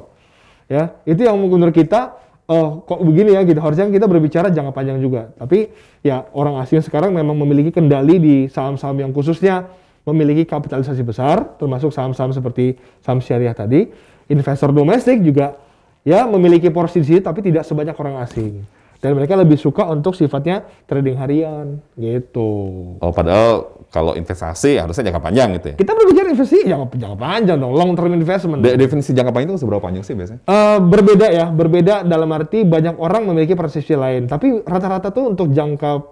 Ya, 0.70 0.94
itu 1.02 1.26
yang 1.26 1.34
menurut 1.34 1.74
kita, 1.74 2.14
oh 2.46 2.86
kok 2.86 3.02
begini 3.02 3.34
ya 3.34 3.42
gitu. 3.42 3.58
Harusnya 3.58 3.90
kita 3.90 4.06
berbicara 4.06 4.46
jangka 4.54 4.70
panjang 4.70 5.02
juga. 5.02 5.34
Tapi 5.34 5.74
ya 6.06 6.22
orang 6.30 6.62
asing 6.62 6.86
sekarang 6.86 7.10
memang 7.10 7.34
memiliki 7.34 7.74
kendali 7.74 8.22
di 8.22 8.36
saham-saham 8.46 9.02
yang 9.02 9.10
khususnya 9.10 9.66
memiliki 10.06 10.46
kapitalisasi 10.46 11.02
besar, 11.02 11.58
termasuk 11.58 11.90
saham-saham 11.90 12.30
seperti 12.30 12.78
saham 13.02 13.18
syariah 13.18 13.56
tadi. 13.56 13.90
Investor 14.30 14.70
domestik 14.70 15.18
juga 15.24 15.58
ya 16.06 16.30
memiliki 16.30 16.70
porsi 16.70 17.02
di 17.02 17.10
situ, 17.10 17.26
tapi 17.26 17.42
tidak 17.42 17.66
sebanyak 17.66 17.96
orang 17.98 18.22
asing. 18.22 18.62
Dan 18.98 19.14
mereka 19.14 19.38
lebih 19.38 19.54
suka 19.54 19.86
untuk 19.86 20.14
sifatnya 20.18 20.66
trading 20.90 21.14
harian 21.18 21.78
gitu. 21.94 22.50
Oh, 22.98 23.14
padahal 23.14 23.77
kalau 23.88 24.12
investasi 24.12 24.76
harusnya 24.76 25.08
jangka 25.08 25.22
panjang 25.24 25.48
gitu 25.56 25.66
ya. 25.72 25.74
Kita 25.80 25.92
berbicara 25.96 26.28
investasi 26.36 26.68
jangka, 26.68 26.86
jangka 27.00 27.16
panjang 27.16 27.56
dong, 27.56 27.72
long 27.72 27.96
term 27.96 28.12
investment. 28.12 28.60
De- 28.60 28.76
definisi 28.76 29.16
jangka 29.16 29.32
panjang 29.32 29.56
itu 29.56 29.60
seberapa 29.64 29.80
panjang 29.80 30.04
sih 30.04 30.12
biasanya? 30.12 30.44
Eh, 30.44 30.78
berbeda 30.84 31.26
ya, 31.32 31.46
berbeda 31.48 31.94
dalam 32.04 32.28
arti 32.36 32.68
banyak 32.68 33.00
orang 33.00 33.24
memiliki 33.24 33.56
persepsi 33.56 33.96
lain. 33.96 34.28
Tapi 34.28 34.60
rata-rata 34.68 35.08
tuh 35.08 35.32
untuk 35.32 35.48
jangka 35.56 36.04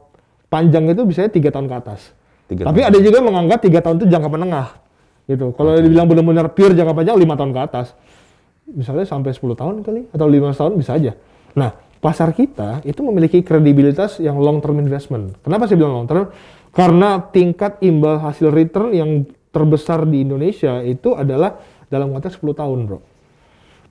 panjang 0.49 0.89
itu 0.89 1.05
biasanya 1.05 1.29
tiga 1.29 1.53
tahun 1.53 1.69
ke 1.69 1.77
atas. 1.77 2.01
Tiga 2.49 2.63
Tapi 2.65 2.81
tahun. 2.81 2.91
ada 2.95 2.99
juga 3.05 3.15
yang 3.21 3.29
menganggap 3.29 3.59
tiga 3.61 3.79
tahun 3.85 3.97
itu 4.01 4.07
jangka 4.09 4.29
menengah. 4.33 4.69
Gitu. 5.27 5.47
Kalau 5.53 5.71
dibilang 5.77 6.07
benar-benar 6.09 6.47
pure 6.57 6.73
jangka 6.73 6.95
panjang 6.97 7.17
lima 7.21 7.35
tahun 7.37 7.53
ke 7.53 7.61
atas. 7.61 7.93
Misalnya 8.67 9.07
sampai 9.07 9.31
10 9.31 9.55
tahun 9.55 9.75
kali 9.87 10.11
atau 10.11 10.27
15 10.27 10.59
tahun 10.59 10.73
bisa 10.75 10.99
aja. 10.99 11.15
Nah, 11.55 11.71
pasar 12.03 12.35
kita 12.35 12.83
itu 12.83 12.99
memiliki 13.03 13.39
kredibilitas 13.47 14.19
yang 14.19 14.43
long 14.43 14.59
term 14.59 14.83
investment. 14.83 15.39
Kenapa 15.43 15.71
saya 15.71 15.79
bilang 15.79 16.03
long 16.03 16.09
term? 16.11 16.35
Karena 16.77 17.25
tingkat 17.33 17.81
imbal 17.81 18.21
hasil 18.21 18.53
return 18.53 18.93
yang 18.93 19.25
terbesar 19.49 20.05
di 20.05 20.21
Indonesia 20.29 20.85
itu 20.85 21.17
adalah 21.17 21.57
dalam 21.89 22.13
konteks 22.13 22.37
10 22.37 22.53
tahun, 22.53 22.79
Bro. 22.85 23.01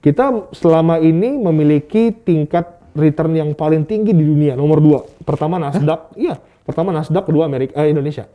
Kita 0.06 0.54
selama 0.54 1.02
ini 1.02 1.34
memiliki 1.41 2.13
tingkat 2.13 2.78
return 2.93 3.34
yang 3.34 3.50
paling 3.58 3.89
tinggi 3.89 4.13
di 4.13 4.21
dunia, 4.21 4.54
nomor 4.54 4.78
dua. 4.78 5.02
Pertama 5.26 5.58
Nasdaq, 5.58 6.13
iya. 6.13 6.38
Pertama 6.62 6.93
Nasdaq, 6.93 7.26
kedua 7.26 7.50
Amerika, 7.50 7.74
eh, 7.82 7.89
Indonesia. 7.89 8.30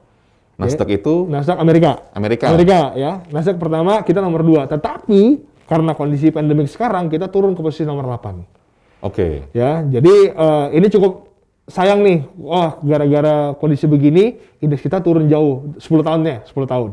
Nasdaq 0.59 0.91
itu 0.93 1.31
Nasdaq 1.31 1.57
Amerika. 1.57 2.11
Amerika. 2.13 2.51
Amerika 2.51 2.81
ya. 2.99 3.23
Nasdaq 3.31 3.57
pertama 3.57 4.03
kita 4.03 4.19
nomor 4.19 4.43
dua. 4.43 4.67
Tetapi 4.67 5.47
karena 5.71 5.95
kondisi 5.95 6.35
pandemik 6.35 6.67
sekarang 6.67 7.07
kita 7.07 7.31
turun 7.31 7.55
ke 7.55 7.63
posisi 7.63 7.87
nomor 7.87 8.05
8. 8.19 9.07
Oke. 9.07 9.49
Ya, 9.55 9.81
jadi 9.87 10.35
eh, 10.35 10.67
ini 10.75 10.91
cukup 10.91 11.30
sayang 11.69 12.01
nih. 12.01 12.25
Wah, 12.39 12.79
gara-gara 12.81 13.53
kondisi 13.59 13.85
begini 13.91 14.39
indeks 14.63 14.85
kita 14.85 15.03
turun 15.03 15.27
jauh 15.29 15.77
10 15.77 16.07
tahunnya, 16.07 16.49
10 16.49 16.67
tahun. 16.69 16.91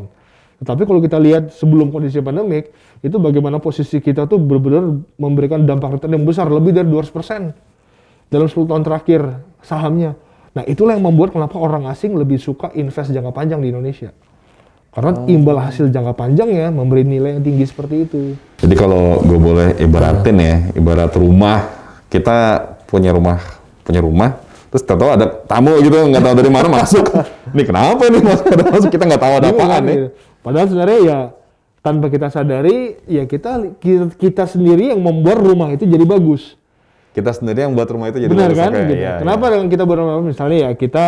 Tetapi 0.58 0.82
kalau 0.90 1.00
kita 1.06 1.22
lihat 1.22 1.54
sebelum 1.54 1.94
kondisi 1.94 2.18
pandemik, 2.18 2.74
itu 3.06 3.14
bagaimana 3.22 3.62
posisi 3.62 4.02
kita 4.02 4.26
tuh 4.26 4.42
benar-benar 4.42 5.06
memberikan 5.22 5.62
dampak 5.64 6.02
return 6.02 6.18
yang 6.18 6.26
besar, 6.26 6.50
lebih 6.50 6.74
dari 6.74 6.90
200% 6.90 7.54
dalam 8.34 8.48
10 8.50 8.66
tahun 8.66 8.82
terakhir 8.82 9.22
sahamnya. 9.62 10.18
Nah, 10.58 10.66
itulah 10.66 10.98
yang 10.98 11.06
membuat 11.06 11.38
kenapa 11.38 11.62
orang 11.62 11.86
asing 11.86 12.18
lebih 12.18 12.42
suka 12.42 12.74
invest 12.74 13.14
jangka 13.14 13.30
panjang 13.30 13.62
di 13.62 13.70
Indonesia. 13.70 14.10
Karena 14.90 15.14
imbal 15.30 15.62
hasil 15.62 15.94
jangka 15.94 16.18
panjangnya 16.18 16.74
memberi 16.74 17.06
nilai 17.06 17.38
yang 17.38 17.46
tinggi 17.46 17.70
seperti 17.70 17.96
itu. 18.10 18.34
Jadi 18.58 18.74
kalau 18.74 19.22
gue 19.22 19.38
boleh 19.38 19.78
ibaratin 19.78 20.38
ya, 20.42 20.56
ibarat 20.74 21.14
rumah, 21.14 21.70
kita 22.10 22.66
punya 22.90 23.14
rumah, 23.14 23.38
punya 23.86 24.02
rumah, 24.02 24.42
terus 24.68 24.84
tahu 24.84 25.08
ada 25.08 25.26
tamu 25.48 25.80
gitu, 25.80 25.96
nggak 25.96 26.24
tahu 26.24 26.36
dari 26.36 26.52
mana 26.52 26.68
masuk. 26.68 27.06
Ini 27.56 27.64
kenapa 27.64 28.04
nih 28.08 28.22
masuk, 28.22 28.46
ada 28.52 28.64
masuk 28.68 28.90
kita 28.92 29.04
nggak 29.08 29.22
tahu 29.22 29.34
ada 29.40 29.48
apaan 29.50 29.70
kan, 29.72 29.82
nih. 29.84 29.96
gitu. 29.96 30.08
Padahal 30.44 30.66
sebenarnya 30.68 31.00
ya 31.04 31.20
tanpa 31.80 32.06
kita 32.08 32.28
sadari 32.28 32.78
ya 33.08 33.24
kita 33.24 33.52
kita, 33.80 34.04
kita 34.16 34.44
sendiri 34.44 34.92
yang 34.92 35.00
membuat 35.00 35.40
rumah 35.40 35.72
itu 35.72 35.88
jadi 35.88 36.04
bagus. 36.04 36.60
Kita 37.12 37.34
sendiri 37.34 37.66
yang 37.66 37.74
buat 37.74 37.90
rumah 37.90 38.12
itu 38.12 38.22
jadi 38.22 38.30
Benar 38.30 38.52
bagus, 38.52 38.60
kan? 38.62 38.72
Gitu. 38.86 38.94
iya, 39.00 39.14
Kenapa 39.18 39.44
iya. 39.48 39.52
dengan 39.58 39.68
kita 39.72 39.84
berumah 39.88 40.22
misalnya 40.22 40.58
ya 40.68 40.72
kita 40.78 41.06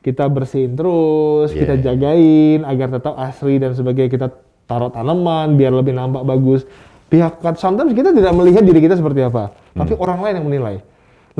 kita 0.00 0.24
bersihin 0.32 0.72
terus, 0.72 1.52
Iya, 1.52 1.58
kita 1.60 1.74
iya. 1.76 1.82
jagain 1.92 2.60
agar 2.64 2.88
tetap 2.88 3.14
asri 3.20 3.60
dan 3.60 3.76
sebagainya. 3.76 4.08
Kita 4.08 4.26
taruh 4.64 4.88
tanaman 4.88 5.60
biar 5.60 5.76
lebih 5.76 5.92
nampak 5.92 6.24
bagus. 6.24 6.64
Pihak 7.10 7.42
sometimes 7.58 7.90
kita 7.92 8.14
tidak 8.14 8.32
melihat 8.32 8.62
diri 8.62 8.80
kita 8.80 8.94
seperti 8.94 9.20
apa, 9.20 9.50
tapi 9.74 9.92
Hmm. 9.92 10.00
orang 10.00 10.18
lain 10.24 10.34
yang 10.40 10.46
menilai. 10.46 10.76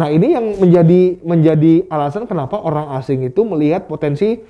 Nah, 0.00 0.08
ini 0.08 0.32
yang 0.32 0.56
menjadi 0.56 1.20
menjadi 1.20 1.84
alasan 1.92 2.24
kenapa 2.24 2.56
orang 2.56 2.96
asing 2.96 3.20
itu 3.20 3.44
melihat 3.44 3.84
potensi 3.84 4.40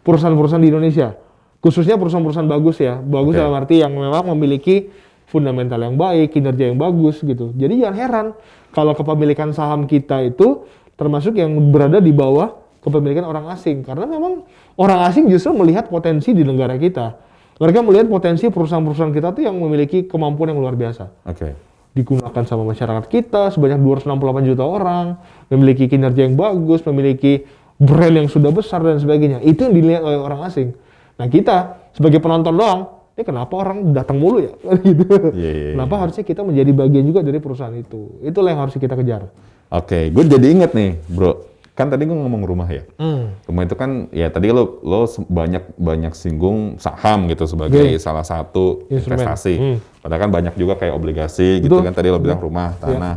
perusahaan-perusahaan 0.00 0.64
di 0.64 0.72
Indonesia. 0.72 1.12
Khususnya 1.60 2.00
perusahaan-perusahaan 2.00 2.48
bagus 2.48 2.80
ya. 2.80 2.96
Bagus 3.04 3.36
Oke. 3.36 3.40
dalam 3.44 3.52
arti 3.52 3.84
yang 3.84 3.92
memang 3.92 4.24
memiliki 4.32 4.88
fundamental 5.28 5.76
yang 5.76 6.00
baik, 6.00 6.32
kinerja 6.32 6.72
yang 6.72 6.80
bagus 6.80 7.20
gitu. 7.20 7.52
Jadi 7.52 7.84
jangan 7.84 7.96
heran 8.00 8.26
kalau 8.72 8.96
kepemilikan 8.96 9.52
saham 9.52 9.84
kita 9.84 10.24
itu 10.24 10.64
termasuk 10.96 11.36
yang 11.36 11.52
berada 11.68 12.00
di 12.00 12.12
bawah 12.12 12.56
kepemilikan 12.80 13.28
orang 13.28 13.52
asing 13.52 13.84
karena 13.84 14.08
memang 14.08 14.48
orang 14.80 15.04
asing 15.04 15.28
justru 15.28 15.52
melihat 15.52 15.92
potensi 15.92 16.32
di 16.32 16.48
negara 16.48 16.80
kita. 16.80 17.20
Mereka 17.60 17.84
melihat 17.84 18.08
potensi 18.08 18.48
perusahaan-perusahaan 18.48 19.12
kita 19.12 19.36
tuh 19.36 19.44
yang 19.44 19.54
memiliki 19.60 20.08
kemampuan 20.10 20.50
yang 20.50 20.58
luar 20.58 20.74
biasa 20.74 21.06
Oke. 21.22 21.54
Digunakan 21.94 22.42
sama 22.42 22.66
masyarakat 22.66 23.06
kita 23.06 23.54
sebanyak 23.54 23.78
268 23.78 24.50
juta 24.50 24.64
orang, 24.66 25.06
memiliki 25.46 25.86
kinerja 25.86 26.26
yang 26.26 26.34
bagus, 26.34 26.82
memiliki 26.82 27.46
brand 27.78 28.14
yang 28.18 28.28
sudah 28.28 28.50
besar 28.50 28.82
dan 28.82 28.98
sebagainya. 28.98 29.38
Itu 29.46 29.70
yang 29.70 29.74
dilihat 29.78 30.02
oleh 30.02 30.18
orang 30.18 30.42
asing. 30.50 30.74
Nah 31.14 31.30
kita 31.30 31.78
sebagai 31.94 32.18
penonton 32.18 32.50
doang, 32.50 32.90
ini 33.14 33.22
kenapa 33.22 33.54
orang 33.54 33.94
datang 33.94 34.18
mulu 34.18 34.42
ya? 34.42 34.52
gitu. 34.90 35.06
Iya, 35.30 35.38
iya, 35.38 35.64
iya. 35.70 35.74
Kenapa 35.78 35.94
harusnya 36.02 36.26
kita 36.26 36.42
menjadi 36.42 36.70
bagian 36.74 37.04
juga 37.06 37.22
dari 37.22 37.38
perusahaan 37.38 37.74
itu? 37.74 38.18
Itulah 38.26 38.50
yang 38.50 38.60
harus 38.66 38.74
kita 38.74 38.98
kejar. 38.98 39.30
Oke, 39.70 40.10
gue 40.10 40.24
jadi 40.26 40.46
inget 40.50 40.74
nih, 40.74 40.98
bro. 41.06 41.46
Kan 41.74 41.90
tadi 41.90 42.06
gue 42.06 42.14
ngomong 42.14 42.42
rumah 42.46 42.66
ya. 42.70 42.86
Hmm. 42.98 43.34
Rumah 43.46 43.62
itu 43.66 43.74
kan, 43.74 44.06
ya 44.14 44.30
tadi 44.30 44.50
lo 44.50 44.78
lo 44.82 45.06
banyak 45.26 45.74
banyak 45.74 46.14
singgung 46.14 46.78
saham 46.78 47.26
gitu 47.30 47.46
sebagai 47.50 47.98
Oke. 47.98 48.02
salah 48.02 48.22
satu 48.26 48.86
Instrumen. 48.90 49.02
investasi. 49.18 49.54
Hmm. 49.58 49.78
Padahal 50.04 50.20
kan 50.20 50.30
banyak 50.30 50.54
juga 50.54 50.76
kayak 50.76 50.92
obligasi 50.92 51.64
gitu 51.64 51.80
Betul. 51.80 51.88
kan 51.88 51.94
tadi 51.96 52.12
lo 52.12 52.20
bilang 52.20 52.36
rumah, 52.36 52.76
Iya. 52.76 52.92
tanah. 52.92 53.14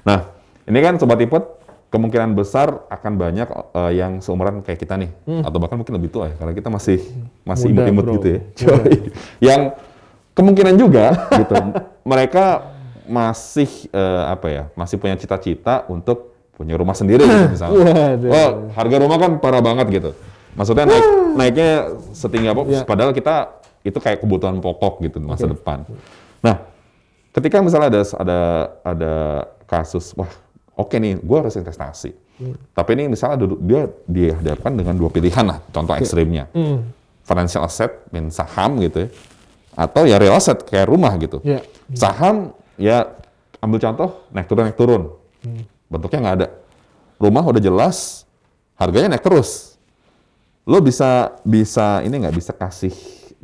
Nah, 0.00 0.18
ini 0.64 0.78
kan 0.80 0.96
sobat 0.96 1.20
ipot 1.20 1.60
kemungkinan 1.86 2.32
besar 2.32 2.88
akan 2.88 3.12
banyak 3.14 3.44
eh, 3.52 3.92
yang 3.94 4.24
seumuran 4.24 4.64
kayak 4.64 4.80
kita 4.80 4.96
nih, 4.96 5.12
atau 5.44 5.60
bahkan 5.60 5.76
mungkin 5.76 5.92
lebih 5.92 6.08
tua 6.08 6.32
ya, 6.32 6.34
karena 6.40 6.56
kita 6.56 6.72
masih 6.72 6.98
masih 7.44 7.68
Hmm. 7.68 7.76
Imut-imut 7.76 8.06
gitu 8.16 8.28
ya. 8.32 8.40
Coy. 8.56 8.92
yang 9.44 9.60
kemungkinan 10.32 10.74
juga 10.74 11.12
gitu, 11.44 11.54
mereka 12.02 12.64
masih 13.04 13.68
eh, 13.92 14.22
apa 14.26 14.46
ya, 14.48 14.62
masih 14.72 14.96
punya 14.96 15.14
cita-cita 15.14 15.84
untuk 15.86 16.32
punya 16.56 16.74
rumah 16.74 16.96
sendiri 16.96 17.22
gitu 17.22 17.44
misalnya. 17.60 17.92
Waduh. 17.92 18.30
Oh, 18.32 18.50
harga 18.72 18.96
rumah 18.96 19.18
kan 19.20 19.30
parah 19.36 19.60
banget 19.60 19.86
gitu. 19.92 20.10
Maksudnya 20.56 20.88
naik 20.88 21.04
naiknya 21.36 21.70
setinggi 22.16 22.48
apa? 22.48 22.62
Ya. 22.64 22.80
Padahal 22.82 23.12
kita 23.12 23.52
itu 23.86 23.98
kayak 24.02 24.18
kebutuhan 24.18 24.58
pokok 24.58 24.98
gitu 25.06 25.22
di 25.22 25.26
masa 25.30 25.46
depan. 25.46 25.86
Nah, 26.42 26.66
ketika 27.30 27.62
misalnya 27.62 27.94
ada 27.94 28.02
ada 28.18 28.40
ada 28.82 29.14
kasus, 29.70 30.10
wah, 30.18 30.30
oke 30.74 30.98
nih, 30.98 31.22
gua 31.22 31.46
harus 31.46 31.54
investasi. 31.54 32.10
Tapi 32.76 32.90
ini 32.98 33.14
misalnya 33.14 33.46
duduk- 33.46 33.62
dia 33.64 33.88
dihadapkan 34.04 34.74
dengan 34.76 34.92
dua 34.98 35.08
pilihan 35.08 35.46
lah, 35.46 35.62
contoh 35.72 35.96
ekstrimnya. 35.96 36.50
Hmm. 36.52 36.92
Financial 37.24 37.64
asset, 37.64 38.04
min 38.12 38.28
saham 38.28 38.76
gitu 38.82 39.06
ya. 39.06 39.08
Atau 39.72 40.04
ya 40.04 40.20
real 40.20 40.36
asset 40.36 40.60
kayak 40.66 40.90
rumah 40.90 41.16
gitu. 41.16 41.40
Ya. 41.46 41.64
Saham 41.96 42.52
ya 42.76 43.14
ambil 43.62 43.80
contoh 43.80 44.08
naik 44.34 44.46
turun 44.50 44.62
naik 44.68 44.76
turun. 44.76 45.02
Bentuknya 45.88 46.18
nggak 46.22 46.36
ada. 46.42 46.48
Rumah 47.16 47.44
udah 47.48 47.62
jelas, 47.62 48.28
harganya 48.76 49.16
naik 49.16 49.24
terus. 49.24 49.80
Lo 50.68 50.82
bisa 50.84 51.40
bisa 51.46 52.04
ini 52.04 52.20
nggak 52.20 52.36
bisa 52.36 52.52
kasih 52.52 52.92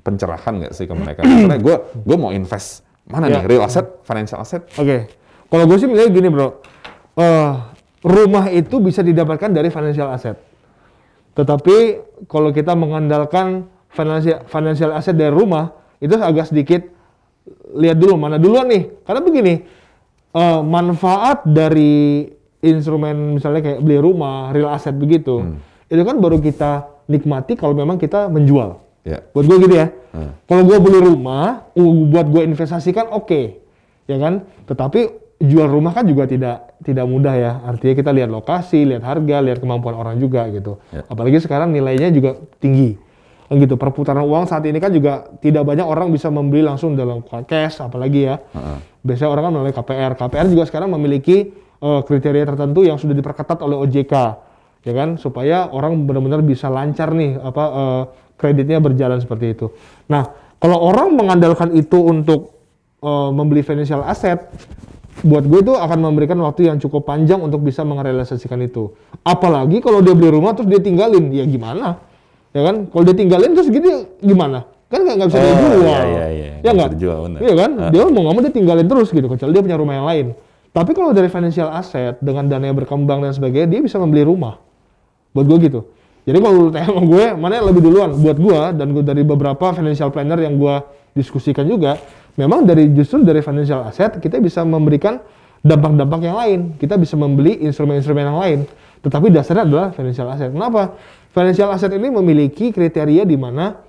pencerahan 0.03 0.53
nggak 0.62 0.72
sih 0.74 0.84
ke 0.84 0.94
mereka? 0.94 1.22
Karena 1.22 1.57
gue 1.57 1.74
gue 2.03 2.16
mau 2.18 2.30
invest 2.30 2.82
mana 3.03 3.26
Ya. 3.26 3.42
nih 3.42 3.57
real 3.57 3.64
asset, 3.66 4.03
financial 4.03 4.38
asset? 4.38 4.62
Oke, 4.74 5.11
kalau 5.48 5.64
gue 5.66 5.76
sih 5.78 5.88
melihat 5.90 6.11
gini 6.11 6.28
bro, 6.28 6.59
Eh, 7.12 7.53
rumah 8.03 8.48
itu 8.48 8.80
bisa 8.80 9.05
didapatkan 9.05 9.53
dari 9.53 9.68
financial 9.68 10.09
asset. 10.09 10.40
Tetapi 11.36 11.76
kalau 12.24 12.48
kita 12.48 12.72
mengandalkan 12.72 13.68
financial 13.92 14.48
financial 14.48 14.96
asset 14.96 15.12
dari 15.12 15.28
rumah, 15.28 15.76
itu 16.00 16.12
agak 16.16 16.48
sedikit 16.48 16.80
lihat 17.76 18.00
dulu 18.00 18.16
mana 18.16 18.40
duluan 18.40 18.64
nih. 18.64 19.05
Karena 19.05 19.20
begini, 19.20 19.55
eh, 20.32 20.61
manfaat 20.64 21.44
dari 21.44 22.24
instrumen 22.59 23.36
misalnya 23.36 23.61
kayak 23.61 23.80
beli 23.84 23.98
rumah, 24.00 24.57
real 24.57 24.72
asset 24.72 24.96
begitu, 24.96 25.53
itu 25.84 26.00
kan 26.00 26.16
baru 26.16 26.40
kita 26.40 26.88
nikmati 27.11 27.61
kalau 27.61 27.76
memang 27.76 27.98
kita 27.98 28.32
menjual. 28.32 28.82
Ya. 29.03 29.18
Buat 29.34 29.44
gue 29.50 29.57
gitu 29.66 29.74
ya. 29.74 29.86
Hmm. 30.14 30.32
Kalau 30.46 30.62
gue 30.62 30.78
beli 30.78 30.98
rumah, 31.03 31.66
buat 32.11 32.26
gue 32.30 32.42
investasikan 32.46 33.11
oke, 33.11 33.59
ya 34.07 34.16
kan. 34.18 34.46
Tetapi 34.66 35.00
jual 35.42 35.66
rumah 35.66 35.90
kan 35.90 36.07
juga 36.07 36.30
tidak 36.30 36.78
tidak 36.86 37.07
mudah 37.11 37.34
ya. 37.34 37.53
Artinya 37.66 37.94
kita 37.98 38.11
lihat 38.14 38.30
lokasi, 38.30 38.86
lihat 38.86 39.03
harga, 39.03 39.42
lihat 39.42 39.59
kemampuan 39.59 39.98
orang 39.98 40.22
juga 40.22 40.46
gitu. 40.55 40.78
Ya. 40.94 41.03
Apalagi 41.11 41.42
sekarang 41.42 41.74
nilainya 41.74 42.14
juga 42.14 42.38
tinggi. 42.62 42.94
Gitu. 43.53 43.74
Perputaran 43.76 44.24
uang 44.24 44.48
saat 44.48 44.64
ini 44.64 44.80
kan 44.80 44.88
juga 44.94 45.28
tidak 45.42 45.66
banyak 45.66 45.84
orang 45.84 46.09
bisa 46.09 46.32
membeli 46.32 46.64
langsung 46.64 46.94
dalam 46.94 47.20
cash, 47.44 47.82
apalagi 47.82 48.30
ya. 48.30 48.38
Heeh. 48.38 48.78
Biasanya 49.03 49.30
orang 49.34 49.42
kan 49.44 49.53
melalui 49.53 49.74
KPR. 49.74 50.12
KPR 50.14 50.46
juga 50.46 50.64
sekarang 50.70 50.88
memiliki 50.94 51.50
eh, 51.82 52.00
kriteria 52.07 52.55
tertentu 52.55 52.86
yang 52.86 52.96
sudah 52.96 53.12
diperketat 53.12 53.59
oleh 53.61 53.76
OJK, 53.76 54.14
ya 54.83 54.93
kan, 54.93 55.18
supaya 55.18 55.70
orang 55.70 56.07
benar-benar 56.07 56.43
bisa 56.43 56.66
lancar 56.70 57.14
nih 57.14 57.39
apa 57.39 57.64
eh, 57.70 58.03
kreditnya 58.37 58.78
berjalan 58.83 59.18
seperti 59.22 59.55
itu. 59.55 59.66
Nah, 60.11 60.26
kalau 60.59 60.78
orang 60.78 61.14
mengandalkan 61.14 61.74
itu 61.74 61.99
untuk 62.03 62.55
eh, 63.03 63.30
membeli 63.35 63.62
financial 63.62 64.03
asset, 64.03 64.51
buat 65.22 65.45
gue 65.47 65.61
itu 65.62 65.72
akan 65.76 65.99
memberikan 66.03 66.39
waktu 66.43 66.66
yang 66.72 66.83
cukup 66.83 67.07
panjang 67.07 67.39
untuk 67.39 67.62
bisa 67.62 67.87
merealisasikan 67.87 68.59
itu. 68.64 68.91
Apalagi 69.22 69.78
kalau 69.78 70.03
dia 70.03 70.16
beli 70.18 70.35
rumah 70.35 70.57
terus 70.57 70.66
dia 70.66 70.83
tinggalin, 70.83 71.30
ya 71.30 71.47
gimana? 71.47 72.01
Ya 72.53 72.62
kan? 72.66 72.91
Kalau 72.91 73.05
dia 73.07 73.16
tinggalin 73.16 73.51
terus 73.55 73.68
gitu 73.70 73.89
gimana? 74.18 74.66
Kan 74.93 75.09
nggak 75.09 75.28
bisa 75.33 75.39
Oh, 75.41 75.45
dia 75.45 75.57
jual. 75.57 75.87
iya, 75.89 76.03
iya, 76.05 76.26
iya. 76.28 76.55
Ya 76.61 76.70
Nggak 76.76 76.91
dijual. 76.97 77.20
Iya 77.41 77.55
kan? 77.57 77.70
Ah. 77.80 77.91
Dia 77.95 78.03
mau 78.12 78.20
nggak 78.28 78.35
mau 78.37 78.43
dia 78.45 78.53
tinggalin 78.53 78.87
terus 78.89 79.09
gitu, 79.09 79.24
kecuali 79.24 79.51
dia 79.57 79.62
punya 79.64 79.78
rumah 79.80 79.95
yang 79.97 80.07
lain. 80.09 80.26
Tapi 80.72 80.91
kalau 80.97 81.12
dari 81.12 81.28
financial 81.28 81.68
asset 81.68 82.16
dengan 82.24 82.49
dana 82.49 82.64
yang 82.64 82.76
berkembang 82.76 83.20
dan 83.20 83.33
sebagainya, 83.37 83.68
dia 83.68 83.80
bisa 83.85 84.01
membeli 84.01 84.24
rumah. 84.24 84.57
Buat 85.33 85.47
gue 85.49 85.59
gitu. 85.68 85.80
Jadi 86.22 86.39
kalau 86.39 86.55
lu 86.55 86.70
tanya 86.70 86.87
sama 86.87 87.03
gue, 87.03 87.24
mana 87.35 87.53
yang 87.59 87.66
lebih 87.66 87.83
duluan? 87.83 88.11
Buat 88.14 88.39
gue 88.39 88.61
dan 88.78 88.87
gue 88.95 89.03
dari 89.03 89.22
beberapa 89.26 89.74
financial 89.74 90.14
planner 90.14 90.39
yang 90.39 90.55
gue 90.55 90.74
diskusikan 91.18 91.66
juga, 91.66 91.99
memang 92.39 92.62
dari 92.62 92.89
justru 92.95 93.26
dari 93.26 93.43
financial 93.43 93.83
asset 93.91 94.22
kita 94.22 94.39
bisa 94.39 94.62
memberikan 94.62 95.18
dampak-dampak 95.66 96.20
yang 96.22 96.37
lain. 96.39 96.61
Kita 96.78 96.95
bisa 96.95 97.18
membeli 97.18 97.59
instrumen-instrumen 97.66 98.22
yang 98.22 98.39
lain. 98.39 98.59
Tetapi 99.03 99.35
dasarnya 99.35 99.66
adalah 99.66 99.87
financial 99.91 100.30
asset. 100.30 100.51
Kenapa? 100.55 100.95
Financial 101.35 101.68
asset 101.74 101.91
ini 101.91 102.07
memiliki 102.07 102.70
kriteria 102.70 103.26
di 103.26 103.35
mana 103.35 103.83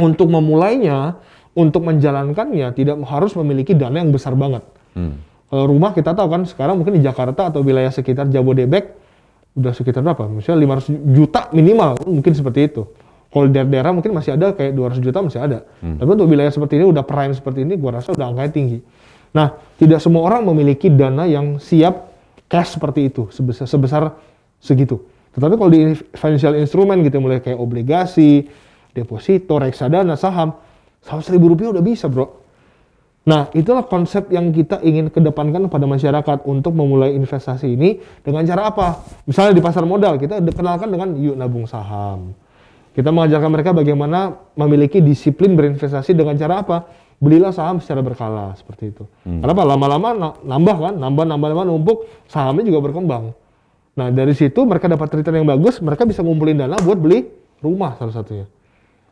untuk 0.00 0.32
memulainya, 0.32 1.20
untuk 1.52 1.84
menjalankannya 1.84 2.72
tidak 2.72 3.04
harus 3.04 3.36
memiliki 3.36 3.76
dana 3.76 4.00
yang 4.00 4.08
besar 4.08 4.32
banget. 4.32 4.64
Hmm. 4.96 5.20
Kalau 5.50 5.66
rumah 5.66 5.92
kita 5.92 6.14
tahu 6.14 6.30
kan 6.30 6.42
sekarang 6.46 6.80
mungkin 6.80 6.96
di 6.96 7.02
Jakarta 7.02 7.50
atau 7.50 7.60
wilayah 7.60 7.90
sekitar 7.90 8.30
Jabodebek 8.30 8.96
udah 9.54 9.72
sekitar 9.74 10.00
berapa? 10.04 10.30
Misalnya 10.30 10.78
500 10.78 11.16
juta 11.16 11.40
minimal, 11.50 11.98
mungkin 12.06 12.32
seperti 12.34 12.70
itu. 12.70 12.82
Kalau 13.30 13.46
di 13.46 13.54
daerah-daerah 13.54 13.94
mungkin 13.94 14.10
masih 14.10 14.34
ada 14.34 14.50
kayak 14.50 14.74
200 14.74 14.98
juta 14.98 15.18
masih 15.22 15.38
ada. 15.38 15.58
Tapi 16.02 16.10
untuk 16.10 16.26
wilayah 16.26 16.50
seperti 16.50 16.82
ini 16.82 16.86
udah 16.90 17.06
prime 17.06 17.30
seperti 17.30 17.62
ini 17.62 17.78
gua 17.78 18.02
rasa 18.02 18.10
udah 18.10 18.26
angkanya 18.26 18.50
tinggi. 18.50 18.78
Nah, 19.30 19.54
tidak 19.78 20.02
semua 20.02 20.26
orang 20.26 20.42
memiliki 20.50 20.90
dana 20.90 21.30
yang 21.30 21.62
siap 21.62 22.10
cash 22.50 22.74
seperti 22.74 23.06
itu 23.06 23.30
sebesar 23.30 23.70
sebesar 23.70 24.02
segitu. 24.58 25.06
Tetapi 25.30 25.54
kalau 25.54 25.70
di 25.70 25.94
financial 25.94 26.58
instrument 26.58 26.98
gitu 27.06 27.22
mulai 27.22 27.38
kayak 27.38 27.54
obligasi, 27.54 28.50
deposito, 28.90 29.62
reksadana, 29.62 30.18
saham, 30.18 30.58
100 31.06 31.30
ribu 31.30 31.54
rupiah 31.54 31.70
udah 31.70 31.84
bisa 31.86 32.10
bro. 32.10 32.39
Nah, 33.20 33.52
itulah 33.52 33.84
konsep 33.84 34.32
yang 34.32 34.48
kita 34.48 34.80
ingin 34.80 35.12
kedepankan 35.12 35.68
kepada 35.68 35.84
masyarakat 35.84 36.38
untuk 36.48 36.72
memulai 36.72 37.12
investasi 37.12 37.68
ini 37.76 38.00
dengan 38.24 38.48
cara 38.48 38.72
apa? 38.72 39.04
Misalnya 39.28 39.52
di 39.52 39.60
pasar 39.60 39.84
modal, 39.84 40.16
kita 40.16 40.40
kenalkan 40.40 40.88
dengan 40.88 41.12
yuk 41.20 41.36
nabung 41.36 41.68
saham. 41.68 42.32
Kita 42.96 43.12
mengajarkan 43.12 43.50
mereka 43.52 43.70
bagaimana 43.76 44.34
memiliki 44.56 45.04
disiplin 45.04 45.52
berinvestasi 45.52 46.16
dengan 46.16 46.34
cara 46.40 46.64
apa? 46.64 46.76
Belilah 47.20 47.52
saham 47.52 47.76
secara 47.84 48.00
berkala, 48.00 48.56
seperti 48.56 48.96
itu. 48.96 49.04
Kenapa? 49.44 49.68
Lama-lama 49.68 50.08
na- 50.16 50.36
nambah 50.40 50.76
kan, 50.80 50.94
nambah, 50.96 51.24
nambah, 51.28 51.48
nambah, 51.52 51.66
numpuk, 51.68 51.98
sahamnya 52.24 52.64
juga 52.64 52.80
berkembang. 52.88 53.36
Nah, 54.00 54.08
dari 54.08 54.32
situ 54.32 54.64
mereka 54.64 54.88
dapat 54.88 55.12
return 55.12 55.44
yang 55.44 55.48
bagus, 55.48 55.76
mereka 55.84 56.08
bisa 56.08 56.24
ngumpulin 56.24 56.56
dana 56.56 56.80
buat 56.80 56.96
beli 56.96 57.28
rumah 57.60 58.00
salah 58.00 58.16
satunya. 58.16 58.48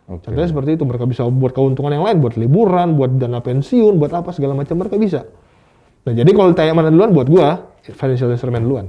Oke. 0.09 0.25
Contohnya 0.25 0.49
seperti 0.49 0.71
itu, 0.75 0.85
mereka 0.85 1.05
bisa 1.05 1.23
buat 1.25 1.53
keuntungan 1.53 1.93
yang 1.93 2.05
lain, 2.05 2.17
buat 2.19 2.35
liburan, 2.35 2.97
buat 2.97 3.13
dana 3.15 3.39
pensiun, 3.39 4.01
buat 4.01 4.09
apa 4.11 4.33
segala 4.33 4.57
macam 4.57 4.81
mereka 4.81 4.97
bisa. 4.97 5.21
Nah, 6.03 6.17
jadi 6.17 6.31
kalau 6.33 6.57
tanya 6.57 6.73
mana 6.73 6.89
duluan 6.89 7.13
buat 7.13 7.29
gua, 7.29 7.69
financial 7.85 8.33
instrument 8.33 8.65
duluan. 8.65 8.87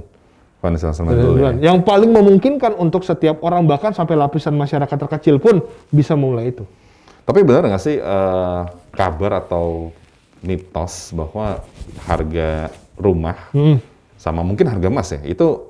Financial 0.58 0.88
instrument 0.88 1.12
Financial 1.12 1.28
dulu 1.28 1.36
ya. 1.36 1.36
duluan. 1.36 1.54
Yang 1.60 1.78
paling 1.84 2.10
memungkinkan 2.10 2.72
untuk 2.74 3.04
setiap 3.04 3.40
orang 3.40 3.64
bahkan 3.64 3.92
sampai 3.92 4.16
lapisan 4.16 4.56
masyarakat 4.56 4.96
terkecil 4.96 5.36
pun 5.36 5.60
bisa 5.88 6.16
mulai 6.16 6.52
itu. 6.52 6.64
Tapi 7.20 7.44
benar 7.44 7.68
nggak 7.68 7.78
sih 7.78 8.00
eh, 8.00 8.60
kabar 8.90 9.32
atau 9.38 9.92
mitos 10.40 11.12
bahwa 11.12 11.60
harga 12.02 12.72
rumah 12.96 13.36
Hmm. 13.52 13.76
sama 14.16 14.40
mungkin 14.40 14.66
harga 14.66 14.88
emas 14.88 15.08
ya 15.10 15.20
itu 15.22 15.68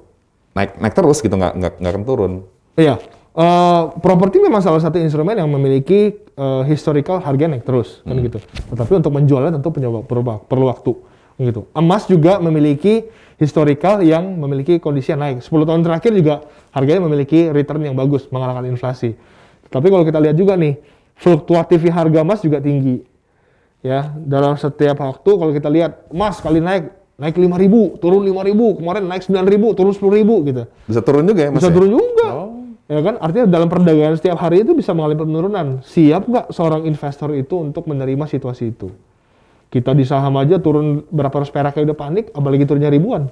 naik 0.50 0.78
naik 0.78 0.94
terus 0.94 1.18
gitu 1.18 1.34
nggak 1.34 1.52
nggak 1.54 1.72
nggak 1.76 1.92
akan 1.92 2.04
turun. 2.04 2.32
Iya, 2.74 3.02
eh, 3.40 3.82
properti 3.98 4.36
memang 4.38 4.60
salah 4.60 4.78
satu 4.78 5.00
instrumen 5.00 5.32
yang 5.34 5.48
memiliki 5.48 6.12
eh, 6.20 6.62
historical 6.68 7.18
harga 7.18 7.48
naik 7.48 7.64
terus 7.64 8.04
kan 8.04 8.20
gitu. 8.20 8.38
Tetapi 8.68 8.92
untuk 9.00 9.12
menjualnya 9.12 9.56
tentu 9.56 9.72
punya 9.72 9.88
wak- 9.88 10.04
perlu, 10.04 10.22
perlu 10.44 10.66
waktu 10.68 10.92
gitu. 11.40 11.64
Emas 11.72 12.04
juga 12.04 12.36
memiliki 12.36 13.08
historical 13.40 14.04
yang 14.04 14.36
memiliki 14.36 14.76
kondisi 14.76 15.16
yang 15.16 15.24
naik. 15.24 15.40
10 15.40 15.48
tahun 15.64 15.80
terakhir 15.80 16.12
juga 16.12 16.34
harganya 16.70 17.08
memiliki 17.08 17.48
return 17.48 17.80
yang 17.80 17.96
bagus 17.96 18.28
mengalahkan 18.28 18.68
inflasi. 18.68 19.16
Tapi 19.72 19.88
kalau 19.88 20.04
kita 20.04 20.20
lihat 20.20 20.36
juga 20.36 20.60
nih, 20.60 20.76
fluktuatif 21.16 21.80
harga 21.88 22.20
emas 22.20 22.44
juga 22.44 22.60
tinggi. 22.60 23.00
Ya, 23.80 24.12
dalam 24.20 24.60
setiap 24.60 25.00
waktu 25.00 25.30
kalau 25.32 25.52
kita 25.56 25.72
lihat 25.72 26.12
emas 26.12 26.36
kali 26.36 26.60
naik 26.60 26.92
naik 27.16 27.36
5.000, 27.36 27.96
turun 27.96 28.20
5.000, 28.24 28.76
kemarin 28.80 29.02
naik 29.04 29.22
9.000, 29.24 29.76
turun 29.76 29.92
10.000 29.92 30.48
gitu 30.48 30.62
Bisa 30.88 31.00
turun 31.00 31.24
juga 31.24 31.40
ya 31.44 31.50
mas? 31.52 31.60
bisa 31.60 31.68
ya? 31.68 31.74
turun 31.76 31.90
juga. 31.96 32.26
Oh. 32.28 32.49
Ya 32.90 32.98
kan, 33.06 33.22
artinya 33.22 33.46
dalam 33.46 33.70
perdagangan 33.70 34.18
setiap 34.18 34.42
hari 34.42 34.66
itu 34.66 34.74
bisa 34.74 34.90
mengalami 34.90 35.22
penurunan. 35.22 35.66
Siap 35.86 36.26
nggak 36.26 36.46
seorang 36.50 36.90
investor 36.90 37.30
itu 37.38 37.54
untuk 37.62 37.86
menerima 37.86 38.26
situasi 38.26 38.74
itu? 38.74 38.90
Kita 39.70 39.94
di 39.94 40.02
saham 40.02 40.34
aja 40.34 40.58
turun 40.58 41.06
berapa 41.06 41.30
ratus 41.30 41.54
perak 41.54 41.78
udah 41.78 41.94
panik, 41.94 42.34
apalagi 42.34 42.66
turunnya 42.66 42.90
ribuan. 42.90 43.30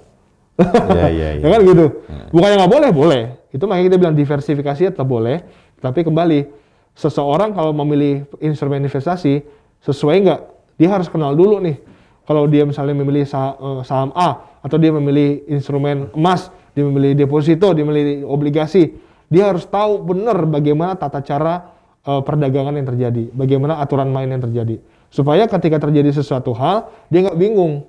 Iya 0.63 1.07
iya 1.11 1.29
iya. 1.39 1.43
Ya 1.43 1.49
kan 1.59 1.61
gitu. 1.67 1.87
Bukannya 2.31 2.57
nggak 2.63 2.71
boleh, 2.71 2.91
boleh. 2.95 3.23
Itu 3.51 3.67
makanya 3.67 3.85
kita 3.91 3.99
bilang 3.99 4.15
diversifikasi 4.15 4.95
tetap 4.95 5.03
boleh. 5.11 5.43
Tapi 5.83 6.07
kembali, 6.07 6.47
seseorang 6.95 7.51
kalau 7.51 7.75
memilih 7.75 8.31
instrumen 8.39 8.79
investasi, 8.87 9.43
sesuai 9.83 10.17
nggak? 10.23 10.41
Dia 10.79 10.95
harus 10.95 11.11
kenal 11.11 11.35
dulu 11.35 11.59
nih. 11.59 11.83
Kalau 12.31 12.47
dia 12.47 12.63
misalnya 12.63 12.95
memilih 12.95 13.27
eh, 13.27 13.83
saham 13.83 14.15
A, 14.15 14.39
atau 14.63 14.79
dia 14.79 14.95
memilih 14.95 15.43
instrumen 15.51 16.15
emas, 16.15 16.55
dia 16.79 16.87
memilih 16.87 17.19
deposito, 17.19 17.75
dia 17.75 17.83
memilih 17.83 18.23
obligasi, 18.23 18.95
dia 19.29 19.49
harus 19.49 19.64
tahu 19.64 20.01
benar 20.03 20.45
bagaimana 20.45 20.97
tata 20.97 21.20
cara 21.20 21.68
eh, 22.03 22.20
perdagangan 22.24 22.74
yang 22.74 22.89
terjadi, 22.89 23.24
bagaimana 23.33 23.79
aturan 23.79 24.09
main 24.09 24.29
yang 24.29 24.41
terjadi. 24.41 24.81
Supaya 25.09 25.49
ketika 25.49 25.81
terjadi 25.81 26.12
sesuatu 26.12 26.53
hal, 26.53 26.89
dia 27.09 27.24
nggak 27.24 27.39
bingung 27.41 27.85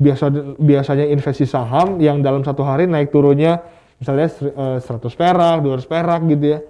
biasa 0.00 0.32
biasanya 0.56 1.06
investasi 1.12 1.44
saham 1.44 2.00
yang 2.00 2.24
dalam 2.24 2.40
satu 2.40 2.64
hari 2.64 2.88
naik 2.88 3.12
turunnya 3.12 3.60
misalnya 4.00 4.32
ser- 4.32 4.54
eh, 4.56 4.78
100 4.80 5.12
perak, 5.12 5.56
200 5.60 5.84
perak 5.84 6.20
gitu 6.26 6.46
ya. 6.56 6.60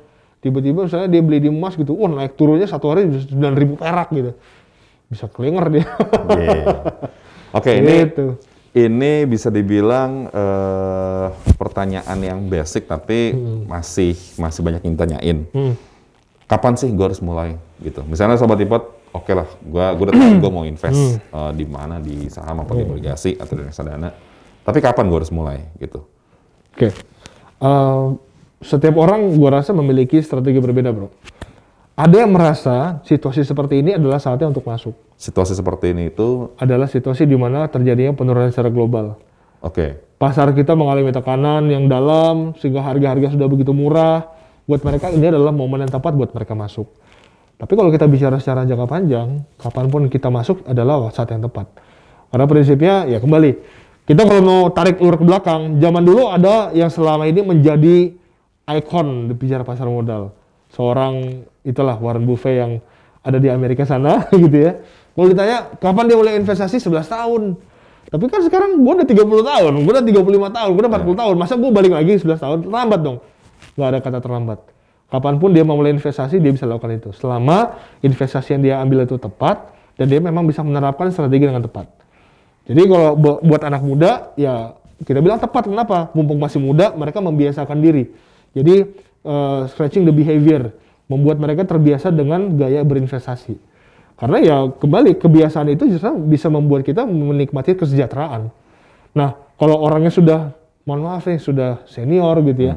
Tiba-tiba 0.41 0.89
misalnya 0.89 1.09
dia 1.13 1.21
beli 1.21 1.39
di 1.39 1.49
emas 1.53 1.77
gitu, 1.77 1.93
wah 1.95 2.09
naik 2.09 2.33
turunnya 2.35 2.65
satu 2.65 2.89
hari 2.91 3.07
9000 3.07 3.77
perak 3.77 4.09
gitu. 4.11 4.33
Bisa 5.07 5.29
kelinger 5.29 5.65
dia. 5.69 5.85
Iya. 6.33 6.65
Oke 7.53 7.71
ini 7.77 7.93
Gitu. 8.09 8.27
ini 8.35 8.50
bisa 9.27 9.51
dibilang 9.51 10.31
eh, 10.31 11.27
pertanyaan 11.59 12.19
yang 12.23 12.39
basic 12.47 12.87
tapi 12.87 13.35
masih 13.67 14.15
masih 14.39 14.61
banyak 14.63 14.83
yang 14.87 14.97
tanyain. 14.97 15.39
Hmm. 15.51 15.75
kapan 16.51 16.75
sih 16.75 16.91
gue 16.91 17.07
harus 17.07 17.23
mulai 17.23 17.55
gitu. 17.79 18.03
Misalnya 18.11 18.35
sobat 18.35 18.59
ipot, 18.59 18.91
oke 19.15 19.31
lah, 19.31 19.47
gue 19.63 19.87
gue 19.95 20.05
udah 20.11 20.17
tahu 20.19 20.33
gue 20.43 20.51
mau 20.51 20.67
invest 20.67 21.23
uh, 21.31 21.55
di 21.55 21.63
mana 21.63 22.03
di 22.03 22.27
saham 22.27 22.67
apa 22.67 22.75
di 22.75 22.83
obligasi 22.83 23.39
atau 23.39 23.55
di 23.55 23.71
reksadana. 23.71 24.11
Tapi 24.67 24.79
kapan 24.83 25.07
gue 25.07 25.19
harus 25.23 25.31
mulai 25.31 25.63
gitu? 25.79 26.03
Oke. 26.75 26.91
Eh, 27.61 28.07
setiap 28.65 28.97
orang 28.97 29.37
gua 29.37 29.61
rasa 29.61 29.77
memiliki 29.77 30.21
strategi 30.25 30.61
berbeda, 30.61 30.93
Bro. 30.93 31.13
Ada 32.01 32.25
yang 32.25 32.33
merasa 32.33 33.05
situasi 33.05 33.45
seperti 33.45 33.85
ini 33.85 33.93
adalah 33.93 34.17
saatnya 34.17 34.49
untuk 34.49 34.65
masuk. 34.65 34.97
Situasi 35.21 35.53
seperti 35.53 35.93
ini 35.93 36.09
itu, 36.09 36.49
Adalah 36.57 36.89
situasi 36.89 37.29
di 37.29 37.37
mana 37.37 37.69
terjadinya 37.69 38.17
penurunan 38.17 38.49
secara 38.49 38.73
global. 38.73 39.21
oke, 39.61 40.17
Pasar 40.17 40.49
kita 40.57 40.73
mengalami 40.73 41.13
tekanan 41.13 41.69
yang 41.69 41.93
dalam 41.93 42.57
sehingga 42.57 42.81
harga-harga 42.81 43.37
sudah 43.37 43.45
begitu 43.53 43.77
murah. 43.77 44.33
Buat 44.65 44.81
mereka 44.81 45.13
ini 45.13 45.29
adalah 45.29 45.53
momen 45.53 45.85
yang 45.85 45.93
tepat 45.93 46.17
buat 46.17 46.33
mereka 46.33 46.57
masuk. 46.57 46.89
Tapi 47.61 47.73
kalau 47.77 47.93
kita 47.93 48.09
bicara 48.09 48.41
secara 48.41 48.65
jangka 48.65 48.89
panjang, 48.89 49.45
kapan 49.61 49.93
pun 49.93 50.09
kita 50.09 50.33
masuk 50.33 50.65
adalah 50.65 51.05
saat 51.13 51.29
yang 51.37 51.45
tepat. 51.45 51.69
Karena 52.33 52.49
prinsipnya 52.49 53.05
ya 53.13 53.21
kembali, 53.21 53.61
kita 54.09 54.25
kalau 54.25 54.41
mau 54.41 54.61
tarik 54.73 54.97
ulur 55.05 55.21
ke 55.21 55.25
belakang, 55.29 55.77
zaman 55.77 56.01
dulu 56.01 56.33
ada 56.33 56.73
yang 56.73 56.89
selama 56.89 57.29
ini 57.29 57.45
menjadi 57.45 58.17
ikon 58.65 59.29
di 59.29 59.37
bicara 59.37 59.69
pasar 59.69 59.85
modal. 59.85 60.40
Seorang 60.71 61.45
itulah 61.67 61.99
Warren 61.99 62.25
Buffett 62.25 62.57
yang 62.63 62.73
ada 63.21 63.37
di 63.37 63.51
Amerika 63.51 63.85
sana 63.85 64.25
gitu 64.33 64.55
ya. 64.55 64.81
Kalau 65.13 65.27
ditanya 65.27 65.69
kapan 65.77 66.05
dia 66.07 66.17
mulai 66.17 66.39
investasi 66.39 66.79
11 66.79 67.05
tahun. 67.11 67.43
Tapi 68.11 68.25
kan 68.27 68.43
sekarang 68.43 68.81
gua 68.83 69.03
udah 69.03 69.07
30 69.07 69.23
tahun, 69.23 69.73
gua 69.87 69.93
udah 69.99 70.05
35 70.07 70.57
tahun, 70.57 70.71
gua 70.75 70.81
udah 70.83 70.93
40 70.99 71.21
tahun. 71.21 71.35
Masa 71.39 71.55
gua 71.59 71.71
balik 71.71 71.93
lagi 71.95 72.13
11 72.19 72.43
tahun? 72.43 72.59
Terlambat 72.67 73.01
dong. 73.03 73.19
Nggak 73.77 73.89
ada 73.93 73.99
kata 74.03 74.19
terlambat. 74.23 74.59
Kapan 75.11 75.35
pun 75.43 75.51
dia 75.51 75.67
mau 75.67 75.75
mulai 75.75 75.91
investasi, 75.91 76.39
dia 76.39 76.55
bisa 76.55 76.71
lakukan 76.71 76.95
itu. 76.95 77.11
Selama 77.11 77.75
investasi 77.99 78.55
yang 78.55 78.63
dia 78.63 78.75
ambil 78.79 79.03
itu 79.03 79.19
tepat, 79.19 79.75
dan 79.99 80.07
dia 80.07 80.23
memang 80.23 80.47
bisa 80.47 80.63
menerapkan 80.63 81.11
strategi 81.11 81.51
dengan 81.51 81.67
tepat. 81.67 81.91
Jadi 82.71 82.83
kalau 82.87 83.19
bu- 83.19 83.43
buat 83.43 83.63
anak 83.67 83.83
muda, 83.83 84.31
ya 84.39 84.79
kita 85.03 85.19
bilang 85.19 85.43
tepat. 85.43 85.67
Kenapa? 85.67 86.15
Mumpung 86.15 86.39
masih 86.39 86.63
muda, 86.63 86.95
mereka 86.95 87.19
membiasakan 87.19 87.83
diri. 87.83 88.15
Jadi 88.55 88.87
eh, 89.25 89.61
scratching 89.71 90.09
the 90.09 90.15
behavior, 90.15 90.73
membuat 91.11 91.43
mereka 91.43 91.67
terbiasa 91.67 92.15
dengan 92.15 92.55
gaya 92.55 92.81
berinvestasi. 92.87 93.59
Karena 94.21 94.39
ya 94.45 94.57
kembali 94.69 95.17
kebiasaan 95.17 95.73
itu 95.73 95.89
justru 95.89 96.13
bisa 96.29 96.53
membuat 96.53 96.85
kita 96.85 97.09
menikmati 97.09 97.73
kesejahteraan. 97.73 98.53
Nah, 99.17 99.31
kalau 99.57 99.81
orangnya 99.81 100.13
sudah, 100.13 100.53
mohon 100.85 101.09
maaf 101.09 101.25
nih, 101.25 101.41
sudah 101.41 101.81
senior 101.89 102.37
gitu 102.45 102.69
ya, 102.69 102.75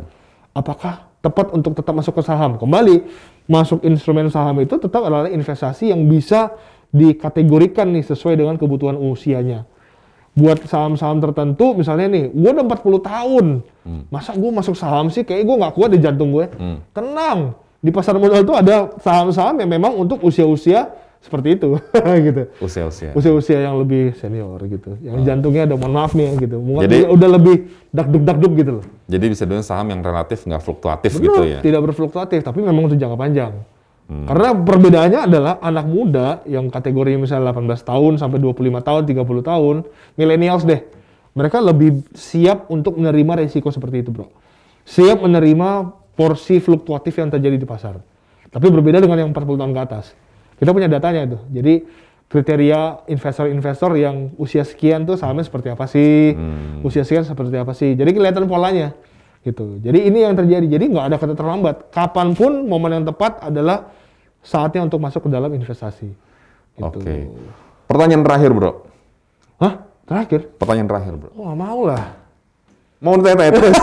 apakah 0.55 1.11
tepat 1.19 1.51
untuk 1.51 1.75
tetap 1.75 1.91
masuk 1.91 2.15
ke 2.15 2.23
saham? 2.23 2.55
Kembali, 2.55 3.03
masuk 3.43 3.83
instrumen 3.83 4.31
saham 4.31 4.55
itu 4.63 4.79
tetap 4.79 5.03
adalah 5.03 5.27
investasi 5.27 5.91
yang 5.91 6.07
bisa 6.07 6.55
dikategorikan 6.95 7.91
nih 7.91 8.07
sesuai 8.07 8.39
dengan 8.39 8.55
kebutuhan 8.55 8.95
usianya. 8.95 9.67
Buat 10.33 10.65
saham-saham 10.65 11.21
tertentu, 11.21 11.77
misalnya 11.77 12.09
nih, 12.09 12.33
gue 12.33 12.49
udah 12.49 12.65
40 12.65 13.05
tahun, 13.05 13.45
masa 14.09 14.33
gue 14.33 14.49
masuk 14.49 14.73
saham 14.73 15.13
sih, 15.13 15.21
kayak 15.21 15.45
gue 15.45 15.55
nggak 15.61 15.73
kuat 15.77 15.93
di 15.93 16.01
jantung 16.01 16.33
gue. 16.33 16.49
Tenang, 16.89 17.53
di 17.77 17.93
pasar 17.93 18.17
modal 18.17 18.41
itu 18.41 18.53
ada 18.57 18.89
saham-saham 18.97 19.61
yang 19.61 19.69
memang 19.69 19.93
untuk 19.93 20.23
usia-usia 20.25 20.89
seperti 21.23 21.55
itu, 21.55 21.79
gitu 22.27 22.51
usia-usia. 22.59 23.15
usia-usia 23.15 23.63
yang 23.63 23.79
lebih 23.79 24.11
senior 24.19 24.59
gitu, 24.67 24.99
yang 24.99 25.23
jantungnya 25.23 25.69
ada 25.71 25.75
mohon 25.79 25.95
maaf 25.95 26.11
nih 26.11 26.35
gitu, 26.35 26.59
mungkin 26.59 26.83
Jadi- 26.83 27.07
udah, 27.07 27.29
lebih 27.31 27.55
dakduk 27.95 28.23
dakduk 28.27 28.51
gitu 28.59 28.71
loh. 28.81 28.85
Jadi 29.07 29.25
bisa 29.31 29.43
dengan 29.47 29.63
saham 29.63 29.87
yang 29.87 30.03
relatif 30.03 30.43
nggak 30.43 30.59
fluktuatif 30.59 31.15
gitu 31.15 31.41
ya. 31.47 31.63
tidak 31.63 31.79
berfluktuatif, 31.79 32.43
tapi 32.43 32.59
memang 32.59 32.91
untuk 32.91 32.99
jangka 32.99 33.15
panjang. 33.15 33.53
Karena 34.03 34.51
perbedaannya 34.51 35.19
adalah 35.25 35.53
anak 35.63 35.85
muda 35.87 36.43
yang 36.45 36.67
kategori 36.67 37.17
misalnya 37.17 37.55
18 37.55 37.87
tahun 37.87 38.13
sampai 38.19 38.37
25 38.37 38.83
tahun, 38.83 39.01
30 39.09 39.41
tahun, 39.41 39.75
millennials 40.19 40.67
deh. 40.67 40.83
Mereka 41.33 41.57
lebih 41.63 42.05
siap 42.13 42.69
untuk 42.69 42.99
menerima 42.99 43.41
resiko 43.41 43.73
seperti 43.73 44.05
itu, 44.05 44.13
Bro. 44.13 44.29
Siap 44.85 45.23
menerima 45.23 45.89
porsi 46.13 46.61
fluktuatif 46.61 47.17
yang 47.17 47.33
terjadi 47.33 47.57
di 47.57 47.65
pasar. 47.65 47.97
Tapi 48.53 48.69
berbeda 48.69 49.01
dengan 49.01 49.25
yang 49.25 49.29
40 49.33 49.59
tahun 49.65 49.73
ke 49.73 49.81
atas. 49.81 50.05
Kita 50.61 50.69
punya 50.69 50.85
datanya 50.85 51.25
itu. 51.25 51.39
Jadi 51.49 51.73
kriteria 52.29 53.09
investor-investor 53.09 53.97
yang 53.97 54.29
usia 54.37 54.61
sekian 54.61 55.09
tuh 55.09 55.17
sahamnya 55.17 55.45
seperti 55.47 55.73
apa 55.73 55.89
sih? 55.89 56.37
Usia 56.85 57.01
sekian 57.01 57.25
seperti 57.25 57.57
apa 57.57 57.73
sih? 57.73 57.97
Jadi 57.97 58.13
kelihatan 58.13 58.45
polanya 58.45 58.93
gitu. 59.43 59.77
Jadi 59.83 59.99
ini 60.07 60.23
yang 60.23 60.33
terjadi. 60.33 60.65
Jadi 60.65 60.85
nggak 60.89 61.05
ada 61.11 61.15
kata 61.19 61.35
terlambat. 61.35 61.75
Kapan 61.91 62.33
pun 62.33 62.65
momen 62.65 63.03
yang 63.03 63.05
tepat 63.05 63.43
adalah 63.43 63.91
saatnya 64.43 64.83
untuk 64.83 64.99
masuk 65.03 65.27
ke 65.27 65.29
dalam 65.29 65.51
investasi. 65.51 66.09
Gitu. 66.75 66.83
Oke. 66.83 67.29
Pertanyaan 67.85 68.23
terakhir, 68.23 68.51
Bro. 68.55 68.71
Hah? 69.59 69.73
Terakhir? 70.03 70.41
Pertanyaan 70.57 70.89
terakhir, 70.89 71.13
Bro. 71.19 71.29
Oh, 71.35 71.53
mau 71.53 71.87
lah. 71.87 72.23
Mau 73.03 73.19
terus. 73.19 73.75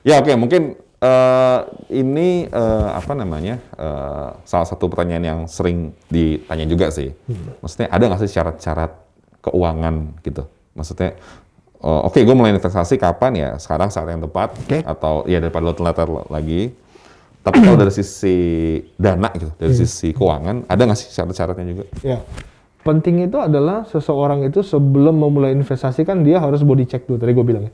ya 0.08 0.16
oke, 0.16 0.32
mungkin 0.40 0.80
eh, 0.80 1.58
ini 1.92 2.48
eh, 2.48 2.88
apa 2.96 3.12
namanya 3.12 3.60
eh, 3.76 4.28
salah 4.48 4.64
satu 4.64 4.88
pertanyaan 4.88 5.24
yang 5.24 5.40
sering 5.44 5.92
ditanya 6.08 6.64
juga 6.64 6.88
sih. 6.88 7.12
Maksudnya 7.60 7.92
ada 7.92 8.04
nggak 8.08 8.20
sih 8.24 8.32
syarat-syarat 8.32 8.92
keuangan 9.44 10.24
gitu? 10.24 10.48
Maksudnya 10.72 11.20
eh, 11.80 12.00
oke 12.06 12.20
gue 12.20 12.34
mulai 12.36 12.52
investasi 12.52 13.00
kapan 13.00 13.32
ya? 13.36 13.50
Sekarang 13.56 13.88
saat 13.88 14.08
yang 14.08 14.22
tepat 14.24 14.52
Oke. 14.54 14.84
atau 14.84 15.24
ya 15.24 15.40
daripada 15.40 15.64
lo 15.68 15.74
telat 15.74 15.96
lagi. 16.28 16.72
Tapi 17.40 17.56
kalau 17.64 17.80
dari 17.80 17.88
sisi 17.88 18.36
dana 19.00 19.32
gitu, 19.32 19.48
dari 19.56 19.72
sisi 19.72 20.12
keuangan, 20.12 20.68
ada 20.68 20.82
nggak 20.84 20.98
sih 21.00 21.08
syarat-syaratnya 21.08 21.66
juga? 21.72 21.84
Ya. 22.04 22.20
Penting 22.84 23.24
itu 23.24 23.36
adalah 23.40 23.88
seseorang 23.88 24.44
itu 24.44 24.60
sebelum 24.60 25.16
memulai 25.16 25.56
investasi 25.56 26.04
kan 26.04 26.20
dia 26.20 26.36
harus 26.36 26.60
body 26.60 26.84
check 26.84 27.08
dulu. 27.08 27.16
Tadi 27.16 27.32
gue 27.32 27.44
bilang 27.44 27.64
ya. 27.68 27.72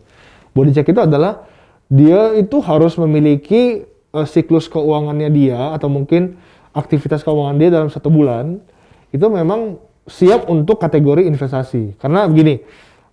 Body 0.55 0.71
check 0.71 0.87
itu 0.87 1.03
adalah 1.03 1.47
dia 1.91 2.35
itu 2.39 2.63
harus 2.63 2.95
memiliki 2.99 3.87
eh, 3.91 4.27
siklus 4.27 4.71
keuangannya 4.71 5.31
dia 5.35 5.75
atau 5.75 5.91
mungkin 5.91 6.39
aktivitas 6.71 7.27
keuangan 7.27 7.57
dia 7.59 7.71
dalam 7.75 7.91
satu 7.91 8.07
bulan 8.07 8.63
itu 9.11 9.27
memang 9.27 9.83
siap 10.07 10.47
untuk 10.47 10.79
kategori 10.79 11.27
investasi. 11.27 11.99
Karena 11.99 12.31
begini, 12.31 12.63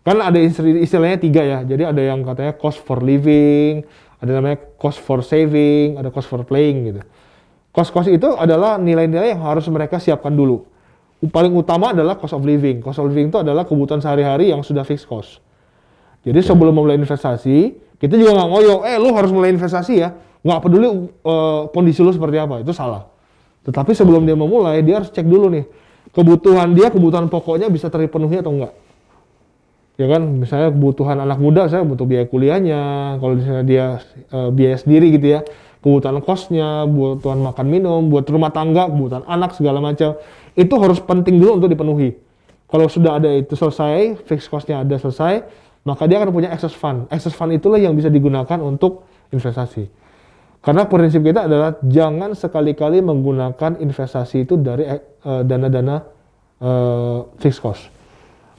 kan 0.03 0.19
ada 0.19 0.39
istilah- 0.39 0.83
istilahnya 0.83 1.17
tiga 1.17 1.41
ya. 1.41 1.59
Jadi 1.63 1.83
ada 1.87 2.01
yang 2.03 2.21
katanya 2.27 2.53
cost 2.59 2.83
for 2.83 2.99
living, 2.99 3.87
ada 4.19 4.31
namanya 4.39 4.59
cost 4.79 4.99
for 5.03 5.23
saving, 5.23 5.99
ada 5.99 6.11
cost 6.11 6.27
for 6.27 6.43
playing 6.43 6.91
gitu. 6.91 7.01
Cost-cost 7.73 8.05
itu 8.05 8.29
adalah 8.37 8.77
nilai-nilai 8.77 9.33
yang 9.33 9.41
harus 9.41 9.65
mereka 9.65 9.97
siapkan 9.97 10.29
dulu. 10.29 10.61
Paling 11.25 11.49
utama 11.57 11.89
adalah 11.89 12.21
cost 12.21 12.37
of 12.37 12.45
living. 12.45 12.85
Cost 12.85 13.01
of 13.01 13.09
living 13.09 13.33
itu 13.33 13.41
adalah 13.41 13.65
kebutuhan 13.65 13.97
sehari-hari 13.97 14.53
yang 14.53 14.61
sudah 14.61 14.85
fixed 14.85 15.09
cost. 15.09 15.41
Jadi 16.21 16.37
sebelum 16.45 16.69
memulai 16.69 17.01
investasi, 17.01 17.73
kita 17.97 18.13
juga 18.13 18.37
nggak 18.37 18.49
ngoyo, 18.53 18.75
eh 18.85 19.01
lu 19.01 19.09
harus 19.17 19.33
mulai 19.33 19.49
investasi 19.57 20.05
ya. 20.05 20.13
Nggak 20.45 20.59
peduli 20.61 20.87
eh, 21.01 21.61
kondisi 21.73 22.05
lu 22.05 22.13
seperti 22.13 22.37
apa, 22.37 22.61
itu 22.61 22.69
salah. 22.77 23.09
Tetapi 23.65 23.97
sebelum 23.97 24.21
dia 24.21 24.37
memulai, 24.37 24.85
dia 24.85 25.01
harus 25.01 25.09
cek 25.09 25.25
dulu 25.25 25.49
nih. 25.49 25.65
Kebutuhan 26.13 26.77
dia, 26.77 26.93
kebutuhan 26.93 27.25
pokoknya 27.25 27.73
bisa 27.73 27.89
terpenuhi 27.89 28.37
atau 28.37 28.53
enggak. 28.53 28.77
Ya 29.93 30.09
kan, 30.09 30.41
misalnya 30.41 30.73
kebutuhan 30.73 31.21
anak 31.21 31.37
muda, 31.37 31.69
saya 31.69 31.85
butuh 31.85 32.09
biaya 32.09 32.25
kuliahnya, 32.25 32.81
kalau 33.21 33.37
misalnya 33.37 33.63
dia 33.65 33.85
eh, 34.33 34.49
biaya 34.49 34.77
sendiri 34.81 35.13
gitu 35.13 35.37
ya, 35.37 35.45
kebutuhan 35.85 36.17
kosnya, 36.25 36.89
kebutuhan 36.89 37.39
makan 37.45 37.65
minum, 37.69 38.01
buat 38.09 38.25
rumah 38.25 38.49
tangga, 38.49 38.89
kebutuhan 38.89 39.21
anak 39.29 39.53
segala 39.53 39.85
macam, 39.85 40.17
itu 40.57 40.73
harus 40.81 40.97
penting 40.97 41.37
dulu 41.37 41.61
untuk 41.61 41.69
dipenuhi. 41.69 42.17
Kalau 42.65 42.89
sudah 42.89 43.21
ada 43.21 43.29
itu 43.29 43.53
selesai, 43.53 44.17
fixed 44.25 44.49
cost-nya 44.49 44.81
ada 44.81 44.97
selesai, 44.97 45.45
maka 45.85 46.09
dia 46.09 46.17
akan 46.17 46.33
punya 46.33 46.49
excess 46.49 46.73
fund. 46.73 47.05
Excess 47.13 47.37
fund 47.37 47.53
itulah 47.53 47.77
yang 47.77 47.93
bisa 47.93 48.09
digunakan 48.09 48.57
untuk 48.65 49.05
investasi. 49.29 49.85
Karena 50.63 50.89
prinsip 50.89 51.21
kita 51.21 51.45
adalah 51.45 51.77
jangan 51.85 52.33
sekali-kali 52.33 53.03
menggunakan 53.05 53.77
investasi 53.77 54.49
itu 54.49 54.57
dari 54.57 54.89
eh, 54.89 55.01
dana-dana 55.45 56.01
eh, 56.57 57.19
fixed 57.37 57.61
cost. 57.61 57.93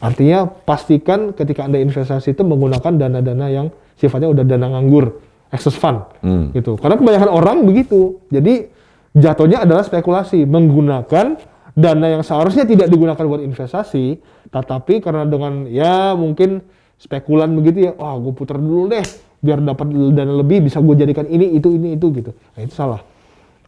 Artinya 0.03 0.47
pastikan 0.47 1.33
ketika 1.33 1.65
Anda 1.65 1.79
investasi 1.81 2.35
itu 2.35 2.43
menggunakan 2.43 2.93
dana-dana 2.99 3.47
yang 3.49 3.67
sifatnya 3.95 4.31
udah 4.31 4.45
dana 4.45 4.67
nganggur, 4.75 5.23
excess 5.55 5.79
fund 5.79 6.03
Hmm. 6.21 6.51
gitu. 6.51 6.75
Karena 6.79 6.99
kebanyakan 6.99 7.31
orang 7.31 7.57
begitu. 7.63 8.19
Jadi 8.29 8.69
jatuhnya 9.15 9.63
adalah 9.63 9.87
spekulasi 9.87 10.45
menggunakan 10.45 11.39
dana 11.75 12.07
yang 12.07 12.23
seharusnya 12.23 12.67
tidak 12.67 12.91
digunakan 12.91 13.23
buat 13.23 13.43
investasi, 13.43 14.19
tetapi 14.51 15.03
karena 15.03 15.27
dengan 15.27 15.67
ya 15.67 16.15
mungkin 16.15 16.63
spekulan 16.99 17.51
begitu 17.55 17.91
ya, 17.91 17.93
wah 17.99 18.15
gue 18.19 18.31
putar 18.35 18.59
dulu 18.59 18.91
deh 18.91 19.03
biar 19.45 19.61
dapat 19.61 19.93
dana 20.15 20.33
lebih 20.41 20.65
bisa 20.65 20.81
gue 20.81 20.95
jadikan 20.97 21.29
ini 21.29 21.59
itu 21.59 21.69
ini 21.75 21.99
itu 21.99 22.09
gitu. 22.15 22.31
Nah 22.33 22.61
itu 22.63 22.75
salah. 22.75 23.03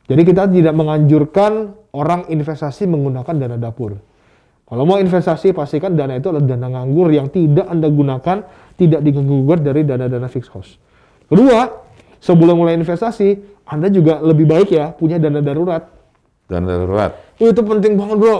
Jadi 0.06 0.22
kita 0.22 0.46
tidak 0.46 0.74
menganjurkan 0.74 1.74
orang 1.90 2.30
investasi 2.30 2.86
menggunakan 2.86 3.34
dana 3.34 3.56
dapur. 3.58 3.98
Kalau 4.66 4.82
mau 4.82 4.98
investasi 4.98 5.54
pastikan 5.54 5.94
dana 5.94 6.18
itu 6.18 6.26
adalah 6.26 6.42
dana 6.42 6.66
nganggur 6.66 7.14
yang 7.14 7.30
tidak 7.30 7.70
Anda 7.70 7.86
gunakan, 7.86 8.36
tidak 8.74 9.00
diganggu-gugat 9.06 9.62
dari 9.62 9.86
dana-dana 9.86 10.26
fixed 10.26 10.50
cost. 10.50 10.82
Kedua, 11.30 11.70
sebelum 12.18 12.58
mulai 12.58 12.74
investasi, 12.74 13.62
Anda 13.62 13.86
juga 13.94 14.18
lebih 14.18 14.46
baik 14.46 14.74
ya 14.74 14.90
punya 14.90 15.22
dana 15.22 15.38
darurat. 15.38 15.86
Dana 16.50 16.66
darurat. 16.66 17.14
Oh, 17.38 17.46
itu 17.46 17.62
penting 17.62 17.94
banget 17.94 18.16
bro. 18.18 18.36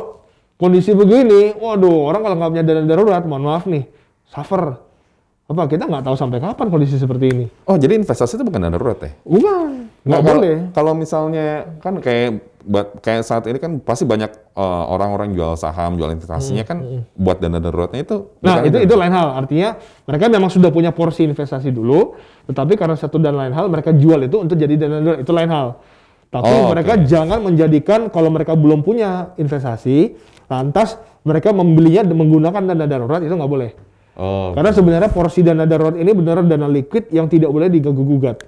Kondisi 0.57 0.97
begini, 0.97 1.53
waduh 1.53 2.11
orang 2.11 2.25
kalau 2.25 2.37
nggak 2.41 2.51
punya 2.57 2.65
dana 2.65 2.83
darurat, 2.89 3.23
mohon 3.29 3.45
maaf 3.45 3.69
nih, 3.69 3.85
suffer. 4.27 4.83
Apa 5.47 5.71
kita 5.71 5.87
nggak 5.87 6.11
tahu 6.11 6.17
sampai 6.19 6.43
kapan 6.43 6.67
kondisi 6.73 6.99
seperti 6.99 7.27
ini? 7.31 7.47
Oh, 7.71 7.79
jadi 7.79 7.95
investasi 8.01 8.35
itu 8.35 8.43
bukan 8.43 8.67
dana 8.67 8.75
darurat 8.75 8.99
ya? 8.99 9.15
Bukan, 9.23 9.76
nggak 10.07 10.21
kalau- 10.23 10.31
boleh. 10.39 10.57
Kalau 10.71 10.93
misalnya 10.95 11.47
kan 11.83 11.99
kayak 11.99 12.29
kayak 12.99 13.23
saat 13.23 13.47
ini 13.47 13.59
kan 13.63 13.79
pasti 13.79 14.03
banyak 14.03 14.27
uh, 14.55 14.85
orang-orang 14.91 15.35
jual 15.35 15.55
saham, 15.55 15.95
jual 15.95 16.11
investasinya 16.11 16.63
kan 16.63 17.07
buat 17.15 17.39
dana 17.39 17.59
daruratnya 17.59 18.03
itu. 18.03 18.27
Nah, 18.43 18.63
itu 18.63 18.83
itu 18.83 18.95
lain 18.95 19.15
hal. 19.15 19.39
Artinya 19.39 19.79
mereka 20.03 20.25
memang 20.27 20.51
sudah 20.51 20.71
punya 20.71 20.91
porsi 20.91 21.27
investasi 21.27 21.71
dulu, 21.71 22.19
tetapi 22.47 22.75
karena 22.75 22.99
satu 22.99 23.19
dan 23.19 23.39
lain 23.39 23.55
hal 23.55 23.67
mereka 23.67 23.95
jual 23.95 24.19
itu 24.23 24.43
untuk 24.43 24.59
jadi 24.59 24.75
dana 24.75 24.99
darurat. 24.99 25.21
Itu 25.23 25.31
lain 25.31 25.51
hal. 25.51 25.69
Tapi 26.27 26.51
Oh, 26.51 26.75
mereka 26.75 26.99
oke. 26.99 27.07
jangan 27.07 27.39
menjadikan 27.39 28.11
kalau 28.11 28.35
mereka 28.35 28.59
belum 28.59 28.83
punya 28.83 29.31
investasi, 29.39 30.19
lantas 30.51 30.99
mereka 31.23 31.55
membelinya 31.55 32.03
menggunakan 32.03 32.63
dana 32.67 32.87
darurat 32.87 33.23
itu 33.23 33.31
nggak 33.31 33.53
boleh. 33.53 33.71
Oh, 34.17 34.51
Karena 34.57 34.75
sebenarnya 34.75 35.11
porsi 35.13 35.47
dana 35.47 35.69
darurat 35.69 35.95
ini 35.95 36.11
benar 36.11 36.43
dana 36.43 36.67
liquid 36.67 37.15
yang 37.15 37.31
tidak 37.31 37.53
boleh 37.53 37.71
diganggu 37.71 38.03
gugat. 38.03 38.43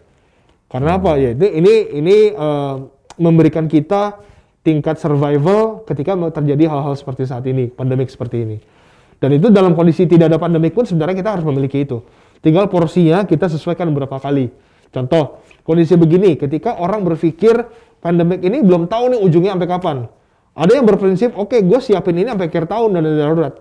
Karena 0.68 1.00
apa 1.00 1.16
ya? 1.16 1.32
Ini 1.32 1.48
ini, 1.58 1.74
ini 1.96 2.16
eh, 2.32 2.74
memberikan 3.16 3.66
kita 3.66 4.20
tingkat 4.60 5.00
survival 5.00 5.82
ketika 5.88 6.12
terjadi 6.28 6.68
hal-hal 6.68 6.92
seperti 6.92 7.24
saat 7.24 7.44
ini, 7.48 7.72
pandemik 7.72 8.12
seperti 8.12 8.44
ini. 8.44 8.56
Dan 9.18 9.34
itu 9.34 9.50
dalam 9.50 9.74
kondisi 9.74 10.06
tidak 10.06 10.30
ada 10.30 10.38
pandemik 10.38 10.76
pun 10.76 10.86
sebenarnya 10.86 11.16
kita 11.18 11.30
harus 11.40 11.44
memiliki 11.48 11.82
itu. 11.82 12.04
Tinggal 12.38 12.70
porsinya 12.70 13.26
kita 13.26 13.50
sesuaikan 13.50 13.90
berapa 13.90 14.14
kali. 14.22 14.52
Contoh, 14.94 15.42
kondisi 15.66 15.98
begini, 15.98 16.38
ketika 16.38 16.78
orang 16.78 17.02
berpikir 17.02 17.66
pandemik 17.98 18.44
ini 18.46 18.62
belum 18.62 18.86
tahu 18.86 19.16
nih 19.16 19.20
ujungnya 19.20 19.58
sampai 19.58 19.68
kapan. 19.68 19.96
Ada 20.54 20.72
yang 20.78 20.86
berprinsip, 20.86 21.34
oke 21.34 21.54
gue 21.54 21.80
siapin 21.82 22.18
ini 22.18 22.30
sampai 22.30 22.46
akhir 22.50 22.66
tahun 22.70 22.98
dana 22.98 23.10
darurat. 23.14 23.54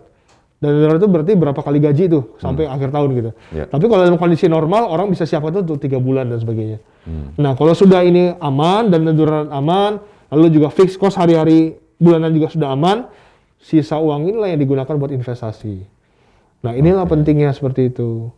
Dana 0.58 0.74
darurat 0.74 0.98
itu 0.98 1.10
berarti 1.10 1.32
berapa 1.38 1.62
kali 1.62 1.78
gaji 1.78 2.10
tuh 2.10 2.34
sampai 2.42 2.66
akhir 2.66 2.90
tahun 2.90 3.10
gitu. 3.14 3.32
Ya. 3.54 3.70
Tapi 3.70 3.86
kalau 3.86 4.02
dalam 4.02 4.18
kondisi 4.18 4.50
normal 4.50 4.90
orang 4.90 5.14
bisa 5.14 5.30
siapkan 5.30 5.54
itu 5.54 5.62
untuk 5.62 5.78
tiga 5.78 6.02
bulan 6.02 6.34
dan 6.34 6.42
sebagainya. 6.42 6.82
Nah 7.38 7.54
kalau 7.54 7.78
sudah 7.78 8.02
ini 8.02 8.34
aman 8.42 8.90
dan 8.90 9.06
darurat 9.06 9.48
aman, 9.54 10.02
lalu 10.34 10.58
juga 10.58 10.74
fix 10.74 10.98
cost 10.98 11.16
hari-hari 11.16 11.78
bulanan 12.02 12.34
juga 12.34 12.50
sudah 12.50 12.74
aman, 12.74 13.06
sisa 13.62 14.02
uang 14.02 14.34
inilah 14.34 14.50
yang 14.50 14.58
digunakan 14.58 14.94
buat 14.98 15.14
investasi. 15.14 15.86
Nah 16.66 16.74
inilah 16.74 17.06
pentingnya 17.06 17.54
seperti 17.54 17.94
itu. 17.94 18.34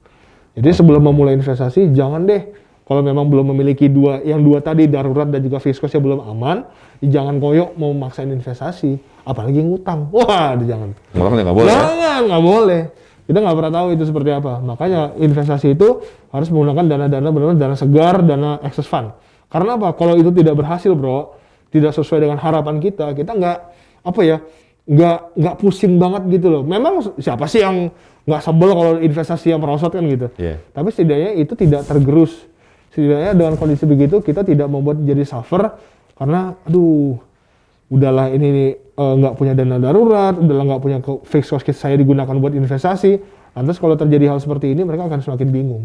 Jadi 0.60 0.76
sebelum 0.76 1.08
memulai 1.08 1.40
investasi 1.40 1.96
jangan 1.96 2.28
deh 2.28 2.52
kalau 2.90 3.06
memang 3.06 3.30
belum 3.30 3.54
memiliki 3.54 3.86
dua 3.86 4.18
yang 4.26 4.42
dua 4.42 4.66
tadi 4.66 4.90
darurat 4.90 5.30
dan 5.30 5.46
juga 5.46 5.62
fixed 5.62 5.78
cost-nya 5.78 6.02
belum 6.02 6.26
aman, 6.26 6.66
ya 7.06 7.22
jangan 7.22 7.38
koyok 7.38 7.78
mau 7.78 7.94
maksain 7.94 8.34
investasi, 8.34 8.98
apalagi 9.30 9.62
ngutang. 9.62 10.10
Wah, 10.10 10.58
jangan. 10.58 10.98
Ngutang 11.14 11.38
nggak 11.38 11.54
boleh 11.54 11.70
ya? 11.70 11.78
Jangan, 11.86 12.22
nggak 12.26 12.44
boleh. 12.50 12.82
Kita 13.30 13.38
nggak 13.46 13.58
pernah 13.62 13.74
tahu 13.78 13.88
itu 13.94 14.04
seperti 14.10 14.30
apa. 14.34 14.58
Makanya 14.58 15.02
investasi 15.22 15.78
itu 15.78 16.02
harus 16.34 16.50
menggunakan 16.50 16.86
dana-dana 16.90 17.30
benar-benar 17.30 17.62
dana 17.62 17.76
segar, 17.78 18.26
dana 18.26 18.58
excess 18.66 18.90
fund. 18.90 19.14
Karena 19.54 19.78
apa? 19.78 19.94
Kalau 19.94 20.18
itu 20.18 20.34
tidak 20.34 20.58
berhasil, 20.58 20.90
bro, 20.98 21.38
tidak 21.70 21.94
sesuai 21.94 22.26
dengan 22.26 22.42
harapan 22.42 22.82
kita, 22.82 23.14
kita 23.14 23.38
nggak 23.38 23.58
apa 24.02 24.22
ya, 24.26 24.42
nggak 24.90 25.38
nggak 25.38 25.56
pusing 25.62 26.02
banget 26.02 26.26
gitu 26.42 26.50
loh. 26.50 26.66
Memang 26.66 27.06
siapa 27.22 27.46
sih 27.46 27.62
yang 27.62 27.94
nggak 28.26 28.42
sebel 28.42 28.74
kalau 28.74 28.94
investasi 28.98 29.54
yang 29.54 29.62
merosot 29.62 29.94
kan 29.94 30.02
gitu. 30.10 30.34
Iya. 30.42 30.58
Tapi 30.74 30.90
setidaknya 30.90 31.38
itu 31.38 31.54
tidak 31.54 31.86
tergerus. 31.86 32.50
Setidaknya 32.90 33.38
dengan 33.38 33.54
kondisi 33.56 33.86
begitu 33.86 34.22
kita 34.22 34.42
tidak 34.42 34.66
membuat 34.66 35.02
jadi 35.06 35.22
suffer 35.22 35.78
karena 36.18 36.58
aduh 36.66 37.22
udahlah 37.90 38.30
ini 38.34 38.76
eh, 38.78 39.14
nggak 39.18 39.34
punya 39.38 39.54
dana 39.58 39.78
darurat, 39.82 40.38
udahlah 40.38 40.64
nggak 40.76 40.82
punya 40.82 40.98
fixed 41.26 41.50
cost 41.54 41.66
saya 41.74 41.98
digunakan 41.98 42.34
buat 42.38 42.54
investasi. 42.54 43.22
Lantas 43.58 43.82
kalau 43.82 43.98
terjadi 43.98 44.30
hal 44.30 44.40
seperti 44.40 44.72
ini 44.74 44.86
mereka 44.86 45.10
akan 45.10 45.20
semakin 45.26 45.50
bingung. 45.50 45.84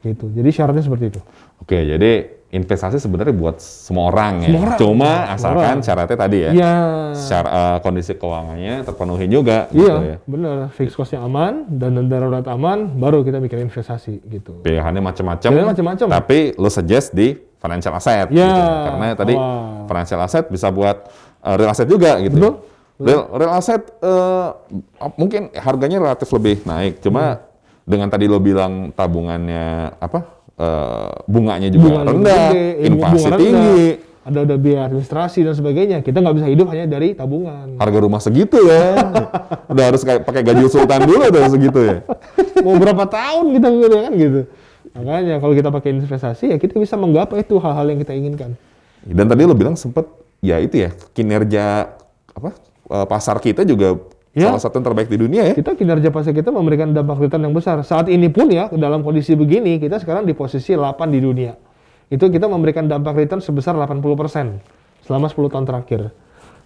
Gitu. 0.00 0.30
Jadi 0.30 0.48
syaratnya 0.50 0.80
seperti 0.80 1.04
itu. 1.08 1.20
Oke, 1.58 1.78
jadi 1.78 2.10
investasi 2.46 2.96
sebenarnya 2.96 3.34
buat 3.34 3.58
semua 3.58 4.08
orang 4.08 4.38
ya. 4.38 4.48
Semua 4.48 4.62
orang. 4.62 4.78
Cuma 4.78 5.10
Semua 5.10 5.34
asalkan 5.34 5.58
orang. 5.58 5.78
syaratnya 5.82 6.16
tadi 6.16 6.38
ya. 6.38 6.50
Iya. 6.52 6.72
Secara 7.12 7.48
eh, 7.50 7.76
kondisi 7.80 8.12
keuangannya 8.14 8.74
terpenuhi 8.82 9.26
juga 9.26 9.66
Iya, 9.68 9.74
gitu 9.74 10.02
ya. 10.04 10.16
benar. 10.22 10.56
Fixed 10.70 10.94
cost-nya 10.94 11.20
aman, 11.20 11.66
dana 11.66 12.00
darurat 12.02 12.46
aman, 12.46 12.94
baru 12.94 13.20
kita 13.20 13.38
mikir 13.38 13.58
investasi 13.58 14.22
gitu. 14.22 14.62
Pilihannya 14.62 15.02
macam-macam. 15.02 15.48
Pilihannya 15.48 15.70
macam-macam. 15.74 16.06
Tapi 16.08 16.38
lo 16.54 16.68
suggest 16.68 17.10
di 17.10 17.34
financial 17.56 17.92
asset 17.92 18.30
Ya, 18.30 18.46
gitu. 18.46 18.62
Karena 18.86 19.06
tadi 19.12 19.34
awal. 19.34 19.88
financial 19.90 20.20
asset 20.22 20.44
bisa 20.46 20.70
buat 20.70 20.96
eh, 21.40 21.54
real 21.56 21.68
asset 21.68 21.88
juga 21.88 22.20
gitu. 22.20 22.36
Betul. 22.38 22.54
Real, 22.96 23.22
real 23.34 23.52
asset 23.52 23.82
eh, 23.98 24.48
mungkin 25.14 25.50
harganya 25.52 25.98
relatif 26.00 26.30
lebih 26.30 26.62
naik. 26.62 27.02
Cuma 27.02 27.22
Hmm. 27.26 27.42
Dengan 27.86 28.10
tadi 28.10 28.26
lo 28.26 28.42
bilang 28.42 28.90
tabungannya 28.90 29.96
apa? 30.02 30.36
eh, 30.56 31.10
bunganya 31.28 31.68
juga 31.68 31.86
Bunga 31.86 32.02
lebih 32.02 32.12
rendah, 32.16 32.48
gede, 32.50 32.66
inflasi 32.88 33.12
bunga 33.12 33.28
rendah, 33.28 33.40
tinggi. 33.40 33.84
Ada 34.26 34.38
ada 34.42 34.56
biaya 34.58 34.82
administrasi 34.90 35.38
dan 35.46 35.54
sebagainya. 35.54 35.98
Kita 36.02 36.18
nggak 36.18 36.36
bisa 36.42 36.46
hidup 36.50 36.66
hanya 36.74 36.86
dari 36.90 37.14
tabungan. 37.14 37.78
harga 37.78 37.98
rumah 38.02 38.18
segitu 38.18 38.58
ya. 38.66 38.98
Udah 39.72 39.84
harus 39.94 40.02
kayak 40.02 40.26
pakai 40.26 40.42
gaji 40.42 40.66
sultan 40.66 41.06
dulu 41.06 41.30
udah 41.30 41.46
segitu 41.46 41.78
ya. 41.86 41.98
mau 42.66 42.74
berapa 42.74 43.06
tahun 43.06 43.54
kita 43.54 43.66
gitu 43.70 43.96
kan 44.02 44.12
gitu. 44.18 44.40
Makanya 44.96 45.34
kalau 45.38 45.54
kita 45.54 45.68
pakai 45.70 45.90
investasi 45.94 46.44
ya 46.50 46.56
kita 46.58 46.74
bisa 46.80 46.98
menggapai 46.98 47.46
itu 47.46 47.54
hal-hal 47.62 47.86
yang 47.86 48.00
kita 48.02 48.12
inginkan. 48.18 48.50
Dan 49.06 49.30
tadi 49.30 49.46
lo 49.46 49.54
bilang 49.54 49.78
sempet 49.78 50.10
ya 50.42 50.58
itu 50.58 50.74
ya 50.82 50.90
kinerja 51.14 51.94
apa 52.34 52.50
eh, 52.90 53.06
pasar 53.06 53.38
kita 53.38 53.62
juga 53.62 53.94
Ya. 54.36 54.52
salah 54.52 54.60
satu 54.68 54.76
yang 54.76 54.86
terbaik 54.92 55.08
di 55.08 55.16
dunia 55.16 55.42
ya. 55.48 55.54
Kita 55.56 55.72
kinerja 55.72 56.12
pasar 56.12 56.36
kita 56.36 56.52
memberikan 56.52 56.92
dampak 56.92 57.24
return 57.24 57.48
yang 57.48 57.56
besar. 57.56 57.80
Saat 57.80 58.12
ini 58.12 58.28
pun 58.28 58.52
ya 58.52 58.68
dalam 58.68 59.00
kondisi 59.00 59.32
begini 59.32 59.80
kita 59.80 59.96
sekarang 59.96 60.28
di 60.28 60.36
posisi 60.36 60.76
8 60.76 61.08
di 61.08 61.24
dunia. 61.24 61.56
Itu 62.12 62.28
kita 62.28 62.44
memberikan 62.44 62.84
dampak 62.84 63.16
return 63.16 63.40
sebesar 63.40 63.72
80% 63.72 64.60
selama 65.08 65.26
10 65.32 65.48
tahun 65.48 65.64
terakhir. 65.64 66.00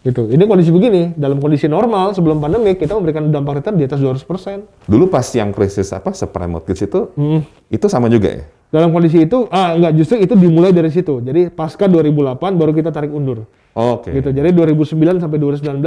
Gitu. 0.01 0.33
Ini 0.33 0.43
kondisi 0.49 0.73
begini, 0.73 1.13
dalam 1.13 1.39
kondisi 1.45 1.69
normal 1.69 2.17
sebelum 2.17 2.41
pandemi 2.41 2.73
kita 2.73 2.97
memberikan 2.97 3.29
dampak 3.29 3.61
return 3.61 3.77
di 3.77 3.85
atas 3.85 4.01
200%. 4.01 4.89
Dulu 4.89 5.13
pas 5.13 5.29
yang 5.37 5.53
krisis 5.53 5.93
apa 5.93 6.17
subprime 6.17 6.57
mortgage 6.57 6.89
itu 6.89 7.13
Hmm. 7.15 7.45
itu 7.69 7.87
sama 7.87 8.09
juga 8.09 8.33
ya. 8.33 8.45
Dalam 8.71 8.95
kondisi 8.95 9.27
itu, 9.27 9.51
ah 9.51 9.75
enggak 9.75 9.99
justru 9.99 10.23
itu 10.23 10.35
dimulai 10.39 10.71
dari 10.71 10.95
situ. 10.95 11.19
Jadi 11.19 11.51
pasca 11.51 11.91
2008 11.91 12.39
baru 12.55 12.71
kita 12.71 12.95
tarik 12.95 13.11
undur. 13.11 13.51
Oke. 13.71 14.11
gitu. 14.11 14.35
Jadi 14.35 14.51
2009 14.51 15.23
sampai 15.23 15.39
2019 15.39 15.79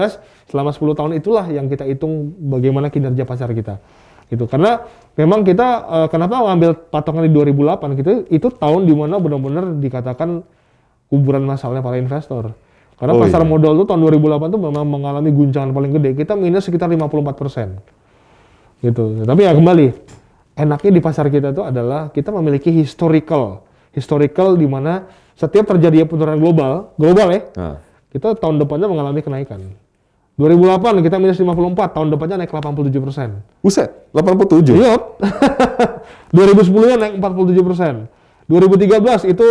selama 0.47 0.71
10 0.71 0.99
tahun 0.99 1.11
itulah 1.19 1.45
yang 1.51 1.67
kita 1.67 1.83
hitung 1.83 2.31
bagaimana 2.47 2.87
kinerja 2.87 3.23
pasar 3.27 3.51
kita. 3.51 3.79
Gitu. 4.31 4.47
Karena 4.47 4.83
memang 5.19 5.43
kita 5.43 5.67
eh, 5.83 6.07
kenapa 6.07 6.43
mengambil 6.43 6.75
patokan 6.75 7.27
di 7.27 7.31
2008 7.31 7.99
gitu 7.99 8.11
itu 8.31 8.47
tahun 8.51 8.87
di 8.87 8.95
mana 8.95 9.19
benar-benar 9.19 9.79
dikatakan 9.79 10.43
kuburan 11.11 11.43
masalahnya 11.43 11.83
para 11.83 11.99
investor. 11.99 12.55
Karena 12.95 13.13
Oh, 13.15 13.21
pasar 13.21 13.43
iya. 13.43 13.49
modal 13.51 13.73
tuh 13.83 13.87
tahun 13.89 13.99
2008 13.99 14.53
tuh 14.53 14.61
memang 14.63 14.85
mengalami 14.87 15.29
guncangan 15.35 15.75
paling 15.75 15.91
gede. 15.99 16.09
Kita 16.23 16.39
minus 16.39 16.63
sekitar 16.63 16.87
54%. 16.87 17.83
Gitu. 18.79 19.03
Tapi 19.27 19.41
ya 19.43 19.51
kembali, 19.51 19.87
enaknya 20.53 20.91
di 20.93 21.01
pasar 21.01 21.29
kita 21.29 21.53
itu 21.53 21.61
adalah 21.65 22.09
kita 22.13 22.29
memiliki 22.33 22.69
historical. 22.69 23.65
Historical 23.93 24.57
di 24.57 24.65
mana 24.65 25.05
setiap 25.37 25.69
terjadi 25.75 26.05
penurunan 26.05 26.37
global, 26.41 26.73
global 26.97 27.27
ya, 27.29 27.41
Nah, 27.57 27.77
kita 28.09 28.37
tahun 28.37 28.61
depannya 28.61 28.89
mengalami 28.89 29.21
kenaikan. 29.21 29.61
2008 30.33 31.05
kita 31.05 31.21
minus 31.21 31.37
54, 31.37 31.93
tahun 31.93 32.09
depannya 32.09 32.41
naik 32.41 32.49
87 32.49 32.89
persen. 33.05 33.29
buset, 33.61 33.89
87. 34.09 34.73
Iya. 34.73 34.97
2010-nya 36.33 36.95
naik 36.97 37.13
47 37.21 37.61
persen. 37.61 37.93
2013 38.49 39.29
itu 39.29 39.49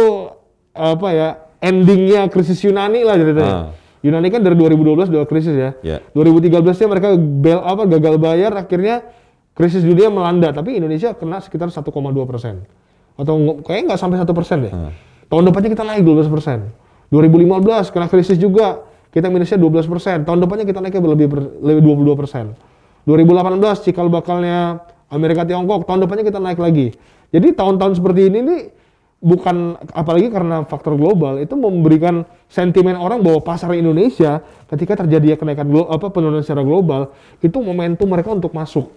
apa 0.74 1.08
ya 1.14 1.28
endingnya 1.62 2.26
krisis 2.26 2.58
Yunani 2.66 3.06
lah 3.06 3.14
ceritanya. 3.14 3.54
Ah. 3.54 3.66
Yunani 4.02 4.28
kan 4.34 4.42
dari 4.42 4.58
2012 4.58 5.06
udah 5.14 5.26
krisis 5.30 5.54
ya. 5.54 5.70
Ya. 5.86 6.02
2013-nya 6.18 6.86
mereka 6.90 7.14
bail 7.14 7.62
apa 7.62 7.86
gagal 7.86 8.14
bayar 8.18 8.50
akhirnya 8.58 9.06
krisis 9.52 9.84
dunia 9.84 10.08
melanda 10.08 10.48
tapi 10.52 10.80
Indonesia 10.80 11.12
kena 11.12 11.40
sekitar 11.44 11.68
1,2 11.68 11.84
persen 12.24 12.64
atau 13.16 13.60
kayaknya 13.60 13.92
nggak 13.92 14.00
sampai 14.00 14.16
satu 14.20 14.32
persen 14.32 14.68
deh. 14.68 14.72
Tahun 15.28 15.42
depannya 15.48 15.68
kita 15.72 15.84
naik 15.84 16.02
12 16.04 16.28
persen. 16.32 16.58
2015 17.12 17.92
kena 17.92 18.06
krisis 18.08 18.40
juga 18.40 18.88
kita 19.12 19.28
minusnya 19.28 19.60
12 19.60 19.84
persen. 19.84 20.16
Tahun 20.24 20.38
depannya 20.40 20.64
kita 20.64 20.80
naiknya 20.80 21.00
lebih 21.04 21.28
lebih 21.60 21.82
22 21.84 22.16
persen. 22.16 22.56
2018 23.04 23.84
cikal 23.84 24.08
bakalnya 24.08 24.80
Amerika 25.12 25.44
Tiongkok 25.44 25.84
tahun 25.84 26.08
depannya 26.08 26.24
kita 26.24 26.40
naik 26.40 26.56
lagi. 26.56 26.96
Jadi 27.32 27.52
tahun-tahun 27.52 28.00
seperti 28.00 28.32
ini 28.32 28.38
nih 28.40 28.60
bukan 29.22 29.78
apalagi 29.94 30.28
karena 30.34 30.66
faktor 30.66 30.98
global 30.98 31.38
itu 31.38 31.54
memberikan 31.54 32.26
sentimen 32.50 32.98
orang 32.98 33.22
bahwa 33.22 33.38
pasar 33.38 33.70
Indonesia 33.76 34.42
ketika 34.66 35.04
terjadi 35.04 35.38
kenaikan 35.38 35.70
glo- 35.70 35.86
apa 35.86 36.10
penurunan 36.10 36.42
secara 36.42 36.66
global 36.66 37.14
itu 37.38 37.56
momentum 37.60 38.08
mereka 38.08 38.34
untuk 38.34 38.50
masuk. 38.56 38.90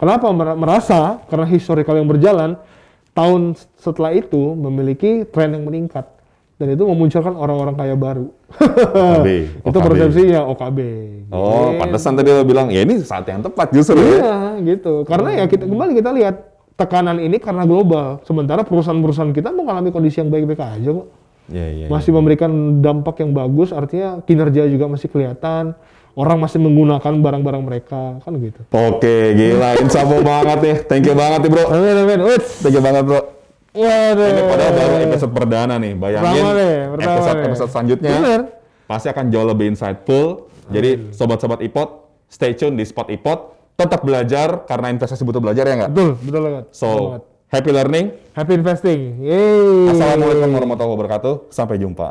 Kenapa 0.00 0.32
Mer- 0.32 0.56
merasa 0.56 1.20
karena 1.28 1.44
historical 1.44 1.92
yang 1.94 2.08
berjalan 2.08 2.56
tahun 3.12 3.52
setelah 3.76 4.16
itu 4.16 4.56
memiliki 4.56 5.28
tren 5.28 5.52
yang 5.52 5.68
meningkat 5.68 6.08
dan 6.56 6.72
itu 6.72 6.84
memunculkan 6.84 7.36
orang-orang 7.36 7.76
kaya 7.76 7.96
baru. 7.96 8.32
OKB. 8.52 9.28
itu 9.68 9.76
OKB. 9.76 9.84
persepsinya 9.84 10.40
OKB. 10.48 10.78
Oh, 11.28 11.72
Gitu. 11.72 11.80
pantesan 11.80 12.12
tadi 12.16 12.28
lo 12.28 12.44
bilang, 12.44 12.68
ya 12.68 12.80
ini 12.80 13.00
saat 13.00 13.28
yang 13.28 13.40
tepat 13.40 13.72
justru 13.72 13.96
ya. 13.96 14.08
Iya, 14.20 14.36
gitu. 14.66 15.04
Karena 15.04 15.36
ya 15.36 15.44
kita 15.44 15.64
kembali 15.64 15.92
kita 15.94 16.10
lihat 16.12 16.36
tekanan 16.76 17.16
ini 17.16 17.36
karena 17.36 17.64
global. 17.64 18.20
Sementara 18.24 18.60
perusahaan-perusahaan 18.60 19.32
kita 19.32 19.52
mengalami 19.52 19.88
kondisi 19.88 20.20
yang 20.20 20.28
baik-baik 20.28 20.60
aja 20.60 20.88
kok. 20.96 21.08
Iya, 21.50 21.66
iya. 21.66 21.86
Masih 21.88 22.12
memberikan 22.12 22.48
dampak 22.80 23.20
yang 23.20 23.32
bagus, 23.32 23.72
artinya 23.72 24.20
kinerja 24.22 24.64
juga 24.64 24.84
masih 24.86 25.08
kelihatan. 25.08 25.76
Orang 26.12 26.42
masih 26.42 26.58
menggunakan 26.58 27.12
barang-barang 27.16 27.62
mereka, 27.62 28.18
kan 28.20 28.32
gitu. 28.36 28.60
Oke, 28.68 29.32
gila. 29.32 29.78
Insafo 29.78 30.18
banget 30.20 30.58
nih. 30.58 30.76
Thank 30.84 31.06
you 31.06 31.14
banget 31.14 31.46
nih, 31.46 31.50
bro. 31.50 31.64
Amin, 31.70 31.96
amin. 31.96 32.18
Thank 32.60 32.74
you 32.74 32.82
banget, 32.82 33.02
bro. 33.06 33.20
Waduh. 33.70 34.26
Ini 34.26 34.42
padahal 34.44 34.72
baru 34.74 34.94
episode 35.06 35.32
perdana 35.32 35.74
nih. 35.78 35.92
Bayangin 35.94 36.42
Pertama 36.42 36.90
pertama 36.90 37.14
episode 37.14 37.38
episode 37.46 37.70
selanjutnya 37.70 38.12
Bener. 38.18 38.40
pasti 38.84 39.06
akan 39.06 39.24
jauh 39.30 39.46
lebih 39.46 39.66
insightful. 39.70 40.50
Jadi 40.70 41.14
sobat-sobat 41.14 41.62
iPod, 41.62 41.88
stay 42.26 42.54
tune 42.54 42.74
di 42.74 42.82
Spot 42.82 43.06
iPod. 43.06 43.54
Tetap 43.74 44.02
belajar 44.02 44.66
karena 44.66 44.90
investasi 44.90 45.22
butuh 45.22 45.38
belajar 45.38 45.64
ya 45.64 45.74
nggak? 45.78 45.90
Betul, 45.94 46.10
betul 46.20 46.40
banget. 46.44 46.64
Betul 46.68 46.76
So, 46.76 46.88
banget. 47.08 47.22
happy 47.48 47.70
learning. 47.70 48.06
happy 48.34 48.52
investing. 48.52 49.00
Yeay. 49.22 49.94
Assalamualaikum 49.94 50.50
warahmatullahi 50.52 50.94
wabarakatuh. 50.98 51.34
Sampai 51.48 51.78
jumpa. 51.78 52.10